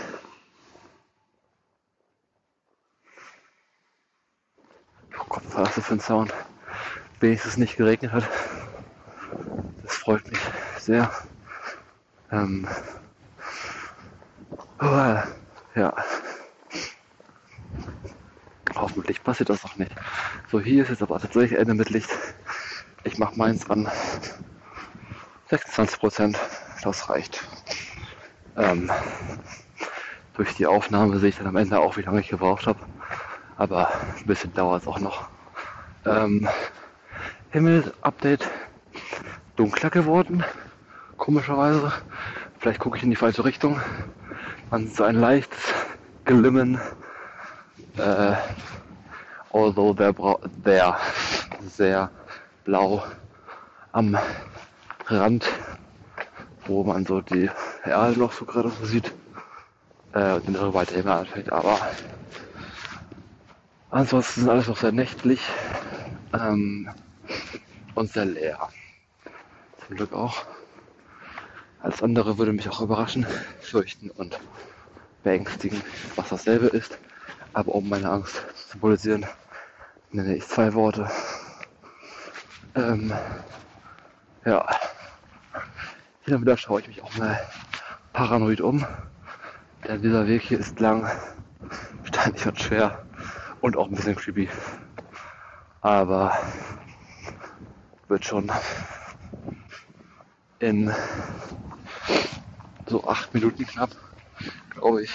Oh 5.19 5.25
Gott, 5.31 5.45
was 5.47 5.57
war 5.57 5.65
das 5.65 5.73
für 5.87 5.95
ein 5.95 6.01
Sound? 6.01 6.35
wenigstens 7.21 7.57
nicht 7.57 7.79
geregnet 7.79 8.13
hat. 8.13 8.29
Das 9.83 9.95
freut 9.95 10.31
mich 10.31 10.41
sehr. 10.79 11.11
Ähm, 12.31 12.69
oh, 14.81 15.17
ja. 15.75 15.95
Hoffentlich 18.75 19.23
passiert 19.23 19.49
das 19.49 19.63
noch 19.63 19.77
nicht. 19.77 19.93
So, 20.51 20.61
hier 20.61 20.83
ist 20.83 20.91
jetzt 20.91 21.03
aber 21.03 21.19
tatsächlich 21.19 21.59
Ende 21.59 21.75
mit 21.75 21.91
Licht. 21.91 22.11
Ich 23.05 23.19
mache 23.19 23.37
meins 23.39 23.69
an 23.71 23.91
26 25.49 25.99
Prozent. 25.99 26.39
Das 26.83 27.09
reicht. 27.09 27.43
Ähm, 28.57 28.91
durch 30.35 30.55
die 30.55 30.67
Aufnahme 30.67 31.19
sehe 31.19 31.31
ich 31.31 31.37
dann 31.37 31.47
am 31.47 31.57
Ende 31.57 31.81
auch, 31.81 31.97
wie 31.97 32.03
lange 32.03 32.21
ich 32.21 32.29
gebraucht 32.29 32.67
habe. 32.67 32.81
Aber 33.57 33.89
ein 33.89 34.27
bisschen 34.27 34.53
dauert 34.53 34.83
es 34.83 34.89
auch 34.89 35.01
noch. 35.01 35.29
Ähm, 36.05 36.49
Himmel-Update 37.51 38.49
dunkler 39.57 39.91
geworden. 39.91 40.45
Komischerweise. 41.17 41.93
Vielleicht 42.59 42.81
gucke 42.81 42.99
ich 42.99 43.03
in 43.03 43.11
die 43.11 43.17
falsche 43.17 43.45
Richtung. 43.45 43.81
Man 44.71 44.89
so 44.89 45.05
ein 45.05 45.21
leichtes 45.21 45.61
Glimmen. 46.25 46.81
Äh, 47.99 48.35
although 49.51 49.95
der, 49.95 50.13
der 50.65 50.99
sehr 51.61 52.11
blau 52.65 53.05
am 53.93 54.19
Rand, 55.07 55.47
wo 56.67 56.83
man 56.83 57.07
so 57.07 57.21
die 57.21 57.49
Erde 57.85 58.19
noch 58.19 58.33
so 58.33 58.45
gerade 58.45 58.71
so 58.71 58.85
sieht. 58.85 59.13
Äh, 60.13 60.35
und 60.35 60.55
dann 60.55 60.75
weiter 60.75 60.97
Himmel 60.97 61.13
anfängt. 61.13 61.53
Aber 61.53 61.79
ansonsten 63.91 64.43
ist 64.43 64.49
alles 64.49 64.67
noch 64.67 64.77
sehr 64.77 64.93
nächtlich. 64.93 65.41
Ähm, 66.35 66.91
und 67.95 68.13
sehr 68.13 68.25
leer. 68.25 68.69
Zum 69.87 69.97
Glück 69.97 70.13
auch. 70.13 70.45
Alles 71.81 72.03
andere 72.03 72.39
würde 72.39 72.53
mich 72.53 72.69
auch 72.69 72.81
überraschen, 72.81 73.27
fürchten 73.61 74.11
und 74.11 74.41
beängstigen, 75.23 75.83
was 76.17 76.29
dasselbe 76.29 76.67
ist. 76.67 76.99
Aber 77.53 77.75
um 77.75 77.89
meine 77.89 78.11
Angst 78.11 78.37
zu 78.55 78.73
symbolisieren, 78.73 79.27
nenne 80.11 80.37
ich 80.37 80.47
zwei 80.47 80.75
Worte. 80.75 81.11
Ähm, 82.75 83.13
ja. 84.45 84.67
Hin 86.23 86.35
und 86.35 86.43
wieder 86.43 86.57
schaue 86.57 86.81
ich 86.81 86.89
mich 86.89 87.03
auch 87.03 87.17
mal 87.17 87.41
paranoid 88.13 88.61
um. 88.61 88.87
Denn 89.87 90.03
dieser 90.03 90.27
Weg 90.27 90.43
hier 90.43 90.59
ist 90.59 90.81
lang, 90.81 91.11
steinig 92.05 92.47
und 92.47 92.61
schwer 92.61 93.05
und 93.61 93.77
auch 93.77 93.87
ein 93.87 93.95
bisschen 93.95 94.17
creepy. 94.17 94.49
Aber 95.81 96.37
wird 98.09 98.25
schon 98.25 98.51
in 100.59 100.93
so 102.87 103.05
acht 103.05 103.35
Minuten 103.35 103.67
knapp, 103.67 103.91
glaube 104.71 105.03
ich, 105.03 105.11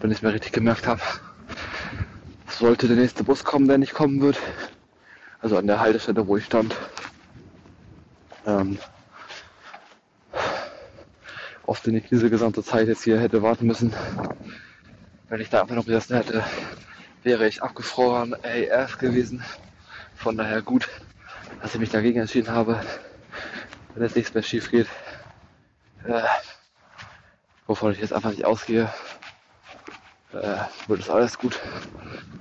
wenn 0.00 0.10
ich 0.10 0.18
es 0.18 0.22
mir 0.22 0.32
richtig 0.32 0.52
gemerkt 0.52 0.86
habe. 0.86 1.00
Sollte 2.48 2.88
der 2.88 2.96
nächste 2.96 3.24
Bus 3.24 3.44
kommen, 3.44 3.68
der 3.68 3.78
nicht 3.78 3.94
kommen 3.94 4.20
wird. 4.20 4.38
Also 5.40 5.56
an 5.56 5.66
der 5.66 5.80
Haltestelle, 5.80 6.26
wo 6.26 6.36
ich 6.36 6.44
stand. 6.44 6.74
Ähm, 8.46 8.78
oft 11.66 11.86
wenn 11.86 11.96
ich 11.96 12.08
diese 12.08 12.30
gesamte 12.30 12.62
Zeit 12.62 12.88
jetzt 12.88 13.04
hier 13.04 13.20
hätte 13.20 13.42
warten 13.42 13.66
müssen. 13.66 13.94
Wenn 15.28 15.40
ich 15.40 15.50
da 15.50 15.62
einfach 15.62 15.74
noch 15.74 15.86
gesessen 15.86 16.16
hätte, 16.16 16.44
wäre 17.22 17.48
ich 17.48 17.62
abgefroren 17.62 18.34
AF 18.34 18.98
gewesen. 18.98 19.42
Von 20.14 20.36
daher 20.36 20.62
gut, 20.62 20.88
dass 21.60 21.74
ich 21.74 21.80
mich 21.80 21.90
dagegen 21.90 22.20
entschieden 22.20 22.50
habe, 22.50 22.80
wenn 23.94 24.02
jetzt 24.02 24.16
nichts 24.16 24.34
mehr 24.34 24.42
schief 24.42 24.70
geht, 24.70 24.86
äh, 26.04 26.22
wovon 27.66 27.92
ich 27.92 27.98
jetzt 27.98 28.12
einfach 28.12 28.30
nicht 28.30 28.44
ausgehe, 28.44 28.92
äh, 30.32 30.58
wird 30.86 31.00
es 31.00 31.10
alles 31.10 31.38
gut 31.38 31.58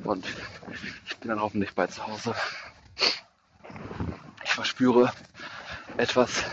und 0.03 0.25
ich 1.05 1.17
bin 1.17 1.29
dann 1.29 1.41
hoffentlich 1.41 1.73
bald 1.73 1.91
zu 1.91 2.05
Hause. 2.05 2.35
Ich 4.43 4.51
verspüre 4.51 5.11
etwas, 5.97 6.43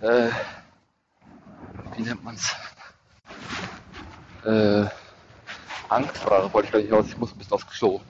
äh, 0.00 0.30
wie 1.94 2.02
nennt 2.02 2.22
man's? 2.22 2.54
Äh, 4.44 4.86
Angst, 5.88 6.24
oder 6.26 6.52
wollte 6.52 6.66
ich 6.66 6.72
gar 6.72 6.78
nicht 6.80 6.92
raus, 6.92 7.06
ich 7.08 7.18
muss 7.18 7.32
ein 7.32 7.38
bisschen 7.38 7.54
aufs 7.54 7.66
Klo. 7.66 8.00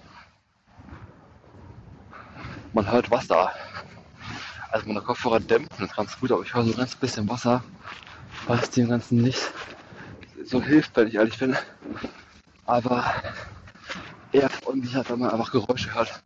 man 2.79 2.93
hört 2.93 3.11
Wasser. 3.11 3.53
Also 4.71 4.87
meine 4.87 5.01
Kopfhörer 5.01 5.41
dämpfen 5.41 5.87
das 5.87 5.97
ganz 5.97 6.19
gut, 6.21 6.31
aber 6.31 6.43
ich 6.43 6.53
höre 6.53 6.65
so 6.65 6.73
ein 6.73 6.77
ganz 6.77 6.95
bisschen 6.95 7.29
Wasser, 7.29 7.65
was 8.47 8.69
dem 8.71 8.89
Ganzen 8.89 9.23
nicht 9.23 9.51
so 10.45 10.63
hilft, 10.63 10.95
wenn 10.97 11.09
ich 11.09 11.15
ehrlich 11.15 11.39
bin. 11.39 11.57
Aber 12.67 13.11
eher 14.33 14.51
freundlicher, 14.51 15.09
wenn 15.09 15.21
man 15.21 15.31
einfach 15.31 15.53
Geräusche 15.53 15.95
hört, 15.95 16.23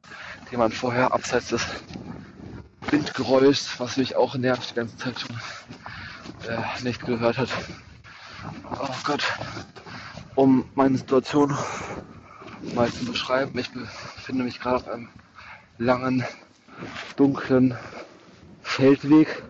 die 0.50 0.56
man 0.56 0.72
vorher 0.72 1.12
abseits 1.12 1.48
des 1.48 1.64
Windgeräuschs, 2.90 3.78
was 3.78 3.96
mich 3.96 4.16
auch 4.16 4.34
nervt, 4.34 4.70
die 4.70 4.74
ganze 4.74 4.96
Zeit 4.96 5.20
schon 5.20 5.36
äh, 6.50 6.82
nicht 6.82 7.04
gehört 7.04 7.38
hat. 7.38 7.48
Oh 8.80 8.88
Gott, 9.04 9.22
um 10.34 10.68
meine 10.74 10.98
Situation 10.98 11.56
mal 12.74 12.90
zu 12.90 13.04
beschreiben, 13.04 13.56
ich 13.58 13.70
befinde 13.70 14.42
mich 14.42 14.58
gerade 14.58 14.76
auf 14.76 14.88
einem 14.88 15.08
langen, 15.78 16.24
dunklen 17.16 17.76
Feldweg, 18.72 19.42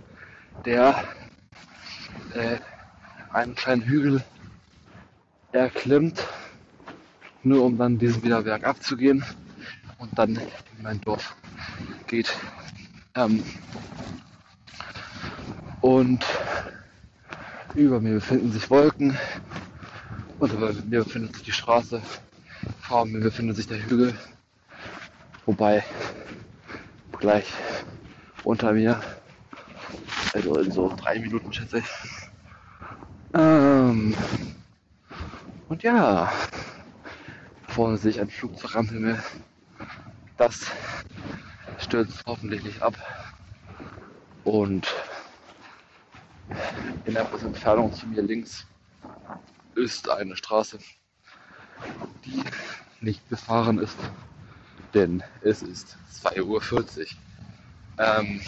der 0.65 1.05
äh, 2.35 2.57
einen 3.33 3.55
kleinen 3.55 3.83
Hügel 3.83 4.25
erklimmt, 5.53 6.27
nur 7.45 7.63
um 7.65 7.79
dann 7.79 7.99
diesen 7.99 8.25
wieder 8.25 8.43
bergab 8.43 8.83
zu 8.83 8.97
gehen 8.97 9.25
und 9.99 10.19
dann 10.19 10.31
in 10.35 10.83
mein 10.83 11.01
Dorf 11.03 11.37
geht. 12.09 12.37
Ähm, 13.15 13.45
und 15.83 16.27
über 17.77 18.01
mir 18.01 18.15
befinden 18.15 18.51
sich 18.51 18.69
Wolken 18.71 19.17
und 20.41 20.53
über 20.53 20.73
mir 20.73 21.05
befindet 21.05 21.37
sich 21.37 21.45
die 21.45 21.53
Straße. 21.53 22.03
Vor 22.81 23.07
mir 23.07 23.21
befindet 23.21 23.55
sich 23.55 23.69
der 23.69 23.89
Hügel. 23.89 24.19
Wobei 25.47 25.85
gleich 27.21 27.47
unter 28.45 28.73
mir, 28.73 29.01
also 30.33 30.59
in 30.59 30.71
so 30.71 30.95
drei 30.97 31.19
Minuten 31.19 31.53
schätze 31.53 31.79
ich. 31.79 31.85
Ähm, 33.35 34.15
und 35.69 35.83
ja, 35.83 36.33
vorne 37.69 37.97
sehe 37.97 38.11
ich 38.11 38.21
ein 38.21 38.29
Flugzeug 38.29 38.77
am 38.77 38.89
Himmel. 38.89 39.23
Das 40.37 40.67
stürzt 41.79 42.23
hoffentlich 42.27 42.63
nicht 42.63 42.83
ab. 42.83 42.95
Und 44.45 44.93
in 47.05 47.15
der 47.15 47.31
Entfernung 47.33 47.93
zu 47.93 48.07
mir 48.07 48.23
links 48.23 48.67
ist 49.75 50.09
eine 50.09 50.37
Straße, 50.37 50.79
die 52.25 52.43
nicht 53.01 53.27
befahren 53.29 53.79
ist, 53.79 53.97
denn 54.95 55.23
es 55.43 55.63
ist 55.63 55.97
2.40 56.25 56.43
Uhr. 56.43 57.07
Ähm, 57.99 58.41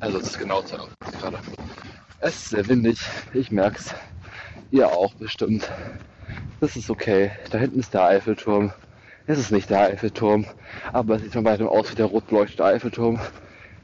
also 0.00 0.18
es 0.18 0.28
ist 0.28 0.38
genau 0.38 0.60
2.40 0.60 0.80
Uhr 0.80 0.88
gerade. 1.20 1.38
Es 2.20 2.36
ist 2.36 2.50
sehr 2.50 2.68
windig, 2.68 3.00
ich 3.32 3.50
merke 3.50 3.78
es. 3.78 3.94
Ihr 4.70 4.88
auch 4.88 5.14
bestimmt. 5.14 5.70
Das 6.60 6.76
ist 6.76 6.90
okay. 6.90 7.30
Da 7.50 7.58
hinten 7.58 7.80
ist 7.80 7.94
der 7.94 8.04
Eiffelturm. 8.04 8.72
Es 9.26 9.38
ist 9.38 9.52
nicht 9.52 9.70
der 9.70 9.80
Eiffelturm, 9.82 10.46
aber 10.92 11.16
es 11.16 11.22
sieht 11.22 11.34
von 11.34 11.44
weitem 11.44 11.68
aus 11.68 11.90
wie 11.92 11.96
der 11.96 12.06
rot 12.06 12.26
beleuchtete 12.28 12.64
Eiffelturm. 12.64 13.20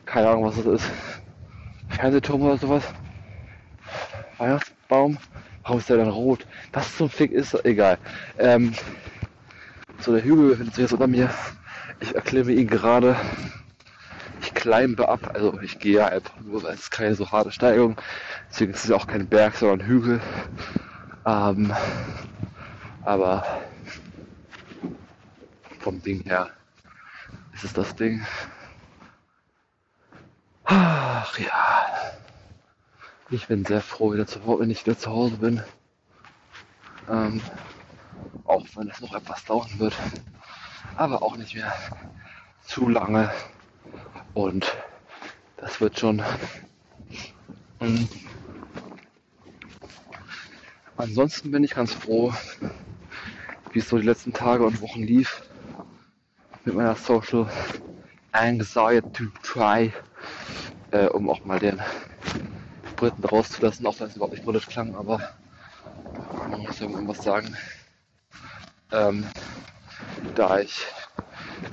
Keine 0.06 0.28
Ahnung, 0.28 0.44
was 0.44 0.56
das 0.56 0.66
ist. 0.66 0.90
Fernsehturm 1.90 2.42
oder 2.42 2.58
sowas. 2.58 2.82
Weihnachtsbaum. 4.38 5.18
Warum 5.62 5.78
ist 5.78 5.88
der 5.88 5.98
dann 5.98 6.08
rot? 6.08 6.46
Was 6.72 6.96
zum 6.96 7.08
Fick 7.08 7.30
ist, 7.30 7.54
egal. 7.64 7.98
Ähm, 8.38 8.72
so, 10.00 10.12
der 10.12 10.24
Hügel 10.24 10.50
befindet 10.50 10.74
sich 10.74 10.82
jetzt 10.82 10.92
unter 10.92 11.06
mir. 11.06 11.30
Ich 12.00 12.14
erklimme 12.14 12.52
ihn 12.52 12.66
gerade. 12.66 13.16
Climbe 14.64 15.06
ab, 15.06 15.32
also 15.34 15.60
ich 15.60 15.78
gehe 15.78 16.02
einfach 16.02 16.40
nur, 16.40 16.64
es 16.70 16.80
ist 16.80 16.90
keine 16.90 17.14
so 17.14 17.30
harte 17.30 17.52
Steigung. 17.52 18.00
Deswegen 18.48 18.72
ist 18.72 18.86
es 18.86 18.90
auch 18.92 19.06
kein 19.06 19.28
Berg, 19.28 19.56
sondern 19.56 19.86
Hügel. 19.86 20.22
Ähm, 21.26 21.70
aber 23.02 23.60
vom 25.80 26.02
Ding 26.02 26.22
her 26.22 26.48
ist 27.52 27.64
es 27.64 27.74
das 27.74 27.94
Ding. 27.94 28.24
Ach 30.64 31.38
ja. 31.38 31.86
Ich 33.28 33.46
bin 33.48 33.66
sehr 33.66 33.82
froh, 33.82 34.14
wieder 34.14 34.26
zu, 34.26 34.40
wenn 34.58 34.70
ich 34.70 34.86
wieder 34.86 34.96
zu 34.96 35.10
Hause 35.10 35.36
bin. 35.36 35.62
Ähm, 37.10 37.42
auch 38.46 38.64
wenn 38.76 38.88
es 38.88 39.02
noch 39.02 39.14
etwas 39.14 39.44
dauern 39.44 39.78
wird. 39.78 39.94
Aber 40.96 41.22
auch 41.22 41.36
nicht 41.36 41.54
mehr 41.54 41.70
zu 42.62 42.88
lange. 42.88 43.30
Und 44.34 44.74
das 45.56 45.80
wird 45.80 45.98
schon. 45.98 46.22
Ähm, 47.80 48.08
ansonsten 50.96 51.50
bin 51.50 51.64
ich 51.64 51.74
ganz 51.74 51.92
froh, 51.92 52.32
wie 53.72 53.78
es 53.78 53.88
so 53.88 53.98
die 53.98 54.06
letzten 54.06 54.32
Tage 54.32 54.64
und 54.64 54.80
Wochen 54.80 55.02
lief 55.02 55.42
mit 56.64 56.74
meiner 56.74 56.96
Social 56.96 57.46
Anxiety 58.32 59.08
to 59.10 59.24
Try, 59.42 59.92
äh, 60.90 61.06
um 61.06 61.28
auch 61.28 61.44
mal 61.44 61.58
den 61.58 61.80
Briten 62.96 63.24
rauszulassen, 63.24 63.86
auch 63.86 63.98
wenn 64.00 64.08
es 64.08 64.16
überhaupt 64.16 64.32
nicht 64.32 64.44
britisch 64.44 64.66
klang, 64.66 64.94
aber 64.94 65.20
man 66.50 66.62
muss 66.62 66.78
ja 66.78 66.88
irgendwas 66.88 67.22
sagen. 67.22 67.56
Ähm, 68.92 69.26
da 70.34 70.60
ich 70.60 70.86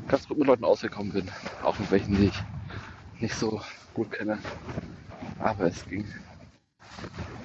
ganz 0.07 0.27
gut 0.27 0.37
mit 0.37 0.47
Leuten 0.47 0.65
ausgekommen 0.65 1.11
bin, 1.11 1.31
auch 1.63 1.77
mit 1.79 1.91
welchen, 1.91 2.15
die 2.15 2.25
ich 2.25 2.43
nicht 3.19 3.35
so 3.35 3.61
gut 3.93 4.11
kenne. 4.11 4.39
Aber 5.39 5.65
es 5.65 5.85
ging. 5.87 6.05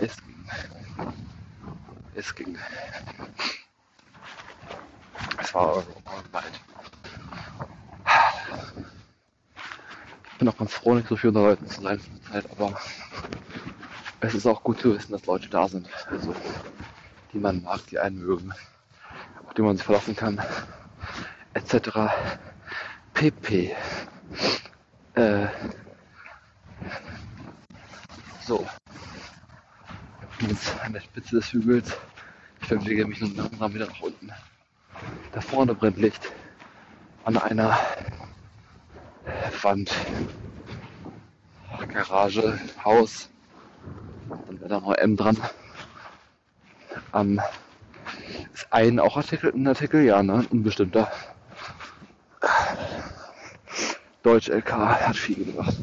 Es 0.00 0.16
ging. 0.16 0.48
Es 2.14 2.34
ging. 2.34 2.58
Es 5.38 5.54
war 5.54 5.84
weit. 6.32 6.44
Ich 10.32 10.38
bin 10.38 10.48
auch 10.48 10.56
ganz 10.58 10.72
froh, 10.72 10.94
nicht 10.94 11.08
so 11.08 11.16
viel 11.16 11.28
unter 11.28 11.42
Leuten 11.42 11.66
zu 11.66 11.80
sein 11.80 12.00
Zeit, 12.30 12.50
aber 12.50 12.78
es 14.20 14.34
ist 14.34 14.46
auch 14.46 14.62
gut 14.62 14.80
zu 14.80 14.94
wissen, 14.94 15.12
dass 15.12 15.24
Leute 15.26 15.48
da 15.48 15.66
sind. 15.68 15.88
Also, 16.10 16.34
die 17.32 17.38
man 17.38 17.62
mag, 17.62 17.86
die 17.86 17.98
einen 17.98 18.18
mögen, 18.18 18.52
auf 19.46 19.54
die 19.54 19.62
man 19.62 19.76
sich 19.76 19.84
verlassen 19.86 20.14
kann, 20.14 20.40
etc. 21.56 22.12
pp. 23.14 23.74
Äh, 25.14 25.46
so. 28.42 28.66
Jetzt 30.40 30.78
an 30.84 30.92
der 30.92 31.00
Spitze 31.00 31.36
des 31.36 31.52
Hügels. 31.52 31.96
Ich 32.60 32.68
bewege 32.68 33.06
mich 33.06 33.20
nun 33.22 33.34
langsam 33.36 33.74
wieder 33.74 33.86
nach 33.86 34.00
unten. 34.00 34.30
Da 35.32 35.40
vorne 35.40 35.74
brennt 35.74 35.96
Licht 35.96 36.30
an 37.24 37.38
einer 37.38 37.78
Wand. 39.62 39.90
Garage, 41.88 42.58
Haus. 42.84 43.30
Dann 44.46 44.60
wäre 44.60 44.68
da 44.68 44.80
noch 44.80 44.94
M 44.94 45.16
dran. 45.16 45.38
Ähm, 47.14 47.40
ist 48.52 48.70
ein 48.70 49.00
auch 49.00 49.16
Artikel, 49.16 49.52
ein 49.54 49.66
Artikel, 49.66 50.04
ja, 50.04 50.22
ne? 50.22 50.44
Unbestimmter. 50.50 51.10
Deutsch 54.26 54.48
LK 54.48 54.72
hat 54.72 55.16
viel 55.16 55.44
gemacht. 55.44 55.76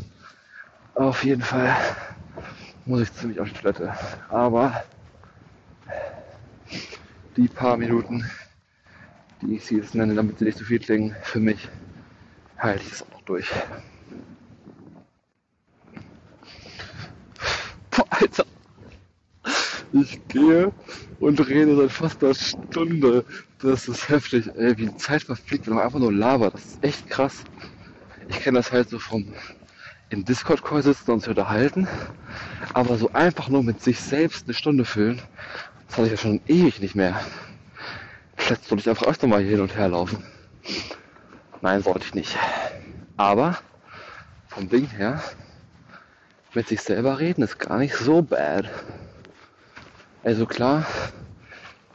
Auf 0.95 1.23
jeden 1.23 1.41
Fall 1.41 1.73
muss 2.85 3.01
ich 3.01 3.13
ziemlich 3.13 3.39
auf 3.39 3.47
die 3.47 3.53
Toilette. 3.53 3.93
Aber 4.29 4.83
die 7.37 7.47
paar 7.47 7.77
Minuten 7.77 8.29
die 9.43 9.55
ich 9.55 9.65
sie 9.65 9.77
jetzt 9.77 9.95
nenne, 9.95 10.15
damit 10.15 10.39
sie 10.39 10.45
nicht 10.45 10.57
zu 10.57 10.65
viel 10.65 10.79
klingen, 10.79 11.15
für 11.23 11.39
mich 11.39 11.67
halte 12.57 12.83
ich 12.83 12.89
das 12.89 13.01
auch 13.03 13.11
noch 13.11 13.21
durch. 13.21 13.49
Boah, 17.91 18.05
Alter. 18.09 18.45
Ich 19.91 20.19
gehe 20.27 20.71
und 21.19 21.47
rede 21.47 21.75
seit 21.75 21.91
fast 21.91 22.23
einer 22.23 22.33
Stunde. 22.33 23.25
Das 23.61 23.87
ist 23.87 24.09
heftig, 24.09 24.49
ey, 24.55 24.77
wie 24.77 24.87
die 24.87 24.97
Zeit 24.97 25.23
verfliegt, 25.23 25.67
wenn 25.67 25.75
man 25.75 25.83
einfach 25.83 25.99
nur 25.99 26.11
labert. 26.11 26.55
Das 26.55 26.65
ist 26.65 26.83
echt 26.83 27.09
krass. 27.09 27.43
Ich 28.29 28.39
kenne 28.41 28.59
das 28.59 28.71
halt 28.71 28.89
so 28.89 28.99
vom 28.99 29.33
in 30.09 30.23
Discord-Call 30.25 30.83
sitzen 30.83 31.11
und 31.11 31.19
sich 31.21 31.29
unterhalten. 31.29 31.87
Aber 32.73 32.97
so 32.97 33.11
einfach 33.13 33.49
nur 33.49 33.63
mit 33.63 33.81
sich 33.81 33.99
selbst 33.99 34.45
eine 34.45 34.53
Stunde 34.53 34.85
füllen, 34.85 35.21
das 35.87 35.97
hatte 35.97 36.05
ich 36.05 36.11
ja 36.11 36.17
schon 36.17 36.41
ewig 36.47 36.79
nicht 36.79 36.95
mehr. 36.95 37.19
Vielleicht 38.35 38.65
sollte 38.65 38.81
ich 38.81 38.89
einfach 38.89 39.07
öfter 39.07 39.27
mal 39.27 39.41
hier 39.41 39.51
hin 39.51 39.61
und 39.61 39.75
her 39.75 39.89
laufen. 39.89 40.23
Nein, 41.61 41.81
sollte 41.81 42.05
ich 42.05 42.13
nicht. 42.13 42.37
Aber 43.17 43.57
vom 44.47 44.69
Ding 44.69 44.87
her, 44.87 45.21
mit 46.53 46.67
sich 46.67 46.81
selber 46.81 47.19
reden 47.19 47.41
ist 47.41 47.57
gar 47.57 47.77
nicht 47.79 47.95
so 47.95 48.21
bad. 48.21 48.69
Also 50.23 50.45
klar, 50.45 50.85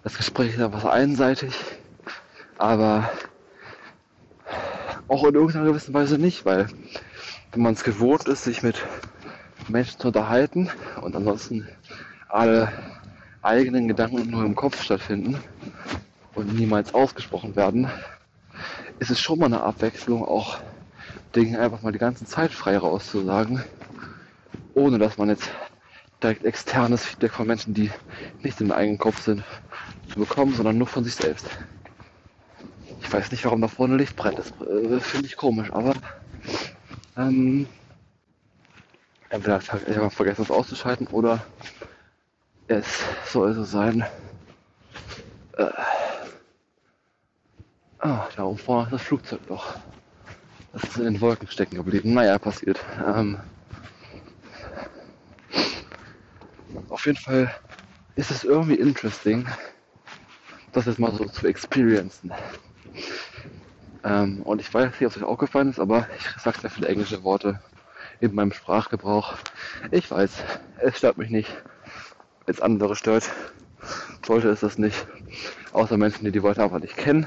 das 0.02 0.16
Gespräch 0.16 0.54
ist 0.54 0.60
etwas 0.60 0.84
einseitig, 0.84 1.54
aber 2.56 3.10
auch 5.08 5.24
in 5.24 5.34
irgendeiner 5.34 5.64
gewissen 5.64 5.94
Weise 5.94 6.18
nicht, 6.18 6.44
weil 6.44 6.68
wenn 7.52 7.62
man 7.62 7.74
es 7.74 7.82
gewohnt 7.82 8.28
ist, 8.28 8.44
sich 8.44 8.62
mit 8.62 8.84
Menschen 9.68 9.98
zu 9.98 10.08
unterhalten 10.08 10.70
und 11.00 11.16
ansonsten 11.16 11.66
alle 12.28 12.70
eigenen 13.42 13.88
Gedanken 13.88 14.30
nur 14.30 14.44
im 14.44 14.54
Kopf 14.54 14.82
stattfinden 14.82 15.38
und 16.34 16.54
niemals 16.54 16.94
ausgesprochen 16.94 17.56
werden, 17.56 17.90
ist 18.98 19.10
es 19.10 19.20
schon 19.20 19.38
mal 19.38 19.46
eine 19.46 19.62
Abwechslung, 19.62 20.24
auch 20.24 20.58
Dinge 21.34 21.58
einfach 21.58 21.82
mal 21.82 21.92
die 21.92 21.98
ganze 21.98 22.24
Zeit 22.26 22.52
frei 22.52 22.76
rauszusagen, 22.76 23.62
ohne 24.74 24.98
dass 24.98 25.18
man 25.18 25.28
jetzt 25.30 25.50
direkt 26.22 26.44
externes 26.44 27.04
Feedback 27.04 27.32
von 27.32 27.46
Menschen, 27.46 27.74
die 27.74 27.90
nicht 28.42 28.60
im 28.60 28.72
eigenen 28.72 28.98
Kopf 28.98 29.22
sind, 29.22 29.44
zu 30.12 30.20
bekommen, 30.20 30.54
sondern 30.54 30.78
nur 30.78 30.86
von 30.86 31.04
sich 31.04 31.14
selbst. 31.14 31.46
Ich 33.08 33.14
weiß 33.14 33.30
nicht, 33.30 33.46
warum 33.46 33.62
da 33.62 33.68
vorne 33.68 33.96
Licht 33.96 34.16
brennt. 34.16 34.38
Das 34.38 34.48
äh, 34.60 35.00
finde 35.00 35.26
ich 35.26 35.38
komisch, 35.38 35.72
aber 35.72 35.94
ähm, 37.16 37.66
entweder 39.30 39.60
ich 39.60 39.96
habe 39.96 40.10
vergessen, 40.10 40.42
es 40.42 40.50
auszuschalten 40.50 41.06
oder 41.06 41.42
es 42.66 43.02
soll 43.24 43.54
so 43.54 43.64
sein. 43.64 44.04
Äh, 45.56 45.70
ah, 48.00 48.28
da 48.36 48.44
oben 48.44 48.58
vorne 48.58 48.84
ist 48.84 48.92
das 48.92 49.02
Flugzeug 49.02 49.40
doch. 49.48 49.78
Das 50.74 50.84
ist 50.84 50.98
in 50.98 51.04
den 51.04 51.20
Wolken 51.22 51.48
stecken 51.48 51.76
geblieben. 51.76 52.12
Naja, 52.12 52.38
passiert. 52.38 52.78
Ähm, 53.06 53.40
auf 56.90 57.06
jeden 57.06 57.16
Fall 57.16 57.50
ist 58.16 58.30
es 58.30 58.44
irgendwie 58.44 58.74
interesting, 58.74 59.46
das 60.72 60.84
jetzt 60.84 60.98
mal 60.98 61.12
so 61.14 61.24
zu 61.24 61.46
experiencen. 61.46 62.34
Ähm, 64.04 64.42
und 64.42 64.60
ich 64.60 64.72
weiß 64.72 64.92
nicht, 64.92 65.02
ob 65.02 65.10
es 65.10 65.16
euch 65.18 65.28
aufgefallen 65.28 65.70
ist, 65.70 65.80
aber 65.80 66.06
ich 66.16 66.42
sage 66.42 66.60
sehr 66.60 66.70
viele 66.70 66.88
englische 66.88 67.22
Worte 67.24 67.60
in 68.20 68.34
meinem 68.34 68.52
Sprachgebrauch. 68.52 69.34
Ich 69.90 70.10
weiß, 70.10 70.42
es 70.80 70.98
stört 70.98 71.18
mich 71.18 71.30
nicht. 71.30 71.50
Wenn 72.46 72.54
es 72.54 72.60
andere 72.60 72.96
stört, 72.96 73.30
sollte 74.26 74.48
es 74.48 74.60
das 74.60 74.78
nicht. 74.78 75.06
Außer 75.72 75.96
Menschen, 75.96 76.24
die 76.24 76.32
die 76.32 76.42
Worte 76.42 76.62
einfach 76.62 76.80
nicht 76.80 76.96
kennen 76.96 77.26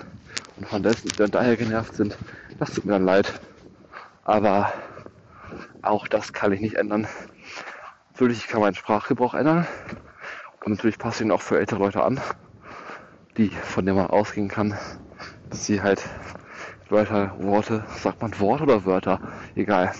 und 0.58 0.68
von 0.68 0.84
dessen 0.84 1.10
dann 1.18 1.32
daher 1.32 1.58
genervt 1.58 1.96
sind. 1.96 2.18
Das 2.60 2.74
tut 2.74 2.86
mir 2.86 2.94
dann 2.94 3.06
leid. 3.06 3.40
Aber 4.24 4.74
auch 5.82 6.08
das 6.08 6.34
kann 6.34 6.52
ich 6.52 6.62
nicht 6.62 6.76
ändern. 6.76 7.08
Natürlich, 8.14 8.40
ich 8.40 8.48
kann 8.48 8.62
meinen 8.62 8.76
Sprachgebrauch 8.76 9.34
ändern. 9.34 9.68
Und 10.64 10.74
natürlich 10.74 11.00
passt 11.00 11.22
ihn 11.22 11.32
auch 11.32 11.42
für 11.42 11.60
ältere 11.60 11.80
Leute 11.80 12.04
an, 12.04 12.22
die, 13.38 13.50
von 13.50 13.86
denen 13.86 13.98
man 13.98 14.08
ausgehen 14.08 14.48
kann, 14.48 14.78
dass 15.52 15.66
sie 15.66 15.82
halt 15.82 16.02
Wörter, 16.90 17.34
Worte, 17.38 17.84
sagt 17.98 18.22
man 18.22 18.38
Wort 18.40 18.62
oder 18.62 18.86
Wörter? 18.86 19.20
Egal. 19.56 19.92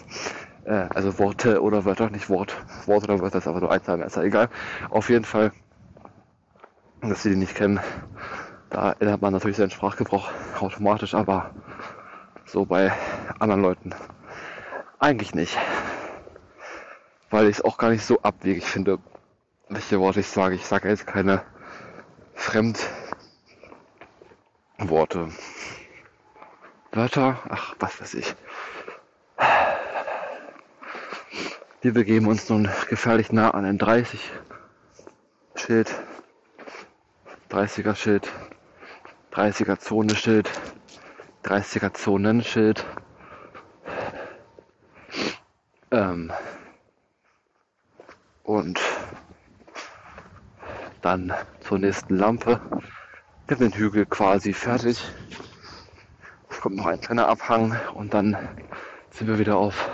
Äh, 0.66 0.88
also 0.94 1.20
Worte 1.20 1.62
oder 1.62 1.86
Wörter, 1.86 2.10
nicht 2.10 2.30
Wort. 2.30 2.56
Wort 2.86 3.04
oder 3.04 3.20
Wörter 3.20 3.38
ist 3.38 3.48
aber 3.48 3.60
nur 3.60 3.72
Einzahlmesser, 3.72 4.24
egal. 4.24 4.50
Auf 4.90 5.10
jeden 5.10 5.26
Fall, 5.26 5.52
dass 7.02 7.24
sie 7.24 7.30
die 7.30 7.36
nicht 7.36 7.56
kennen. 7.56 7.80
Da 8.70 8.94
ändert 9.00 9.22
man 9.22 9.34
natürlich 9.34 9.58
seinen 9.58 9.72
Sprachgebrauch 9.72 10.32
automatisch, 10.60 11.14
aber 11.14 11.52
so 12.46 12.66
bei 12.66 12.92
anderen 13.40 13.62
Leuten 13.62 13.94
eigentlich 15.00 15.36
nicht. 15.36 15.58
Weil 17.30 17.48
ich 17.48 17.58
es 17.58 17.66
auch 17.66 17.78
gar 17.78 17.90
nicht 17.90 18.06
so 18.06 18.22
abwegig 18.22 18.66
finde, 18.66 19.00
welche 19.68 20.00
Worte 20.00 20.22
ich 20.22 20.28
sage. 20.28 20.56
Ich 20.56 20.66
sage 20.66 20.90
jetzt 20.90 21.08
keine 21.08 21.42
Fremdworte. 24.82 25.30
Wörter, 26.92 27.40
ach, 27.50 27.76
was 27.78 28.02
weiß 28.02 28.16
ich. 28.16 28.36
Wir 31.82 31.94
begeben 31.94 32.26
uns 32.26 32.50
nun 32.50 32.68
gefährlich 32.90 33.32
nah 33.32 33.52
an 33.52 33.64
ein 33.64 33.78
30 33.78 34.32
Schild, 35.54 35.94
30er 37.52 37.96
Schild, 37.96 38.28
30er 39.32 39.78
Zone 39.78 40.16
Schild, 40.16 40.50
30er 41.44 41.94
Zonenschild. 41.94 42.84
Ähm, 45.92 46.32
und 48.42 48.80
dann 51.04 51.32
zur 51.60 51.78
nächsten 51.78 52.16
Lampe. 52.16 52.60
Wir 53.48 53.58
haben 53.58 53.72
den 53.72 53.74
Hügel 53.74 54.06
quasi 54.06 54.54
fertig 54.54 55.04
kommt 56.62 56.76
noch 56.76 56.86
ein 56.86 57.02
kleiner 57.02 57.28
Abhang 57.28 57.76
und 57.96 58.14
dann 58.14 58.38
sind 59.10 59.28
wir 59.28 59.40
wieder 59.40 59.58
auf 59.58 59.90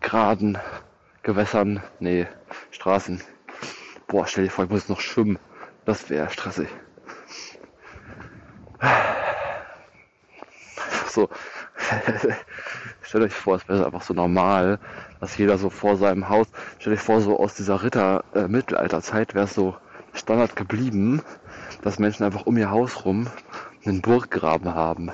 geraden 0.00 0.58
Gewässern, 1.22 1.80
nee, 2.00 2.26
Straßen. 2.72 3.22
Boah, 4.08 4.26
stell 4.26 4.44
dir 4.44 4.50
vor, 4.50 4.64
ich 4.64 4.70
muss 4.70 4.88
noch 4.88 5.00
schwimmen. 5.00 5.38
Das 5.84 6.10
wäre 6.10 6.28
stressig. 6.30 6.68
So, 11.08 11.28
stellt 13.02 13.24
euch 13.24 13.32
vor, 13.32 13.54
es 13.54 13.68
wäre 13.68 13.86
einfach 13.86 14.02
so 14.02 14.12
normal, 14.12 14.80
dass 15.20 15.38
jeder 15.38 15.56
so 15.56 15.70
vor 15.70 15.96
seinem 15.96 16.28
Haus, 16.28 16.48
stellt 16.80 16.96
euch 16.96 17.02
vor, 17.02 17.20
so 17.20 17.38
aus 17.38 17.54
dieser 17.54 17.84
Ritter-Mittelalterzeit 17.84 19.30
äh, 19.30 19.34
wäre 19.34 19.44
es 19.44 19.54
so 19.54 19.76
Standard 20.12 20.56
geblieben, 20.56 21.22
dass 21.86 22.00
Menschen 22.00 22.24
einfach 22.24 22.46
um 22.46 22.56
ihr 22.56 22.68
Haus 22.68 23.04
rum 23.04 23.28
einen 23.84 24.02
Burggraben 24.02 24.74
haben. 24.74 25.12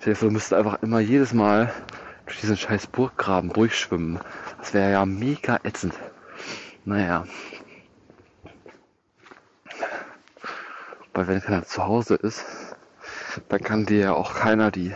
Stell 0.00 0.12
dir 0.12 0.18
vor, 0.18 0.28
du 0.28 0.56
einfach 0.56 0.82
immer 0.82 1.00
jedes 1.00 1.32
Mal 1.32 1.72
durch 2.26 2.40
diesen 2.40 2.58
scheiß 2.58 2.88
Burggraben 2.88 3.50
durchschwimmen. 3.54 4.20
Das 4.58 4.74
wäre 4.74 4.92
ja 4.92 5.06
mega 5.06 5.60
ätzend. 5.62 5.94
Naja. 6.84 7.24
Weil 11.14 11.28
wenn 11.28 11.40
keiner 11.40 11.64
zu 11.64 11.82
Hause 11.82 12.16
ist, 12.16 12.44
dann 13.48 13.62
kann 13.62 13.86
dir 13.86 13.98
ja 13.98 14.12
auch 14.12 14.34
keiner 14.34 14.70
die 14.70 14.92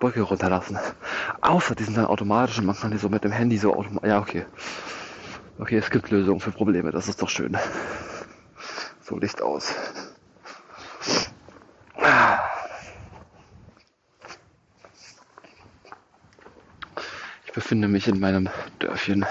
Brücke 0.00 0.22
runterlassen. 0.22 0.80
Außer 1.42 1.76
die 1.76 1.84
sind 1.84 1.96
dann 1.96 2.06
automatisch 2.06 2.58
und 2.58 2.66
man 2.66 2.74
kann 2.74 2.90
die 2.90 2.98
so 2.98 3.08
mit 3.08 3.22
dem 3.22 3.30
Handy 3.30 3.56
so 3.56 3.72
automatisch. 3.72 4.08
Ja, 4.08 4.18
okay. 4.18 4.46
Okay, 5.60 5.76
es 5.76 5.90
gibt 5.90 6.10
Lösungen 6.10 6.40
für 6.40 6.50
Probleme, 6.50 6.90
das 6.90 7.06
ist 7.06 7.22
doch 7.22 7.28
schön. 7.28 7.56
So 9.08 9.16
Licht 9.18 9.40
aus. 9.40 9.72
befinde 17.54 17.86
mich 17.86 18.08
in 18.08 18.18
meinem 18.18 18.48
Dörfchen. 18.80 19.24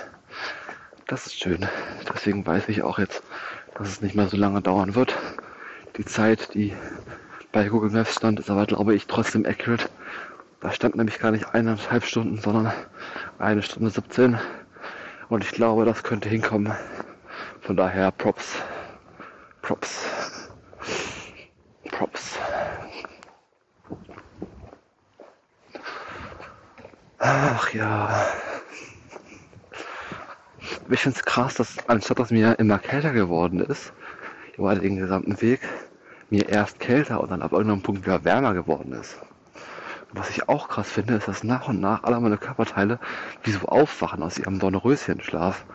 Das 1.08 1.28
ist 1.28 1.38
schön. 1.38 1.68
Deswegen 2.12 2.48
weiß 2.48 2.70
ich 2.70 2.84
auch 2.84 3.00
jetzt, 3.00 3.22
dass 3.78 3.90
es 3.90 4.02
nicht 4.02 4.16
mehr 4.16 4.28
so 4.28 4.38
lange 4.38 4.62
dauern 4.62 4.96
wird. 4.96 5.14
Die 5.98 6.06
Zeit, 6.06 6.54
die 6.54 6.74
bei 7.52 7.68
Google 7.68 7.92
Maps 7.92 8.16
stand, 8.16 8.40
ist 8.40 8.50
aber, 8.50 8.66
glaube 8.66 8.96
ich, 8.96 9.08
trotzdem 9.08 9.46
accurate. 9.46 9.90
Da 10.62 10.72
stand 10.72 10.96
nämlich 10.96 11.20
gar 11.20 11.32
nicht 11.32 11.54
eineinhalb 11.54 12.06
Stunden, 12.06 12.40
sondern 12.40 12.72
eine 13.40 13.62
Stunde 13.62 13.90
17. 13.90 14.40
Und 15.28 15.44
ich 15.44 15.52
glaube, 15.52 15.84
das 15.84 16.02
könnte 16.02 16.30
hinkommen. 16.30 16.74
Von 17.62 17.76
daher 17.76 18.12
Props. 18.12 18.56
Props. 19.66 20.06
Props. 21.90 22.38
Ach 27.18 27.74
ja. 27.74 28.28
Ich 30.92 31.00
finde 31.00 31.18
es 31.18 31.26
krass, 31.26 31.56
dass 31.56 31.90
anstatt 31.90 32.20
dass 32.20 32.30
mir 32.30 32.60
immer 32.60 32.78
kälter 32.78 33.12
geworden 33.12 33.60
ist, 33.60 33.92
über 34.56 34.76
den 34.76 34.98
gesamten 34.98 35.42
Weg, 35.42 35.62
mir 36.30 36.48
erst 36.48 36.80
kälter 36.80 37.20
und 37.22 37.32
dann 37.32 37.42
ab 37.42 37.52
irgendeinem 37.52 37.82
Punkt 37.82 38.06
wieder 38.06 38.24
wärmer 38.24 38.54
geworden 38.54 38.94
ist. 38.94 39.18
Was 40.12 40.30
ich 40.30 40.48
auch 40.48 40.70
krass 40.70 40.92
finde, 40.92 41.16
ist, 41.16 41.28
dass 41.28 41.44
nach 41.44 41.68
und 41.68 41.82
nach 41.82 42.04
alle 42.04 42.20
meine 42.20 42.38
Körperteile 42.38 43.00
wie 43.42 43.52
so 43.52 43.68
aufwachen 43.68 44.22
aus 44.22 44.38
ihrem 44.38 44.60
Dornröschenschlaf. 44.60 45.66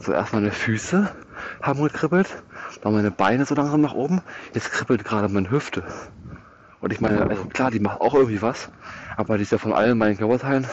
So 0.00 0.12
erst 0.12 0.32
meine 0.32 0.50
Füße 0.50 1.14
haben 1.62 1.82
gekribbelt, 1.84 2.42
dann 2.82 2.92
meine 2.92 3.10
Beine 3.10 3.44
so 3.44 3.54
langsam 3.54 3.80
nach 3.80 3.94
oben, 3.94 4.22
jetzt 4.54 4.70
kribbelt 4.70 5.04
gerade 5.04 5.28
meine 5.28 5.50
Hüfte. 5.50 5.84
Und 6.80 6.92
ich 6.92 7.00
meine, 7.00 7.22
also 7.22 7.44
klar, 7.46 7.70
die 7.70 7.80
macht 7.80 8.00
auch 8.00 8.14
irgendwie 8.14 8.42
was, 8.42 8.68
aber 9.16 9.36
die 9.38 9.42
ist 9.42 9.52
ja 9.52 9.58
von 9.58 9.72
allen 9.72 9.98
meinen 9.98 10.16
Körperteilen 10.16 10.66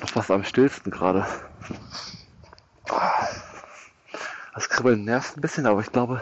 noch 0.00 0.10
fast 0.10 0.30
am 0.30 0.44
stillsten 0.44 0.90
gerade. 0.90 1.26
Das 4.54 4.68
Kribbeln 4.68 5.04
nervt 5.04 5.36
ein 5.36 5.40
bisschen, 5.40 5.66
aber 5.66 5.80
ich 5.80 5.92
glaube, 5.92 6.20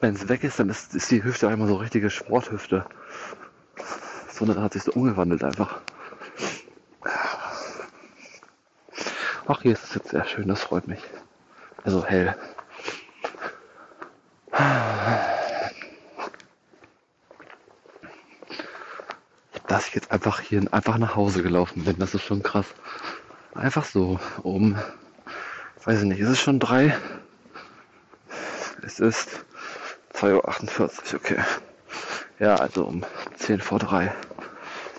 wenn 0.00 0.14
es 0.14 0.28
weg 0.28 0.44
ist, 0.44 0.58
dann 0.58 0.70
ist, 0.70 0.94
ist 0.94 1.10
die 1.10 1.22
Hüfte 1.22 1.48
einmal 1.48 1.68
so 1.68 1.76
richtige 1.76 2.08
Sporthüfte. 2.08 2.86
Sondern 4.30 4.62
hat 4.62 4.72
sich 4.72 4.84
so 4.84 4.92
umgewandelt 4.92 5.44
einfach. 5.44 5.80
Ach, 9.46 9.62
hier 9.62 9.72
ist 9.72 9.84
es 9.84 9.94
jetzt 9.94 10.10
sehr 10.10 10.24
schön, 10.24 10.48
das 10.48 10.62
freut 10.62 10.88
mich. 10.88 11.02
Also 11.84 12.04
hell 12.04 12.36
dass 19.68 19.86
ich 19.86 19.94
jetzt 19.94 20.10
einfach 20.10 20.40
hier 20.40 20.62
einfach 20.72 20.98
nach 20.98 21.14
Hause 21.14 21.42
gelaufen 21.42 21.84
bin. 21.84 21.98
Das 21.98 22.14
ist 22.14 22.22
schon 22.22 22.42
krass. 22.42 22.66
Einfach 23.54 23.84
so, 23.84 24.18
um, 24.42 24.76
weiß 25.84 26.00
ich 26.02 26.08
nicht, 26.08 26.20
ist 26.20 26.30
es 26.30 26.40
schon 26.40 26.58
drei? 26.58 26.96
Es 28.82 28.98
ist 28.98 29.44
2.48 30.14 30.80
Uhr, 30.80 30.90
okay. 31.14 31.38
Ja, 32.38 32.54
also 32.56 32.84
um 32.84 33.04
10 33.36 33.60
vor 33.60 33.78
drei. 33.78 34.12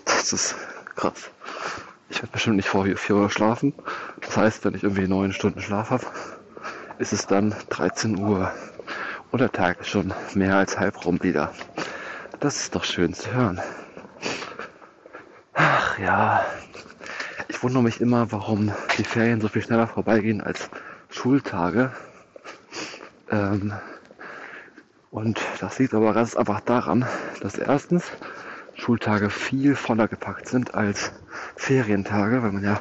Das 0.04 0.32
ist 0.32 0.54
krass. 0.94 1.30
Ich 2.08 2.18
werde 2.18 2.32
bestimmt 2.32 2.56
nicht 2.56 2.68
vor 2.68 2.84
4 2.84 3.16
Uhr 3.16 3.30
schlafen. 3.30 3.74
Das 4.20 4.36
heißt, 4.36 4.64
wenn 4.64 4.74
ich 4.74 4.84
irgendwie 4.84 5.08
9 5.08 5.32
Stunden 5.32 5.60
Schlaf 5.60 5.90
habe, 5.90 6.06
ist 6.98 7.12
es 7.12 7.26
dann 7.26 7.54
13 7.70 8.18
Uhr. 8.18 8.52
Und 9.30 9.40
der 9.40 9.50
Tag 9.50 9.80
ist 9.80 9.88
schon 9.88 10.12
mehr 10.34 10.56
als 10.56 10.78
halb 10.78 11.04
rum 11.04 11.22
wieder. 11.22 11.52
Das 12.40 12.56
ist 12.56 12.74
doch 12.74 12.84
schön 12.84 13.14
zu 13.14 13.32
hören. 13.32 13.60
Ja, 16.00 16.46
ich 17.48 17.62
wundere 17.62 17.82
mich 17.82 18.00
immer, 18.00 18.32
warum 18.32 18.72
die 18.96 19.04
Ferien 19.04 19.42
so 19.42 19.48
viel 19.48 19.60
schneller 19.60 19.86
vorbeigehen 19.86 20.40
als 20.40 20.70
Schultage. 21.10 21.92
Ähm, 23.30 23.74
und 25.10 25.38
das 25.60 25.78
liegt 25.78 25.92
aber 25.92 26.14
ganz 26.14 26.36
einfach 26.36 26.60
daran, 26.60 27.04
dass 27.42 27.58
erstens 27.58 28.10
Schultage 28.74 29.28
viel 29.28 29.74
voller 29.76 30.08
gepackt 30.08 30.48
sind 30.48 30.74
als 30.74 31.12
Ferientage, 31.56 32.42
weil 32.42 32.52
man 32.52 32.64
ja 32.64 32.80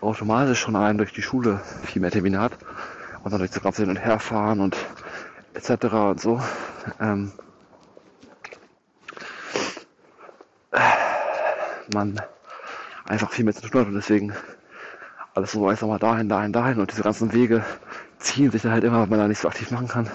automatisch 0.00 0.60
schon 0.60 0.76
allein 0.76 0.98
durch 0.98 1.12
die 1.12 1.22
Schule 1.22 1.60
viel 1.82 2.02
mehr 2.02 2.12
Termine 2.12 2.40
hat 2.40 2.52
und 3.24 3.32
dann 3.32 3.40
durch 3.40 3.50
das 3.50 3.64
ganze 3.64 3.82
Hin 3.82 3.90
und 3.90 3.96
Herfahren 3.96 4.60
und 4.60 4.76
etc. 5.54 5.86
und 5.92 6.20
so. 6.20 6.40
Ähm, 7.00 7.32
man 11.92 12.20
einfach 13.06 13.30
viel 13.30 13.44
mehr 13.44 13.54
zu 13.54 13.68
tun 13.68 13.80
hat 13.80 13.88
und 13.88 13.94
deswegen 13.94 14.32
alles 15.34 15.52
so 15.52 15.66
einfach 15.66 15.86
mal 15.86 15.98
dahin, 15.98 16.28
dahin, 16.28 16.52
dahin 16.52 16.78
und 16.78 16.90
diese 16.90 17.02
ganzen 17.02 17.32
Wege 17.32 17.64
ziehen 18.18 18.50
sich 18.50 18.62
dann 18.62 18.72
halt 18.72 18.84
immer, 18.84 19.00
weil 19.00 19.08
man 19.08 19.18
da 19.18 19.28
nicht 19.28 19.40
so 19.40 19.48
aktiv 19.48 19.70
machen 19.70 19.88
kann. 19.88 20.08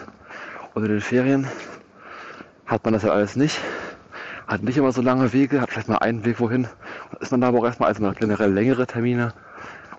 Und 0.73 0.83
in 0.85 0.91
den 0.91 1.01
Ferien 1.01 1.47
hat 2.65 2.83
man 2.85 2.93
das 2.93 3.03
ja 3.03 3.11
alles 3.11 3.35
nicht, 3.35 3.59
hat 4.47 4.63
nicht 4.63 4.77
immer 4.77 4.91
so 4.91 5.01
lange 5.01 5.33
Wege, 5.33 5.61
hat 5.61 5.71
vielleicht 5.71 5.89
mal 5.89 5.97
einen 5.97 6.23
Weg 6.25 6.39
wohin, 6.39 6.67
ist 7.19 7.31
man 7.31 7.41
da 7.41 7.47
aber 7.47 7.59
auch 7.59 7.65
erstmal, 7.65 7.89
also 7.89 8.01
man 8.01 8.11
hat 8.11 8.19
generell 8.19 8.51
längere 8.51 8.87
Termine 8.87 9.33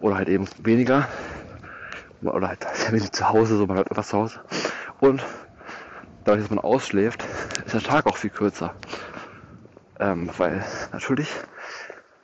oder 0.01 0.16
halt 0.16 0.28
eben 0.28 0.47
weniger 0.59 1.07
oder 2.22 2.49
halt 2.49 2.61
Termine 2.61 3.11
zu 3.11 3.28
Hause, 3.28 3.57
so 3.57 3.66
man 3.66 3.78
hat 3.78 3.91
etwas 3.91 4.09
zu 4.09 4.16
Hause 4.16 4.41
und 5.01 5.22
dadurch, 6.24 6.45
dass 6.45 6.51
man 6.51 6.59
ausschläft, 6.61 7.24
ist 7.64 7.74
der 7.74 7.82
Tag 7.82 8.07
auch 8.07 8.16
viel 8.16 8.30
kürzer. 8.30 8.74
Ähm, 9.99 10.30
weil 10.38 10.64
natürlich 10.93 11.30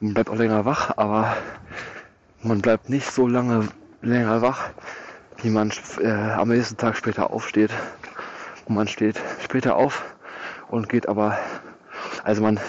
man 0.00 0.14
bleibt 0.14 0.30
auch 0.30 0.36
länger 0.36 0.64
wach, 0.64 0.92
aber 0.96 1.36
man 2.42 2.60
bleibt 2.60 2.90
nicht 2.90 3.10
so 3.10 3.26
lange 3.26 3.68
länger 4.02 4.42
wach, 4.42 4.70
wie 5.42 5.50
man 5.50 5.72
äh, 6.00 6.10
am 6.10 6.48
nächsten 6.48 6.76
Tag 6.76 6.96
später 6.96 7.30
aufsteht. 7.30 7.70
Und 8.66 8.74
man 8.74 8.88
steht 8.88 9.20
später 9.42 9.76
auf 9.76 10.04
und 10.68 10.88
geht 10.88 11.08
aber, 11.08 11.38
also 12.24 12.42
man 12.42 12.60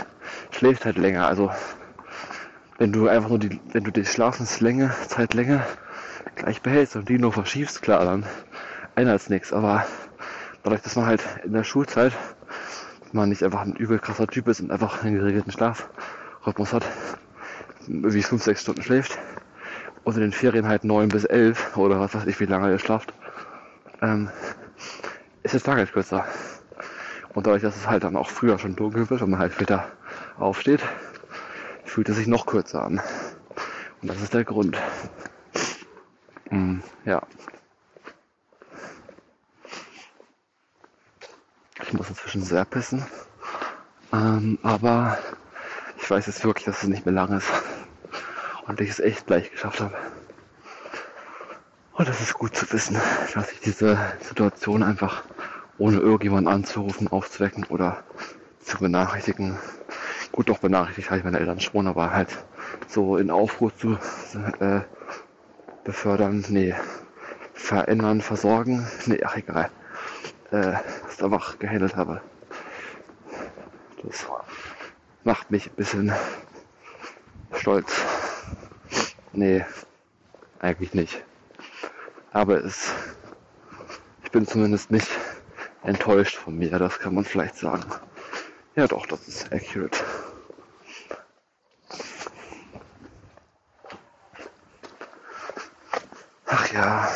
schläft 0.51 0.85
halt 0.85 0.97
länger. 0.97 1.27
Also 1.27 1.51
wenn 2.77 2.91
du 2.91 3.07
einfach 3.07 3.29
nur 3.29 3.39
die, 3.39 3.59
wenn 3.73 3.83
du 3.83 3.91
die 3.91 4.05
Schlafenslänge, 4.05 4.93
Zeitlänge 5.07 5.65
gleich 6.35 6.61
behältst 6.61 6.95
und 6.95 7.09
die 7.09 7.17
nur 7.17 7.33
verschiebst, 7.33 7.81
klar, 7.81 8.05
dann 8.05 8.25
ändert 8.95 9.21
es 9.21 9.29
nichts. 9.29 9.51
Aber 9.51 9.85
dadurch, 10.63 10.81
dass 10.81 10.95
man 10.95 11.07
halt 11.07 11.23
in 11.43 11.53
der 11.53 11.63
Schulzeit 11.63 12.13
man 13.11 13.29
nicht 13.29 13.43
einfach 13.43 13.61
ein 13.61 13.75
übel 13.75 13.99
krasser 13.99 14.27
Typ 14.27 14.47
ist 14.47 14.59
und 14.59 14.71
einfach 14.71 15.03
einen 15.03 15.15
geregelten 15.15 15.51
Schlafrhythmus 16.47 16.71
hat, 16.71 16.85
wie 17.87 18.23
fünf, 18.23 18.43
sechs 18.43 18.61
Stunden 18.61 18.81
schläft 18.81 19.17
und 20.05 20.15
in 20.15 20.21
den 20.21 20.31
Ferien 20.31 20.65
halt 20.65 20.85
neun 20.85 21.09
bis 21.09 21.25
elf 21.25 21.75
oder 21.75 21.99
was 21.99 22.15
weiß 22.15 22.25
ich, 22.25 22.39
wie 22.39 22.45
lange 22.45 22.71
ihr 22.71 22.79
schlaft, 22.79 23.13
ähm, 24.01 24.29
ist 25.43 25.53
der 25.53 25.61
Tag 25.61 25.77
halt 25.77 25.91
kürzer. 25.91 26.25
Und 27.33 27.45
dadurch, 27.45 27.63
dass 27.63 27.75
es 27.75 27.87
halt 27.87 28.03
dann 28.03 28.15
auch 28.15 28.29
früher 28.29 28.57
schon 28.59 28.77
dunkel 28.77 29.09
wird 29.09 29.21
und 29.21 29.29
man 29.29 29.39
halt 29.39 29.53
später 29.53 29.91
aufsteht, 30.37 30.81
fühlt 31.83 32.07
es 32.07 32.15
sich 32.15 32.27
noch 32.27 32.45
kürzer 32.45 32.83
an. 32.83 33.01
Und 34.01 34.09
das 34.09 34.21
ist 34.21 34.33
der 34.33 34.45
Grund. 34.45 34.77
Mm, 36.49 36.79
ja. 37.03 37.21
Ich 41.83 41.93
muss 41.93 42.09
inzwischen 42.09 42.41
sehr 42.41 42.63
pissen. 42.63 43.05
Ähm, 44.13 44.57
aber 44.63 45.17
ich 46.07 46.11
weiß 46.11 46.27
jetzt 46.27 46.45
wirklich, 46.45 46.63
dass 46.63 46.83
es 46.83 46.87
nicht 46.87 47.05
mehr 47.05 47.13
lang 47.13 47.35
ist. 47.35 47.49
Und 48.65 48.79
ich 48.79 48.91
es 48.91 49.01
echt 49.01 49.27
gleich 49.27 49.51
geschafft 49.51 49.81
habe. 49.81 49.93
Und 51.91 52.07
das 52.07 52.21
ist 52.21 52.33
gut 52.35 52.55
zu 52.55 52.71
wissen, 52.71 52.95
dass 53.33 53.51
ich 53.51 53.59
diese 53.59 53.97
Situation 54.21 54.83
einfach 54.83 55.23
ohne 55.77 55.97
irgendjemanden 55.97 56.47
anzurufen, 56.47 57.09
aufzuwecken 57.09 57.65
oder 57.65 58.05
zu 58.61 58.77
benachrichtigen. 58.77 59.59
Gut, 60.31 60.47
doch 60.47 60.59
benachrichtigt 60.59 61.09
habe 61.09 61.17
ich 61.17 61.25
meine 61.25 61.39
Eltern 61.39 61.59
schon, 61.59 61.87
aber 61.87 62.13
halt 62.13 62.29
so 62.87 63.17
in 63.17 63.29
Aufruhr 63.29 63.75
zu 63.75 63.97
äh, 64.61 64.79
befördern, 65.83 66.45
nee, 66.47 66.73
verändern, 67.53 68.21
versorgen, 68.21 68.87
nee, 69.07 69.21
ach 69.25 69.35
egal. 69.35 69.71
Äh, 70.51 70.75
das 71.05 71.21
einfach 71.21 71.59
gehandelt 71.59 71.97
habe. 71.97 72.21
Das 74.03 74.25
macht 75.27 75.51
mich 75.51 75.67
ein 75.67 75.75
bisschen 75.75 76.13
stolz. 77.51 77.91
Nee, 79.33 79.65
eigentlich 80.59 80.93
nicht. 80.93 81.21
Aber 82.31 82.63
es, 82.63 82.93
ich 84.23 84.31
bin 84.31 84.47
zumindest 84.47 84.89
nicht 84.89 85.09
enttäuscht 85.83 86.37
von 86.37 86.57
mir, 86.57 86.79
das 86.79 86.97
kann 86.97 87.13
man 87.13 87.25
vielleicht 87.25 87.57
sagen. 87.57 87.83
Ja 88.77 88.87
doch, 88.87 89.05
das 89.05 89.27
ist 89.27 89.51
accurate. 89.51 89.99
Ach 96.45 96.71
ja. 96.71 97.09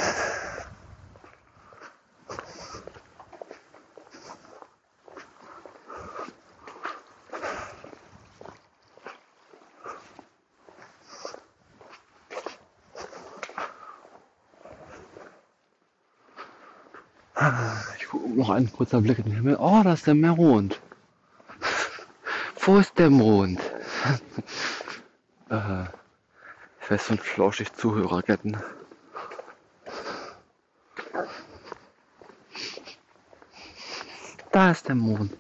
Noch 18.13 18.49
ein 18.49 18.71
kurzer 18.71 19.01
Blick 19.01 19.19
in 19.19 19.25
den 19.25 19.35
Himmel. 19.35 19.57
Oh, 19.59 19.81
da 19.83 19.93
ist 19.93 20.07
der 20.07 20.15
Mond. 20.15 20.79
Wo 22.59 22.77
ist 22.77 22.97
der 22.97 23.09
Mond? 23.09 23.59
äh, 25.49 25.85
fest 26.79 27.11
und 27.11 27.21
flauschig 27.21 27.73
Zuhörerketten. 27.73 28.57
Da 34.51 34.71
ist 34.71 34.87
der 34.87 34.95
Mond. 34.95 35.31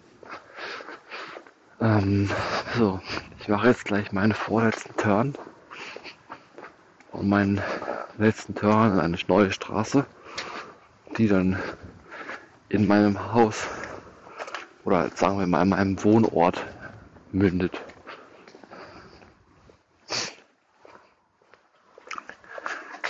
Ähm, 1.81 2.29
so, 2.77 3.01
ich 3.39 3.47
mache 3.49 3.67
jetzt 3.67 3.85
gleich 3.85 4.11
meinen 4.11 4.33
vorletzten 4.33 4.95
Turn. 4.95 5.35
Und 7.11 7.27
meinen 7.27 7.61
letzten 8.17 8.55
Turn 8.55 8.93
in 8.93 8.99
eine 8.99 9.17
neue 9.27 9.51
Straße, 9.51 10.05
die 11.17 11.27
dann 11.27 11.59
in 12.71 12.87
meinem 12.87 13.33
Haus 13.33 13.67
oder 14.85 15.09
sagen 15.13 15.39
wir 15.39 15.47
mal 15.47 15.61
in 15.61 15.69
meinem 15.69 16.03
Wohnort 16.03 16.65
mündet. 17.33 17.81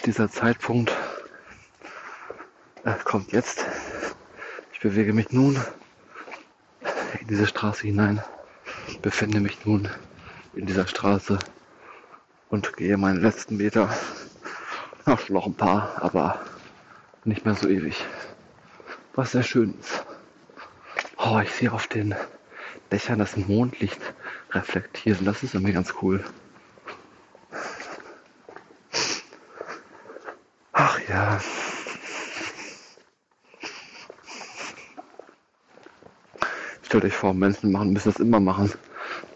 Dieser 0.06 0.30
Zeitpunkt 0.32 0.92
äh, 2.86 2.94
kommt 3.04 3.32
jetzt. 3.34 3.64
Ich 4.74 4.80
bewege 4.80 5.14
mich 5.14 5.32
nun 5.32 5.60
in 7.20 7.28
diese 7.28 7.46
Straße 7.46 7.84
hinein, 7.84 8.24
befinde 9.04 9.40
mich 9.40 9.64
nun 9.64 9.88
in 10.56 10.66
dieser 10.66 10.88
Straße 10.88 11.38
und 12.50 12.76
gehe 12.78 12.98
meine 12.98 13.20
letzten 13.20 13.58
Meter. 13.58 13.96
Ach, 15.06 15.30
noch 15.30 15.46
ein 15.46 15.54
paar, 15.54 16.02
aber 16.02 16.42
nicht 17.26 17.46
mehr 17.46 17.54
so 17.54 17.68
ewig 17.68 18.04
was 19.14 19.32
sehr 19.32 19.44
schön 19.44 19.74
ist. 19.80 20.06
Oh, 21.18 21.40
ich 21.40 21.52
sehe 21.52 21.72
auf 21.72 21.88
den 21.88 22.16
Dächern 22.92 23.20
das 23.20 23.38
Mondlicht 23.38 24.00
reflektieren. 24.52 25.26
Das 25.26 25.44
ist 25.44 25.54
irgendwie 25.54 25.74
ganz 25.74 25.94
cool. 26.02 26.24
Ach 30.74 31.00
ja. 31.08 31.40
Stellt 36.84 37.06
euch 37.06 37.16
vor, 37.16 37.34
Menschen 37.34 37.72
machen, 37.72 37.94
müssen 37.94 38.12
das 38.12 38.20
immer 38.20 38.40
machen. 38.40 38.72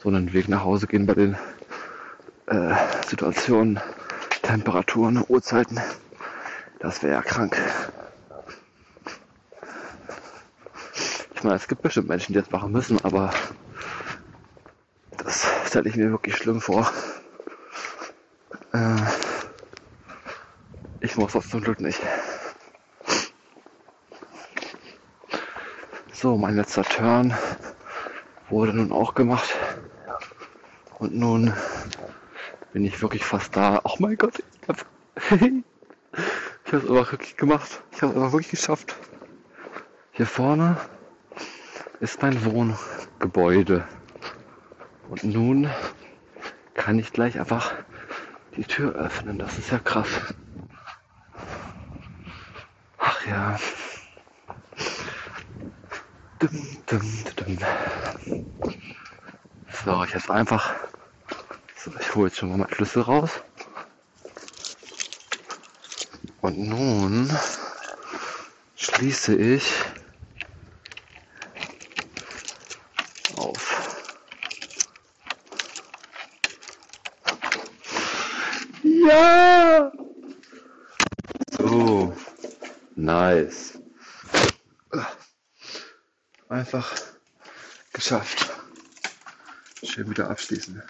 So 0.04 0.10
einen 0.10 0.34
Weg 0.34 0.50
nach 0.50 0.64
Hause 0.64 0.88
gehen 0.88 1.06
bei 1.06 1.14
den 1.14 1.38
äh, 2.48 2.76
Situationen, 3.06 3.80
Temperaturen, 4.42 5.24
Uhrzeiten. 5.28 5.80
Das 6.80 7.02
wäre 7.02 7.14
ja 7.14 7.22
krank. 7.22 7.58
Meine, 11.46 11.58
es 11.58 11.68
gibt 11.68 11.84
bestimmt 11.84 12.08
Menschen, 12.08 12.34
die 12.34 12.40
das 12.40 12.50
machen 12.50 12.72
müssen, 12.72 13.00
aber 13.06 13.32
das 15.16 15.46
stelle 15.68 15.88
ich 15.88 15.96
mir 15.96 16.10
wirklich 16.10 16.36
schlimm 16.36 16.60
vor. 16.60 16.92
Äh, 18.74 18.96
ich 21.02 21.16
muss 21.18 21.34
das 21.34 21.48
zum 21.48 21.62
Glück 21.62 21.80
nicht. 21.82 22.02
So, 26.14 26.36
mein 26.36 26.56
letzter 26.56 26.84
Turn 26.84 27.38
wurde 28.50 28.74
nun 28.74 28.92
auch 28.92 29.14
gemacht. 29.14 29.56
Und 30.98 31.14
nun 31.14 31.54
bin 32.74 32.86
ich 32.86 33.00
wirklich 33.04 33.24
fast 33.24 33.56
da. 33.56 33.82
Oh 33.84 33.98
mein 34.00 34.18
Gott, 34.18 34.40
ich 34.40 34.68
hab's, 34.68 34.86
ich 36.66 36.74
hab's 36.74 36.86
aber 36.86 37.12
wirklich 37.12 37.38
gemacht. 37.38 37.84
Ich 37.92 38.02
hab's 38.02 38.16
aber 38.16 38.32
wirklich 38.32 38.50
geschafft. 38.50 38.96
Hier 40.12 40.26
vorne 40.26 40.78
ist 42.00 42.22
mein 42.22 42.44
Wohngebäude. 42.46 43.88
Und 45.10 45.24
nun 45.24 45.70
kann 46.74 47.00
ich 47.00 47.14
gleich 47.14 47.40
einfach 47.40 47.74
die 48.56 48.64
Tür 48.64 48.94
öffnen. 48.96 49.38
Das 49.40 49.58
ist 49.58 49.72
ja 49.72 49.80
krass. 49.80 50.08
Ach 52.98 53.26
ja. 53.26 53.60
Dum, 56.40 56.68
dum, 56.88 57.24
dum. 57.36 58.46
So, 59.86 60.04
ich 60.04 60.14
jetzt 60.14 60.32
einfach. 60.32 60.74
So, 61.76 61.92
ich 62.00 62.16
hole 62.16 62.28
jetzt 62.28 62.38
schon 62.38 62.50
mal 62.50 62.58
meinen 62.58 62.74
Schlüssel 62.74 63.04
raus. 63.04 63.32
Und 66.42 66.58
nun 66.58 67.30
schließe 68.76 69.36
ich 69.36 69.64
auf. 73.38 74.02
Ja! 78.84 79.92
So, 81.58 82.14
nice. 82.96 83.80
Einfach 86.66 86.96
geschafft. 87.94 88.50
Schön 89.84 90.10
wieder 90.10 90.32
abschließen. 90.32 90.82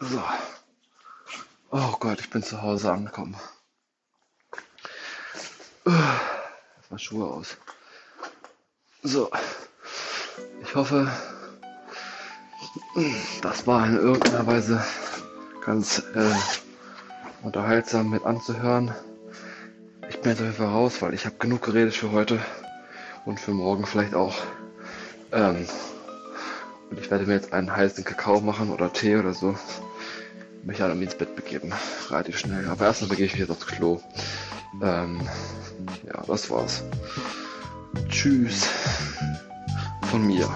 So. 0.00 0.22
Oh 1.70 1.96
Gott, 2.00 2.18
ich 2.20 2.30
bin 2.30 2.42
zu 2.42 2.62
Hause 2.62 2.92
angekommen. 2.92 3.36
Erstmal 5.84 6.98
Schuhe 6.98 7.26
aus. 7.26 7.58
So. 9.02 9.30
Ich 10.62 10.74
hoffe, 10.74 11.12
das 13.42 13.66
war 13.66 13.86
in 13.86 13.98
irgendeiner 13.98 14.46
Weise 14.46 14.82
ganz 15.62 15.98
äh, 16.14 16.34
unterhaltsam 17.42 18.08
mit 18.08 18.24
anzuhören. 18.24 18.94
Auf 20.20 20.26
jeden 20.26 20.52
Fall 20.52 20.66
raus, 20.66 21.00
weil 21.00 21.14
ich 21.14 21.26
habe 21.26 21.36
genug 21.38 21.62
geredet 21.62 21.94
für 21.94 22.12
heute 22.12 22.40
und 23.24 23.38
für 23.38 23.52
morgen 23.52 23.86
vielleicht 23.86 24.14
auch. 24.14 24.34
Ähm, 25.32 25.66
und 26.90 26.98
ich 26.98 27.10
werde 27.10 27.26
mir 27.26 27.34
jetzt 27.34 27.52
einen 27.52 27.74
heißen 27.74 28.04
Kakao 28.04 28.40
machen 28.40 28.70
oder 28.70 28.92
Tee 28.92 29.16
oder 29.16 29.32
so. 29.32 29.56
Mich 30.64 30.78
dann 30.78 31.00
ins 31.00 31.14
Bett 31.14 31.36
begeben. 31.36 31.72
Relativ 32.10 32.38
schnell. 32.38 32.68
Aber 32.68 32.86
erstmal 32.86 33.10
begebe 33.10 33.26
ich 33.26 33.32
mich 33.32 33.40
jetzt 33.40 33.50
aufs 33.50 33.66
Klo. 33.66 34.00
Ähm, 34.82 35.20
ja, 36.06 36.22
das 36.26 36.50
war's. 36.50 36.82
Tschüss. 38.08 38.68
Von 40.10 40.26
mir. 40.26 40.48